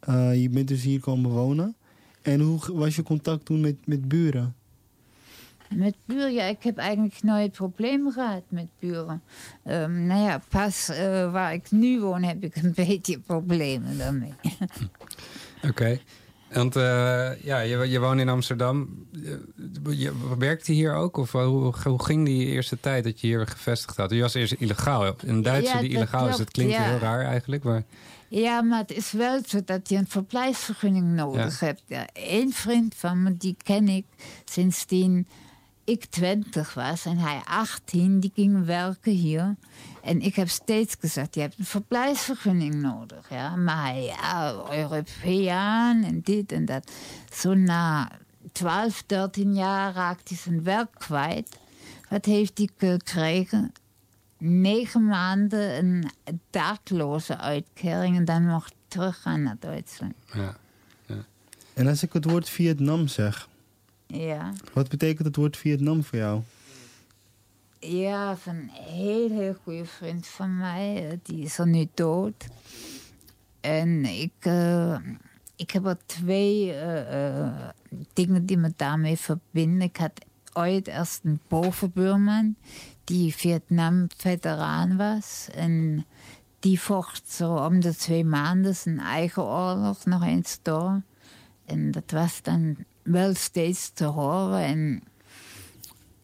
eh, 0.00 0.42
je 0.42 0.48
bent 0.48 0.68
dus 0.68 0.82
hier 0.82 1.00
komen 1.00 1.30
wonen. 1.30 1.76
En 2.22 2.40
hoe 2.40 2.60
was 2.72 2.96
je 2.96 3.02
contact 3.02 3.44
toen 3.44 3.60
met, 3.60 3.76
met 3.84 4.08
buren? 4.08 4.54
Met 5.68 5.94
buren, 6.04 6.32
ja, 6.32 6.44
ik 6.44 6.62
heb 6.62 6.78
eigenlijk 6.78 7.22
nooit 7.22 7.52
problemen 7.52 8.12
gehad 8.12 8.42
met 8.48 8.66
buren. 8.78 9.22
Ehm, 9.64 10.06
nou 10.06 10.20
ja, 10.22 10.40
pas 10.48 10.88
eh, 10.88 11.32
waar 11.32 11.52
ik 11.54 11.70
nu 11.70 12.00
woon 12.00 12.22
heb 12.22 12.44
ik 12.44 12.56
een 12.56 12.72
beetje 12.86 13.18
problemen 13.18 13.98
daarmee. 13.98 14.34
Oké. 15.68 15.98
Want 16.52 16.76
eh, 16.76 17.42
ja, 17.42 17.58
je, 17.60 17.76
je 17.90 18.00
woont 18.00 18.20
in 18.20 18.28
Amsterdam. 18.28 19.06
Je, 19.12 19.40
je 19.90 20.12
werkte 20.38 20.72
hier 20.72 20.94
ook? 20.94 21.16
Of 21.16 21.32
hoe, 21.32 21.74
hoe 21.84 22.04
ging 22.04 22.24
die 22.24 22.46
eerste 22.46 22.80
tijd 22.80 23.04
dat 23.04 23.20
je 23.20 23.26
hier 23.26 23.46
gevestigd 23.46 23.96
had? 23.96 24.10
Je 24.10 24.20
was 24.20 24.34
eerst 24.34 24.52
illegaal. 24.52 25.14
Een 25.18 25.42
Duitser 25.42 25.74
Ja, 25.74 25.80
die 25.80 25.88
dat 25.88 25.98
illegaal 25.98 26.22
is, 26.24 26.28
dat 26.28 26.36
klopt, 26.36 26.52
klinkt 26.52 26.72
ja. 26.72 26.82
heel 26.82 26.98
raar 26.98 27.24
eigenlijk. 27.24 27.62
Maar 27.62 27.82
Ja, 28.28 28.62
maar 28.62 28.78
het 28.78 28.92
is 28.92 29.12
wel 29.12 29.40
zo 29.46 29.60
dat 29.64 29.88
je 29.88 29.96
een 29.96 30.08
verblijfsvergunning 30.08 31.06
nodig 31.06 31.60
Ja. 31.60 31.66
hebt. 31.66 31.82
Ja, 31.86 32.06
Eén 32.12 32.52
vriend 32.52 32.94
van 32.94 33.22
me, 33.22 33.36
die 33.36 33.56
ken 33.62 33.88
ik 33.88 34.04
sindsdien 34.44 35.26
ik 35.84 36.04
20 36.04 36.74
was 36.74 37.04
en 37.04 37.18
hij 37.18 37.42
18, 37.44 38.20
die 38.20 38.30
ging 38.34 38.64
werken 38.64 39.12
hier. 39.12 39.56
En 40.02 40.20
ik 40.20 40.34
heb 40.34 40.48
steeds 40.48 40.96
gezegd, 41.00 41.34
je 41.34 41.40
hebt 41.40 41.58
een 41.58 41.64
verblijfsvergunning 41.64 42.74
nodig. 42.74 43.30
Ja? 43.30 43.56
Maar 43.56 43.84
hij, 43.84 44.02
ja, 44.02 44.54
Europeaan 44.70 46.04
en 46.04 46.20
dit 46.22 46.52
en 46.52 46.64
dat. 46.64 46.90
Zo 47.32 47.54
na 47.54 48.10
12, 48.52 49.02
13 49.06 49.54
jaar 49.54 49.94
raakte 49.94 50.34
hij 50.34 50.42
zijn 50.42 50.62
werk 50.62 50.90
kwijt. 50.98 51.58
Wat 52.08 52.24
heeft 52.24 52.58
hij 52.58 52.68
gekregen? 52.76 53.72
negen 54.38 55.06
maanden 55.06 55.78
een 55.78 56.10
dakloze 56.50 57.38
uitkering 57.38 58.16
en 58.16 58.24
dan 58.24 58.46
mocht 58.46 58.70
ik 58.70 58.76
teruggaan 58.88 59.42
naar 59.42 59.56
Duitsland. 59.60 60.14
ja. 60.32 60.56
En 61.74 61.86
als 61.86 62.02
ik 62.02 62.12
het 62.12 62.24
woord 62.24 62.48
Vietnam 62.48 63.08
zeg, 63.08 63.48
Ja, 64.06 64.52
wat 64.72 64.88
betekent 64.88 65.26
het 65.26 65.36
woord 65.36 65.56
Vietnam 65.56 66.04
voor 66.04 66.18
jou? 66.18 66.42
ja 67.86 68.36
van 68.36 68.54
een 68.54 68.70
heel, 68.70 69.30
heel 69.30 69.56
goede 69.62 69.84
vriend 69.84 70.26
van 70.26 70.56
mij, 70.56 71.10
eh, 71.10 71.18
die 71.22 71.44
is 71.44 71.58
er 71.58 71.66
nu 71.66 71.88
dood. 71.94 72.46
En 73.60 74.04
ik, 74.04 74.32
eh, 74.38 74.96
ik 75.56 75.70
heb 75.70 75.86
er 75.86 75.98
twee 76.06 76.72
eh, 76.72 77.68
dingen 78.12 78.46
die 78.46 78.56
me 78.56 78.72
daarmee 78.76 79.16
verbinden. 79.16 79.82
Ik 79.82 79.96
had 79.96 80.24
ooit 80.52 80.86
eerst 80.86 81.20
een 81.24 81.40
bovenbuurman 81.48 82.56
die 83.04 83.34
Vietnam-veteraan 83.34 84.96
was. 84.96 85.48
En 85.54 86.04
die 86.58 86.80
vocht 86.80 87.30
zo 87.30 87.54
om 87.54 87.80
de 87.80 87.96
twee 87.96 88.24
maanden 88.24 88.76
zijn 88.76 89.00
eigen 89.00 89.42
oorlog 89.42 90.04
nog 90.04 90.22
eens 90.22 90.58
door. 90.62 91.02
En 91.64 91.90
dat 91.90 92.10
was 92.10 92.42
dan 92.42 92.76
wel 93.04 93.34
steeds 93.34 93.90
te 93.90 94.04
horen. 94.04 94.60
En 94.60 95.02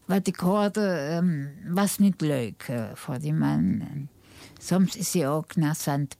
wat 0.05 0.27
ik 0.27 0.35
hoorde 0.35 0.87
ehm, 0.87 1.45
was 1.73 1.97
niet 1.97 2.21
leuk 2.21 2.65
voor 2.93 3.19
die 3.19 3.33
man. 3.33 3.83
En 3.91 4.09
soms 4.59 4.95
is 4.95 5.13
hij 5.13 5.29
ook 5.29 5.55
naar. 5.55 5.75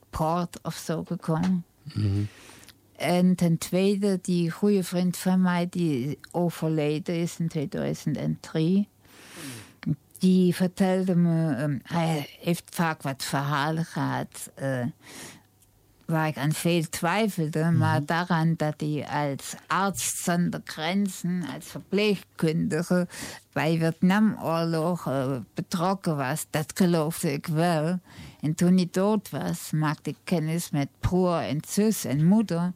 Port 0.09 0.59
of 0.61 0.75
zo 0.75 1.03
gekomen. 1.03 1.65
En 2.95 3.35
ten 3.35 3.57
tweede, 3.57 4.19
die 4.21 4.51
goede 4.51 4.83
vriend 4.83 5.17
van 5.17 5.41
mij 5.41 5.67
die 5.69 6.19
overleden 6.31 7.15
is 7.15 7.39
in 7.39 7.47
2003. 7.47 8.87
Die 10.17 10.55
vertelde 10.55 11.15
me, 11.15 11.55
ehm, 11.55 11.77
hij 11.83 12.29
heeft 12.39 12.63
vaak 12.75 13.01
wat 13.01 13.23
verhalen 13.23 13.85
gehad 13.85 14.51
eh, 16.11 16.17
waar 16.17 16.27
ik 16.27 16.37
aan 16.37 16.51
veel 16.51 16.89
twijfelde, 16.89 17.71
maar 17.71 18.05
daaraan 18.05 18.53
dat 18.57 18.73
hij 18.77 19.07
als 19.07 19.53
arts 19.67 20.23
zonder 20.23 20.61
grenzen, 20.63 21.43
als 21.55 21.65
verpleegkundige 21.65 23.07
bij 23.51 23.77
Vietnamoorlog 23.77 25.07
eh, 25.07 25.35
betrokken 25.53 26.17
was, 26.17 26.45
dat 26.49 26.71
geloofde 26.73 27.33
ik 27.33 27.47
wel. 27.47 27.99
En 28.41 28.55
toen 28.55 28.75
hij 28.75 28.87
dood 28.91 29.29
was, 29.29 29.71
maakte 29.71 30.09
ik 30.09 30.17
kennis 30.23 30.69
met 30.69 30.87
broer 30.99 31.39
en 31.39 31.59
zus 31.67 32.05
en 32.05 32.25
moeder. 32.25 32.71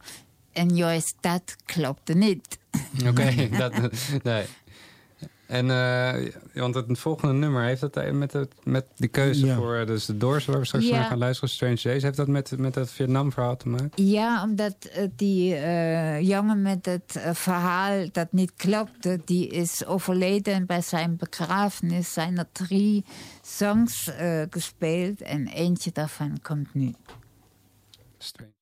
En 0.51 0.75
juist 0.75 1.15
dat 1.19 1.55
klopte 1.65 2.13
niet. 2.13 2.59
Oké, 3.07 3.47
dat, 3.57 3.73
nee. 4.23 4.45
En, 5.47 5.69
eh, 5.71 6.33
want 6.53 6.75
het 6.75 6.99
volgende 6.99 7.33
nummer, 7.33 7.63
heeft 7.63 7.81
dat 7.81 7.97
eh, 7.97 8.11
met, 8.11 8.33
het, 8.33 8.53
met 8.63 8.85
die 8.95 9.09
keuze 9.09 9.45
Ja. 9.45 9.55
voor 9.55 9.75
eh, 9.75 9.87
dus 9.87 10.05
de 10.05 10.17
Doors, 10.17 10.45
waar 10.45 10.59
we 10.59 10.65
straks 10.65 10.85
Ja. 10.87 10.95
naar 10.95 11.05
gaan 11.05 11.17
luisteren, 11.17 11.49
Strange 11.49 11.79
Days, 11.83 12.03
heeft 12.03 12.17
dat 12.17 12.27
met, 12.27 12.57
met 12.57 12.75
het 12.75 12.91
Vietnam-verhaal 12.91 13.57
te 13.57 13.69
maken? 13.69 14.05
Ja, 14.05 14.43
omdat 14.43 14.75
die 15.15 15.55
eh, 15.55 16.21
jongen 16.21 16.61
met 16.61 16.85
het 16.85 17.19
verhaal 17.33 18.07
dat 18.11 18.31
niet 18.31 18.53
klopte, 18.55 19.21
die 19.25 19.47
is 19.47 19.85
overleden. 19.85 20.53
En 20.53 20.65
bij 20.65 20.81
zijn 20.81 21.15
begrafenis 21.17 22.13
zijn 22.13 22.37
er 22.37 22.47
drie 22.51 23.05
songs 23.41 24.07
eh, 24.15 24.41
gespeeld. 24.49 25.21
En 25.21 25.47
eentje 25.47 25.91
daarvan 25.91 26.37
komt 26.41 26.73
nu. 26.73 26.93
Strange 28.17 28.53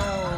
Oh. 0.00 0.37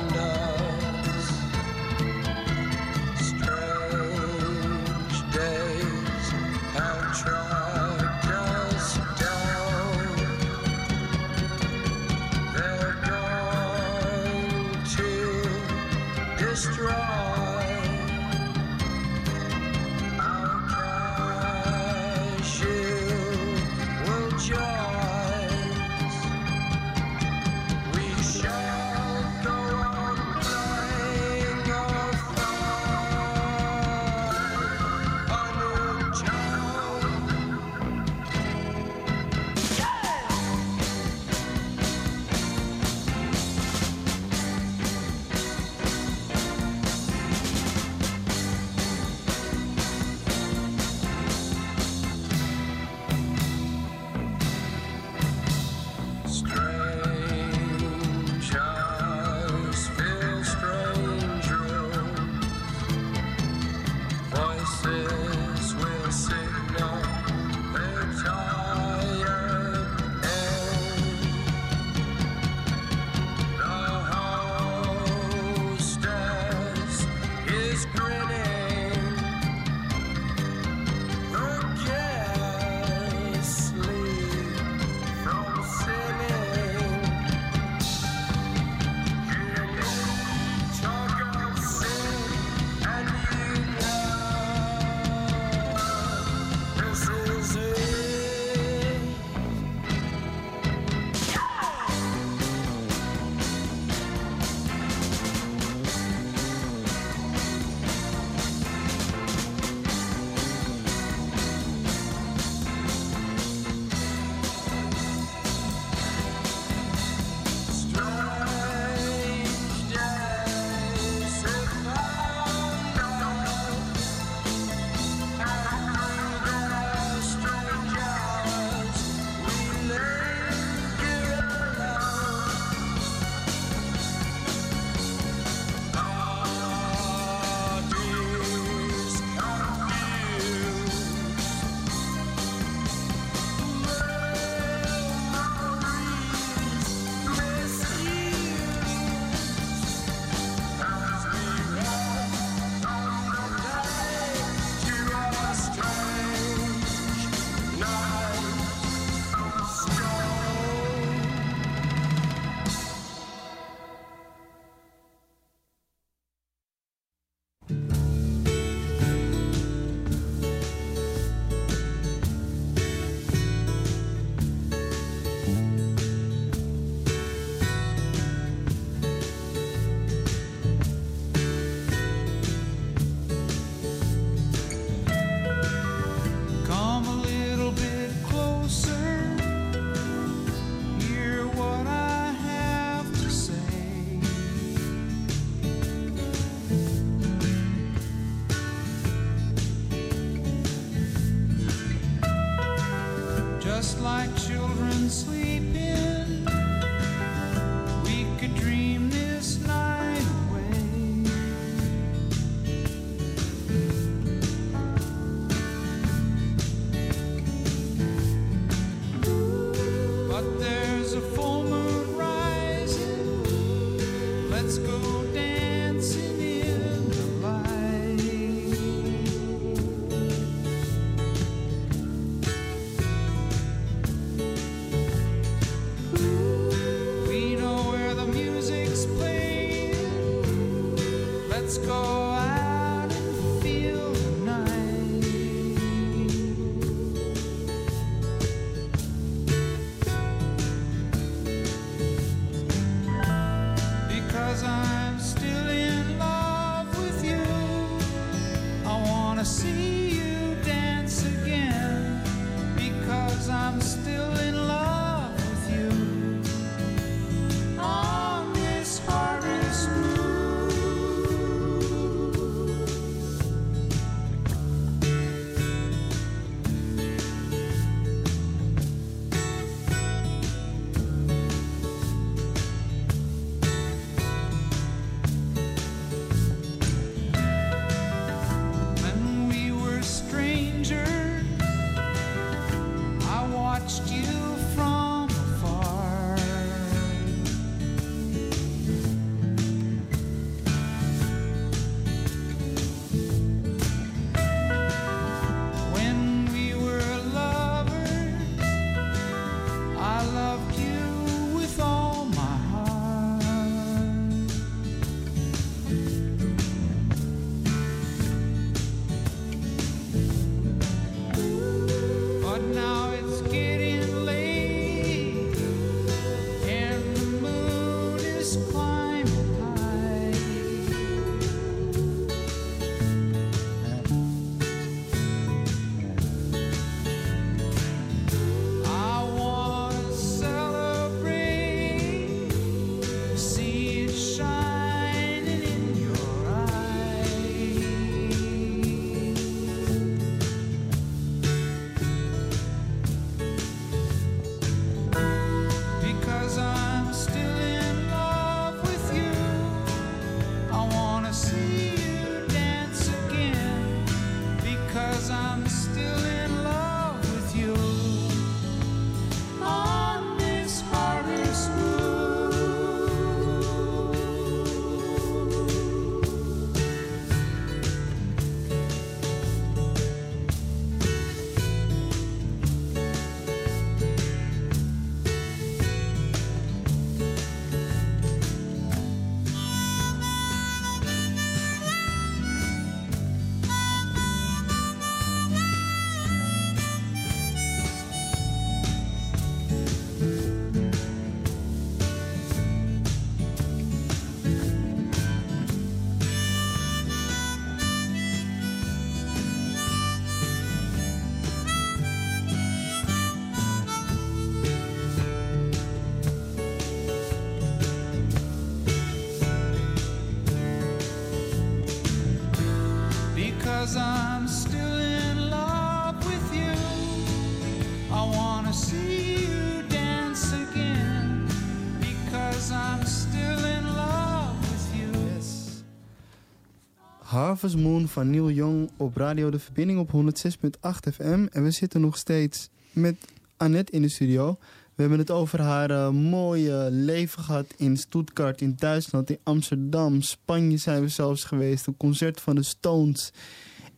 Harvest 437.50 437.76
Moon 437.76 438.08
van 438.08 438.30
Neil 438.30 438.50
Young 438.50 438.90
op 438.96 439.16
Radio 439.16 439.50
De 439.50 439.58
Verbinding 439.58 439.98
op 439.98 440.10
106.8 440.12 441.12
FM. 441.12 441.46
En 441.52 441.62
we 441.62 441.70
zitten 441.70 442.00
nog 442.00 442.16
steeds 442.16 442.70
met 442.92 443.16
Annette 443.56 443.92
in 443.92 444.02
de 444.02 444.08
studio. 444.08 444.58
We 444.94 445.00
hebben 445.02 445.18
het 445.18 445.30
over 445.30 445.60
haar 445.60 445.90
eh, 445.90 446.10
mooie 446.10 446.88
leven 446.90 447.42
gehad 447.42 447.74
in 447.76 447.96
Stuttgart, 447.96 448.60
in 448.60 448.74
Duitsland, 448.76 449.30
in 449.30 449.38
Amsterdam. 449.42 450.22
Spanje 450.22 450.76
zijn 450.76 451.00
we 451.00 451.08
zelfs 451.08 451.44
geweest. 451.44 451.86
Een 451.86 451.96
concert 451.96 452.40
van 452.40 452.54
de 452.54 452.62
Stones. 452.62 453.32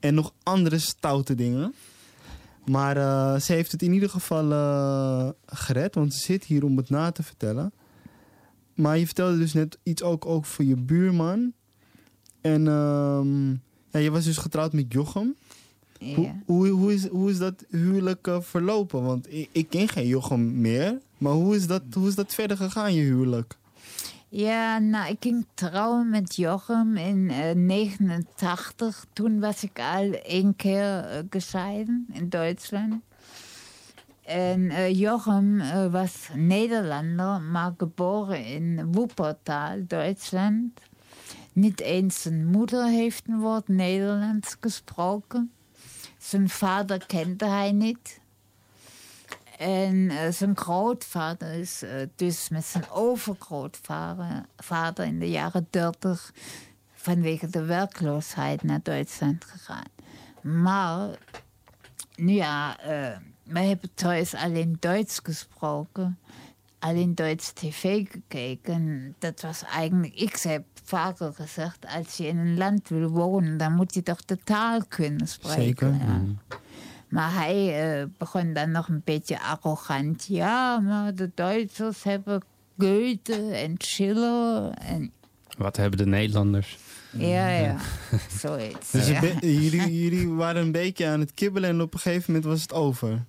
En 0.00 0.14
nog 0.14 0.32
andere 0.42 0.78
stoute 0.78 1.34
dingen. 1.34 1.74
Maar 2.64 2.96
eh, 2.96 3.40
ze 3.40 3.52
heeft 3.52 3.72
het 3.72 3.82
in 3.82 3.92
ieder 3.92 4.10
geval 4.10 4.52
eh, 4.52 5.28
gered, 5.46 5.94
want 5.94 6.14
ze 6.14 6.20
zit 6.20 6.44
hier 6.44 6.64
om 6.64 6.76
het 6.76 6.90
na 6.90 7.10
te 7.10 7.22
vertellen. 7.22 7.72
Maar 8.74 8.98
je 8.98 9.06
vertelde 9.06 9.38
dus 9.38 9.52
net 9.52 9.78
iets 9.82 10.02
ook, 10.02 10.26
ook 10.26 10.44
voor 10.44 10.64
je 10.64 10.76
buurman. 10.76 11.52
En 12.42 12.66
ehm, 12.68 13.50
ja, 13.90 13.98
je 13.98 14.10
was 14.10 14.24
dus 14.24 14.36
getrouwd 14.36 14.72
met 14.72 14.92
Jochem. 14.92 15.34
Hoe, 16.14 16.34
hoe, 16.46 16.68
hoe, 16.68 16.94
is, 16.94 17.08
hoe 17.08 17.30
is 17.30 17.38
dat 17.38 17.64
huwelijk 17.70 18.26
eh, 18.26 18.40
verlopen? 18.40 19.02
Want 19.02 19.32
ik, 19.32 19.48
ik 19.52 19.70
ken 19.70 19.88
geen 19.88 20.06
Jochem 20.06 20.60
meer. 20.60 21.00
Maar 21.18 21.32
hoe 21.32 21.56
is, 21.56 21.66
dat, 21.66 21.82
hoe 21.92 22.08
is 22.08 22.14
dat 22.14 22.34
verder 22.34 22.56
gegaan, 22.56 22.94
je 22.94 23.02
huwelijk? 23.02 23.56
Ja, 24.28 24.78
nou, 24.78 25.10
ik 25.10 25.16
ging 25.20 25.46
trouwen 25.54 26.10
met 26.10 26.36
Jochem 26.36 26.96
in 26.96 27.30
eh 27.30 27.54
89. 27.54 29.06
Toen 29.12 29.40
was 29.40 29.62
ik 29.62 29.78
al 29.78 30.12
één 30.12 30.56
keer 30.56 30.98
eh, 30.98 31.18
gescheiden 31.30 32.06
in 32.12 32.28
Duitsland. 32.28 32.94
En 34.24 34.70
eh, 34.70 34.98
Jochem 34.98 35.60
eh, 35.60 35.86
was 35.92 36.28
Nederlander, 36.34 37.40
maar 37.40 37.72
geboren 37.76 38.44
in 38.44 38.92
Wuppertal, 38.92 39.84
Duitsland. 39.86 40.80
Niet 41.52 41.80
eens 41.80 42.22
zijn 42.22 42.46
moeder 42.46 42.86
heeft 42.86 43.28
een 43.28 43.40
woord 43.40 43.68
Nederlands 43.68 44.56
gesproken. 44.60 45.52
Zijn 46.18 46.48
vader 46.48 47.06
kende 47.06 47.46
hij 47.46 47.72
niet. 47.72 48.20
En 49.58 50.10
zijn 50.32 50.56
grootvader 50.56 51.52
is 51.52 51.82
eh, 51.82 52.06
dus 52.16 52.48
met 52.48 52.64
zijn 52.64 52.90
overgrootvader 52.90 54.44
vader 54.56 55.04
in 55.04 55.18
de 55.18 55.30
jaren 55.30 55.66
30 55.70 56.32
vanwege 56.92 57.48
de 57.48 57.64
werkloosheid 57.64 58.62
naar 58.62 58.80
Duitsland 58.82 59.44
gegaan. 59.44 59.90
Maar, 60.42 61.18
nu 62.16 62.32
ja, 62.32 62.78
eh, 62.78 63.16
wij 63.42 63.66
hebben 63.66 63.90
thuis 63.94 64.34
alleen 64.34 64.76
Duits 64.80 65.20
gesproken, 65.22 66.18
alleen 66.78 67.14
Duits 67.14 67.52
tv 67.52 68.08
gekeken. 68.10 69.14
Dat 69.18 69.40
was 69.40 69.62
eigenlijk, 69.62 70.14
ik 70.14 70.36
heb 70.36 70.64
vaker 70.82 71.32
gezegd, 71.32 71.86
als 71.96 72.16
je 72.16 72.26
in 72.26 72.38
een 72.38 72.56
land 72.56 72.88
wil 72.88 73.08
wonen, 73.08 73.56
dan 73.56 73.72
moet 73.72 73.94
je 73.94 74.02
toch 74.02 74.24
de 74.24 74.38
taal 74.44 74.80
kunnen 74.88 75.28
spreken. 75.28 75.62
Zeker. 75.62 75.88
Ja. 75.88 76.20
Maar 77.08 77.34
hij 77.34 77.82
eh, 78.00 78.06
begon 78.18 78.52
dan 78.52 78.70
nog 78.70 78.88
een 78.88 79.02
beetje 79.04 79.40
arrogant. 79.40 80.26
Ja, 80.28 80.78
maar 80.78 81.14
de 81.14 81.30
Duitsers 81.34 82.02
hebben 82.02 82.42
Goethe 82.78 83.50
en 83.52 83.74
Schiller. 83.78 84.70
En, 84.70 85.12
Wat 85.58 85.76
hebben 85.76 85.98
de 85.98 86.06
Nederlanders? 86.06 86.78
Ja, 87.10 87.48
ja. 87.48 87.76
Zoiets. 88.40 88.90
Dus 88.90 89.08
ja. 89.08 89.20
jullie, 89.40 90.02
jullie 90.02 90.28
waren 90.28 90.62
een 90.62 90.72
beetje 90.72 91.06
aan 91.06 91.20
het 91.20 91.34
kibbelen 91.34 91.70
en 91.70 91.80
op 91.80 91.94
een 91.94 92.00
gegeven 92.00 92.32
moment 92.32 92.44
was 92.50 92.62
het 92.62 92.72
over. 92.72 93.24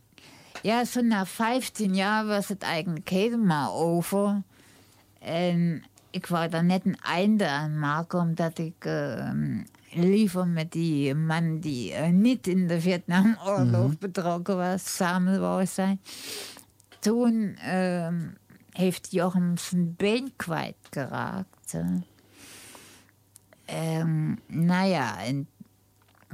Ja, 0.61 0.85
zo 0.85 1.01
na 1.01 1.25
15 1.25 1.95
jaar 1.95 2.25
was 2.25 2.47
het 2.47 2.61
eigenlijk 2.61 3.09
helemaal 3.09 3.75
over. 3.75 4.41
En 5.19 5.83
ik 6.13 6.25
wou 6.27 6.49
daar 6.49 6.63
net 6.63 6.85
een 6.85 6.99
einde 7.01 7.47
aan 7.47 7.79
maken, 7.79 8.19
omdat 8.19 8.57
ik 8.57 8.85
ehm, 8.85 9.63
liever 9.91 10.47
met 10.47 10.71
die 10.71 11.15
man 11.15 11.59
die 11.59 11.93
eh, 11.93 12.09
niet 12.09 12.47
in 12.47 12.67
de 12.67 12.81
Vietnamoorlog 12.81 13.87
Mhm. 13.87 13.93
betrokken 13.99 14.57
was, 14.57 14.95
samen 14.95 15.39
wou 15.39 15.65
zijn. 15.65 16.01
Toen 16.99 17.55
ehm, 17.55 18.27
heeft 18.69 19.11
Jochem 19.11 19.57
zijn 19.57 19.95
been 19.95 20.33
kwijtgeraakt. 20.35 21.71
hè. 21.71 21.83
En, 23.65 24.39
nou 24.47 24.87
ja, 24.87 25.23
en 25.23 25.47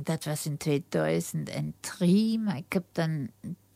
dat 0.03 0.23
was 0.23 0.45
in 0.45 0.57
2003, 0.57 2.39
maar 2.39 2.57
ik 2.57 2.73
heb 2.73 2.83
dan 2.91 3.29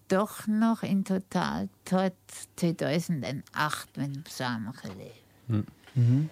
toch 0.06 0.46
nog 0.48 0.82
in 0.82 1.04
totaal 1.04 1.68
tot 1.84 2.12
2008 2.54 3.88
met 3.96 4.06
hem 4.12 4.22
samengeleefd. 4.24 5.24
Hm. 5.46 5.62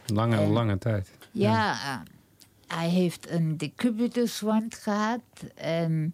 Lange, 0.05 0.38
En- 0.38 0.49
lange 0.49 0.78
tijd. 0.78 1.09
Ja, 1.32 1.72
eh, 1.72 1.99
hij 2.78 2.89
heeft 2.89 3.30
een 3.30 3.57
decubituswand 3.57 4.76
gehad. 4.76 5.22
En 5.55 6.14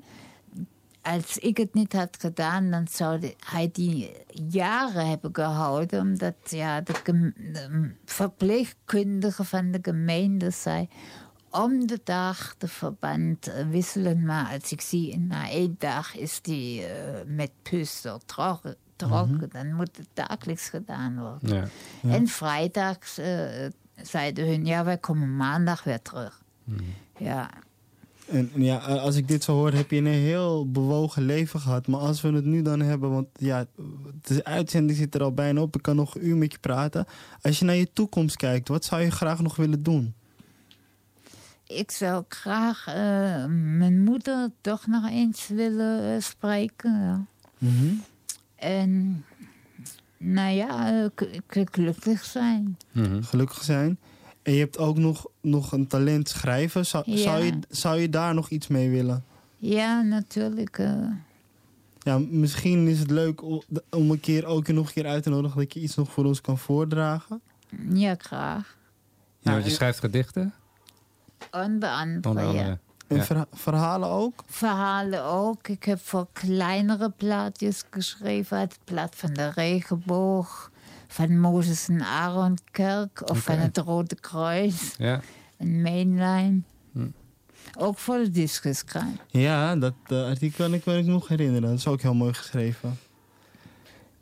als 1.01 1.37
ik 1.37 1.57
het 1.57 1.73
niet 1.73 1.93
had 1.93 2.17
gedaan, 2.19 2.71
dan 2.71 2.87
zou 2.87 3.33
hij 3.45 3.69
die 3.73 4.11
jaren 4.49 5.07
hebben 5.09 5.29
gehouden. 5.33 6.01
Omdat 6.01 6.35
ja, 6.49 6.81
de, 6.81 6.93
de 7.03 7.91
verpleegkundige 8.05 9.43
van 9.43 9.71
de 9.71 9.79
gemeente 9.81 10.49
zei... 10.49 10.89
om 11.49 11.87
de 11.87 11.99
dag 12.03 12.55
de 12.57 12.67
verband 12.67 13.47
eh, 13.47 13.67
wisselen. 13.69 14.25
Maar 14.25 14.51
als 14.61 14.71
ik 14.71 14.81
zie, 14.81 15.17
na 15.17 15.49
één 15.49 15.75
dag 15.77 16.15
is 16.15 16.41
die 16.41 16.85
eh, 16.85 17.13
met 17.25 17.51
pus 17.61 18.01
trokken. 18.97 19.37
trokken 19.37 19.49
Dan 19.49 19.73
moet 19.73 19.97
het 19.97 20.07
dagelijks 20.13 20.69
gedaan 20.69 21.19
worden. 21.19 21.55
Ja. 21.55 21.67
Ja. 22.01 22.15
En 22.15 22.27
vrijdags 22.27 23.17
eh, 23.17 23.45
zeiden 23.95 24.47
hun, 24.47 24.65
ja, 24.65 24.83
wij 24.83 24.97
komen 24.97 25.35
maandag 25.35 25.83
weer 25.83 26.01
terug. 26.01 26.41
Ja, 27.17 27.49
En 28.27 28.51
en 28.53 28.63
ja, 28.63 28.77
als 28.77 29.15
ik 29.15 29.27
dit 29.27 29.43
zo 29.43 29.53
hoor, 29.53 29.71
heb 29.73 29.91
je 29.91 29.97
een 29.97 30.05
heel 30.05 30.71
bewogen 30.71 31.25
leven 31.25 31.59
gehad. 31.59 31.87
Maar 31.87 31.99
als 31.99 32.21
we 32.21 32.31
het 32.31 32.45
nu 32.45 32.61
dan 32.61 32.79
hebben, 32.79 33.11
want 33.11 33.27
ja, 33.33 33.65
de 34.21 34.43
uitzending 34.43 34.97
zit 34.97 35.15
er 35.15 35.23
al 35.23 35.33
bijna 35.33 35.61
op. 35.61 35.75
Ik 35.75 35.81
kan 35.81 35.95
nog 35.95 36.15
een 36.15 36.27
uur 36.27 36.37
met 36.37 36.51
je 36.51 36.59
praten. 36.59 37.05
Als 37.41 37.59
je 37.59 37.65
naar 37.65 37.75
je 37.75 37.93
toekomst 37.93 38.35
kijkt, 38.35 38.67
wat 38.67 38.85
zou 38.85 39.01
je 39.01 39.11
graag 39.11 39.41
nog 39.41 39.55
willen 39.55 39.83
doen? 39.83 40.15
ik 41.67 41.91
zou 41.91 42.23
graag 42.29 42.87
eh, 42.87 43.45
mijn 43.49 44.03
moeder 44.03 44.51
toch 44.61 44.87
nog 44.87 45.09
eens 45.09 45.47
willen 45.47 46.15
eh, 46.15 46.21
spreken. 46.21 47.01
Ja. 47.01 47.25
Mhm. 47.57 47.93
En 48.57 49.23
nou 50.17 50.55
ja, 50.55 51.09
gelukkig 51.47 52.23
zijn. 52.25 52.77
Gelukkig 53.21 53.63
zijn. 53.63 53.97
En 54.41 54.53
je 54.53 54.59
hebt 54.59 54.77
ook 54.77 54.97
nog, 54.97 55.25
nog 55.41 55.71
een 55.71 55.87
talent 55.87 56.29
schrijven. 56.29 56.85
Zou, 56.85 57.03
Ja. 57.11 57.17
zou, 57.17 57.43
je, 57.43 57.59
zou 57.69 57.99
je 57.99 58.09
daar 58.09 58.33
nog 58.33 58.49
iets 58.49 58.67
mee 58.67 58.89
willen? 58.89 59.23
Ja, 59.57 60.01
natuurlijk. 60.01 60.77
eh. 60.77 61.07
Ja, 61.99 62.17
misschien 62.29 62.87
is 62.87 62.99
het 62.99 63.09
leuk 63.11 63.41
om 63.43 64.11
een 64.11 64.19
keer 64.19 64.45
ook 64.45 64.67
je 64.67 64.73
nog 64.73 64.87
een 64.87 64.93
keer 64.93 65.05
uit 65.07 65.23
te 65.23 65.29
nodigen 65.29 65.57
dat 65.57 65.73
je 65.73 65.79
iets 65.79 65.95
nog 65.95 66.11
voor 66.11 66.25
ons 66.25 66.41
kan 66.41 66.57
voordragen. 66.57 67.41
ja, 67.93 68.15
graag. 68.17 68.77
Ja, 69.39 69.51
want 69.51 69.65
je 69.65 69.71
schrijft 69.71 69.99
gedichten? 69.99 70.53
Onder 71.51 71.89
andere, 71.89 72.29
Onder 72.29 72.45
andere. 72.45 72.65
ja. 72.67 72.79
En 73.07 73.15
Ja. 73.15 73.45
verhalen 73.53 74.09
ook? 74.09 74.43
Verhalen 74.47 75.23
ook. 75.23 75.67
Ik 75.67 75.83
heb 75.83 75.99
voor 76.03 76.27
kleinere 76.33 77.09
plaatjes 77.09 77.83
geschreven. 77.89 78.59
Het 78.59 78.79
blad 78.83 79.15
van 79.15 79.33
de 79.33 79.49
regenboog. 79.49 80.71
Van 81.07 81.39
Mozes 81.39 81.87
en 81.87 82.01
Aaron 82.01 82.57
Kerk. 82.71 83.29
Of 83.29 83.39
van 83.39 83.57
het 83.57 83.77
Rode 83.77 84.15
Kruis. 84.15 84.95
Ja. 84.97 85.21
Een 85.57 85.81
mainline. 85.81 86.61
Hm. 86.91 87.07
Ook 87.77 87.97
voor 87.97 88.17
de 88.17 88.29
discuskrant. 88.29 89.19
Ja, 89.27 89.75
dat 89.75 89.93
eh, 90.05 90.23
artikel 90.23 90.65
kan 90.65 90.73
ik 90.73 90.85
me 90.85 91.01
nog 91.01 91.27
herinneren. 91.27 91.69
Dat 91.69 91.77
is 91.77 91.87
ook 91.87 92.01
heel 92.01 92.13
mooi 92.13 92.33
geschreven. 92.33 92.99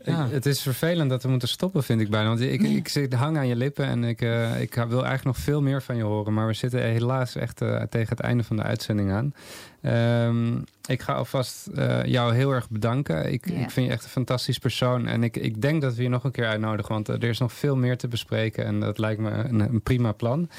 Ja. 0.05 0.25
Ik- 0.25 0.31
het 0.31 0.45
is 0.45 0.61
vervelend 0.61 1.09
dat 1.09 1.23
we 1.23 1.29
moeten 1.29 1.47
stoppen, 1.47 1.83
vind 1.83 2.01
ik 2.01 2.09
bijna. 2.09 2.27
Want 2.27 2.41
ik, 2.41 2.61
ik 2.61 2.87
zit 2.87 3.13
hang 3.13 3.37
aan 3.37 3.47
je 3.47 3.55
lippen 3.55 3.85
en 3.85 4.03
ik, 4.03 4.21
eh, 4.21 4.61
ik 4.61 4.73
wil 4.73 5.05
eigenlijk 5.05 5.23
nog 5.23 5.37
veel 5.37 5.61
meer 5.61 5.81
van 5.81 5.95
je 5.95 6.03
horen. 6.03 6.33
Maar 6.33 6.47
we 6.47 6.53
zitten 6.53 6.81
helaas 6.81 7.35
echt 7.35 7.61
eh, 7.61 7.81
tegen 7.81 8.09
het 8.09 8.19
einde 8.19 8.43
van 8.43 8.55
de 8.55 8.63
uitzending 8.63 9.11
aan. 9.11 9.33
Ehm, 9.85 10.57
ik 10.87 11.01
ga 11.01 11.13
alvast 11.13 11.67
eh, 11.67 12.03
jou 12.03 12.33
heel 12.33 12.51
erg 12.51 12.69
bedanken. 12.69 13.31
Ik, 13.31 13.45
ik 13.45 13.71
vind 13.71 13.87
je 13.87 13.91
echt 13.91 14.03
een 14.03 14.09
fantastisch 14.09 14.57
persoon. 14.57 15.07
En 15.07 15.23
ik, 15.23 15.37
ik 15.37 15.61
denk 15.61 15.81
dat 15.81 15.95
we 15.95 16.03
je 16.03 16.09
nog 16.09 16.23
een 16.23 16.31
keer 16.31 16.47
uitnodigen. 16.47 16.93
Want 16.93 17.09
eh, 17.09 17.15
er 17.15 17.29
is 17.29 17.39
nog 17.39 17.53
veel 17.53 17.75
meer 17.75 17.97
te 17.97 18.07
bespreken. 18.07 18.65
En 18.65 18.79
dat 18.79 18.97
lijkt 18.97 19.21
me 19.21 19.29
een, 19.29 19.59
een 19.59 19.81
prima 19.81 20.11
plan. 20.11 20.49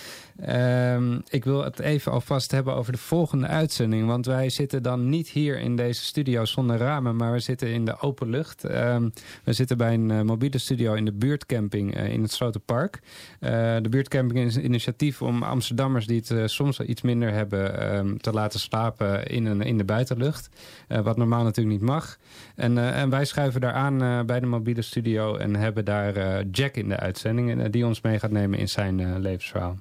Ehm, 0.40 1.18
ik 1.28 1.44
wil 1.44 1.64
het 1.64 1.78
even 1.78 2.12
alvast 2.12 2.50
hebben 2.50 2.74
over 2.74 2.92
de 2.92 2.98
volgende 2.98 3.46
uitzending. 3.46 4.06
Want 4.06 4.26
wij 4.26 4.48
zitten 4.48 4.82
dan 4.82 5.08
niet 5.08 5.28
hier 5.28 5.58
in 5.58 5.76
deze 5.76 6.04
studio 6.04 6.44
zonder 6.44 6.76
ramen. 6.76 7.16
Maar 7.16 7.32
we 7.32 7.40
zitten 7.40 7.68
in 7.68 7.84
de 7.84 8.00
open 8.00 8.28
lucht. 8.28 8.64
Ehm, 8.64 9.08
we 9.44 9.52
zitten 9.52 9.76
bij 9.76 9.94
een 9.94 10.10
eh, 10.10 10.22
mobiele 10.22 10.58
studio 10.58 10.94
in 10.94 11.04
de 11.04 11.12
buurtcamping 11.12 11.98
in 11.98 12.22
het 12.22 12.32
Slotenpark. 12.32 13.00
De 13.40 13.88
buurtcamping 13.90 14.46
is 14.46 14.56
een 14.56 14.64
initiatief 14.64 15.22
om 15.22 15.42
Amsterdammers 15.42 16.06
die 16.06 16.22
het 16.26 16.50
soms 16.50 16.76
wel 16.76 16.88
iets 16.88 17.02
minder 17.02 17.32
hebben... 17.32 18.18
te 18.20 18.32
laten 18.32 18.60
slapen 18.60 19.15
in, 19.24 19.46
een, 19.46 19.60
in 19.62 19.78
de 19.78 19.84
buitenlucht. 19.84 20.48
Eh, 20.88 21.00
wat 21.00 21.16
normaal 21.16 21.42
natuurlijk 21.44 21.80
niet 21.80 21.88
mag. 21.88 22.16
En, 22.54 22.78
eh, 22.78 23.00
en 23.00 23.10
wij 23.10 23.24
schuiven 23.24 23.60
daar 23.60 23.72
aan 23.72 24.02
eh, 24.02 24.20
bij 24.22 24.40
de 24.40 24.46
mobiele 24.46 24.82
studio... 24.82 25.36
en 25.36 25.56
hebben 25.56 25.84
daar 25.84 26.16
eh, 26.16 26.44
Jack 26.50 26.74
in 26.76 26.88
de 26.88 26.96
uitzending... 26.96 27.50
en, 27.50 27.60
eh, 27.60 27.70
die 27.70 27.86
ons 27.86 28.00
mee 28.00 28.18
gaat 28.18 28.30
nemen 28.30 28.58
in 28.58 28.68
zijn 28.68 29.00
eh, 29.00 29.14
levensverhaal. 29.18 29.76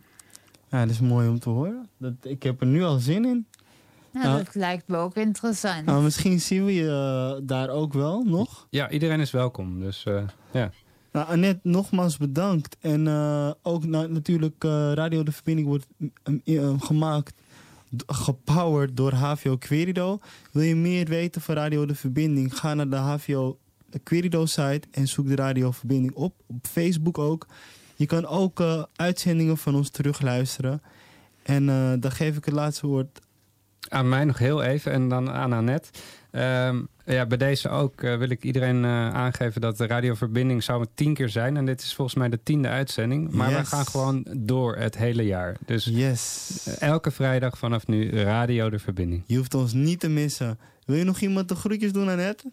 Ja, 0.69 0.81
dat 0.81 0.89
is 0.89 0.99
mooi 0.99 1.29
om 1.29 1.39
te 1.39 1.49
horen. 1.49 1.89
Dat, 1.97 2.13
ik 2.21 2.43
heb 2.43 2.61
er 2.61 2.67
nu 2.67 2.83
al 2.83 2.97
zin 2.97 3.25
in. 3.25 3.45
Nou, 4.13 4.37
dat 4.43 4.55
lijkt 4.55 4.87
me 4.87 4.97
ook 4.97 5.15
interessant. 5.15 5.85
Nou, 5.85 6.03
misschien 6.03 6.39
zien 6.39 6.65
we 6.65 6.73
je 6.73 6.87
eh, 7.37 7.41
daar 7.47 7.69
ook 7.69 7.93
wel 7.93 8.23
nog. 8.23 8.67
Ja, 8.69 8.89
iedereen 8.89 9.19
is 9.19 9.31
welkom. 9.31 9.79
Dus 9.79 10.03
eh, 10.05 10.23
ja. 10.51 10.69
Nou, 11.11 11.27
Annette, 11.27 11.59
nogmaals 11.63 12.17
bedankt. 12.17 12.77
En 12.81 13.07
eh, 13.07 13.51
ook 13.61 13.85
na- 13.85 14.05
natuurlijk, 14.07 14.63
eh, 14.63 14.91
Radio 14.93 15.23
De 15.23 15.31
Verbinding 15.31 15.67
wordt 15.67 15.87
mm, 15.97 16.11
mm, 16.25 16.41
eh, 16.45 16.73
gemaakt, 16.81 17.33
gepowered 18.07 18.97
door 18.97 19.13
HVO 19.13 19.57
Querido. 19.57 20.19
Wil 20.51 20.63
je 20.63 20.75
meer 20.75 21.05
weten 21.05 21.41
van 21.41 21.55
Radio 21.55 21.85
De 21.85 21.95
Verbinding? 21.95 22.57
Ga 22.57 22.73
naar 22.73 22.89
de 22.89 22.95
HVO 22.95 23.57
Querido 24.03 24.45
site 24.45 24.87
en 24.91 25.07
zoek 25.07 25.27
de 25.27 25.35
Radio 25.35 25.71
Verbinding 25.71 26.13
op. 26.13 26.33
Op 26.47 26.67
Facebook 26.67 27.17
ook. 27.17 27.47
Je 27.95 28.05
kan 28.05 28.25
ook 28.25 28.59
eh, 28.59 28.83
uitzendingen 28.95 29.57
van 29.57 29.75
ons 29.75 29.89
terugluisteren. 29.89 30.81
En 31.43 31.69
eh, 31.69 31.93
dan 31.99 32.11
geef 32.11 32.37
ik 32.37 32.45
het 32.45 32.53
laatste 32.53 32.87
woord 32.87 33.19
Aan 33.87 34.09
mij 34.09 34.23
nog 34.23 34.37
heel 34.37 34.63
even 34.63 34.91
en 34.91 35.09
dan 35.09 35.31
aan 35.31 35.53
Annette. 35.53 35.89
Ehm, 36.31 36.81
ja, 37.05 37.25
bij 37.25 37.37
deze 37.37 37.69
ook 37.69 38.01
eh, 38.01 38.17
wil 38.17 38.29
ik 38.29 38.43
iedereen 38.43 38.85
eh, 38.85 39.13
aangeven 39.13 39.61
dat 39.61 39.77
de 39.77 39.87
radioverbinding 39.87 40.63
zou 40.63 40.81
het 40.81 40.89
tien 40.93 41.13
keer 41.13 41.29
zijn. 41.29 41.57
En 41.57 41.65
dit 41.65 41.81
is 41.81 41.93
volgens 41.93 42.17
mij 42.17 42.29
de 42.29 42.39
tiende 42.43 42.67
uitzending. 42.67 43.31
Maar 43.31 43.49
we 43.49 43.65
gaan 43.65 43.85
gewoon 43.85 44.25
door 44.37 44.75
het 44.75 44.97
hele 44.97 45.25
jaar. 45.25 45.57
Dus 45.65 45.85
yes. 45.85 46.67
elke 46.79 47.11
vrijdag 47.11 47.57
vanaf 47.57 47.87
nu 47.87 48.09
Radio 48.09 48.69
de 48.69 48.79
Verbinding. 48.79 49.23
Je 49.25 49.37
hoeft 49.37 49.53
ons 49.53 49.73
niet 49.73 49.99
te 49.99 50.09
missen. 50.09 50.59
Wil 50.85 50.95
je 50.95 51.03
nog 51.03 51.19
iemand 51.19 51.49
de 51.49 51.55
groetjes 51.55 51.91
doen, 51.91 52.09
Annette? 52.09 52.51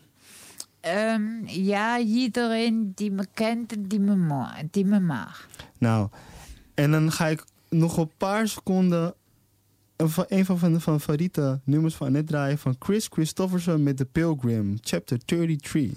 Ehm, 0.81 1.23
ja, 1.47 1.99
iedereen 1.99 2.93
die 2.95 3.11
me 3.11 3.27
kent 3.35 3.73
en 3.73 3.83
die 3.83 4.01
me, 4.01 4.49
die 4.71 4.85
me 4.85 5.01
mag. 5.01 5.49
Nou, 5.79 6.09
en 6.75 6.91
dan 6.91 7.13
ga 7.13 7.27
ik 7.27 7.45
nog 7.69 7.97
een 7.97 8.11
paar 8.17 8.49
seconden 8.49 9.15
een 10.03 10.45
van 10.45 10.59
van 10.59 10.71
mijn 10.71 10.81
favoriete 10.81 11.61
nummers 11.65 11.95
van 11.95 12.13
net 12.13 12.27
draaien 12.27 12.59
van 12.59 12.77
Chris 12.79 13.09
Christofferson 13.11 13.83
met 13.83 13.97
The 13.97 14.05
Pilgrim, 14.05 14.79
chapter 14.81 15.19
33. 15.25 15.91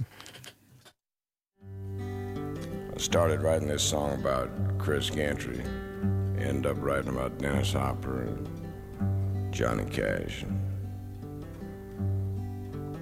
I 2.95 2.99
started 3.01 3.41
writing 3.41 3.69
this 3.69 3.87
song 3.87 4.11
about 4.13 4.49
Chris 4.77 5.09
Gantry. 5.09 5.61
Ended 6.37 6.65
up 6.65 6.77
writing 6.83 7.09
about 7.09 7.39
Dennis 7.39 7.73
Hopper 7.73 8.27
and 8.27 8.47
Johnny 9.55 9.83
Cash. 9.83 10.43
and 10.43 10.59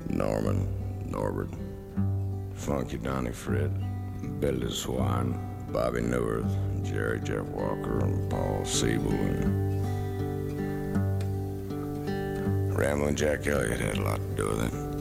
Norman, 0.09 0.67
Norbert, 1.05 1.49
Funky 2.53 2.97
Donnie 2.97 3.31
Fred, 3.31 3.71
Billy 4.39 4.71
Swan, 4.71 5.37
Bobby 5.71 6.01
Newirth, 6.01 6.55
Jerry 6.83 7.19
Jeff 7.19 7.45
Walker, 7.49 7.99
and 7.99 8.29
Paul 8.29 8.63
Siebel. 8.63 9.11
And 9.11 9.63
Ramblin' 12.75 13.15
Jack 13.15 13.45
Elliott 13.45 13.79
had 13.79 13.97
a 13.97 14.01
lot 14.01 14.17
to 14.17 14.35
do 14.35 14.47
with 14.49 14.73
it. 14.73 14.92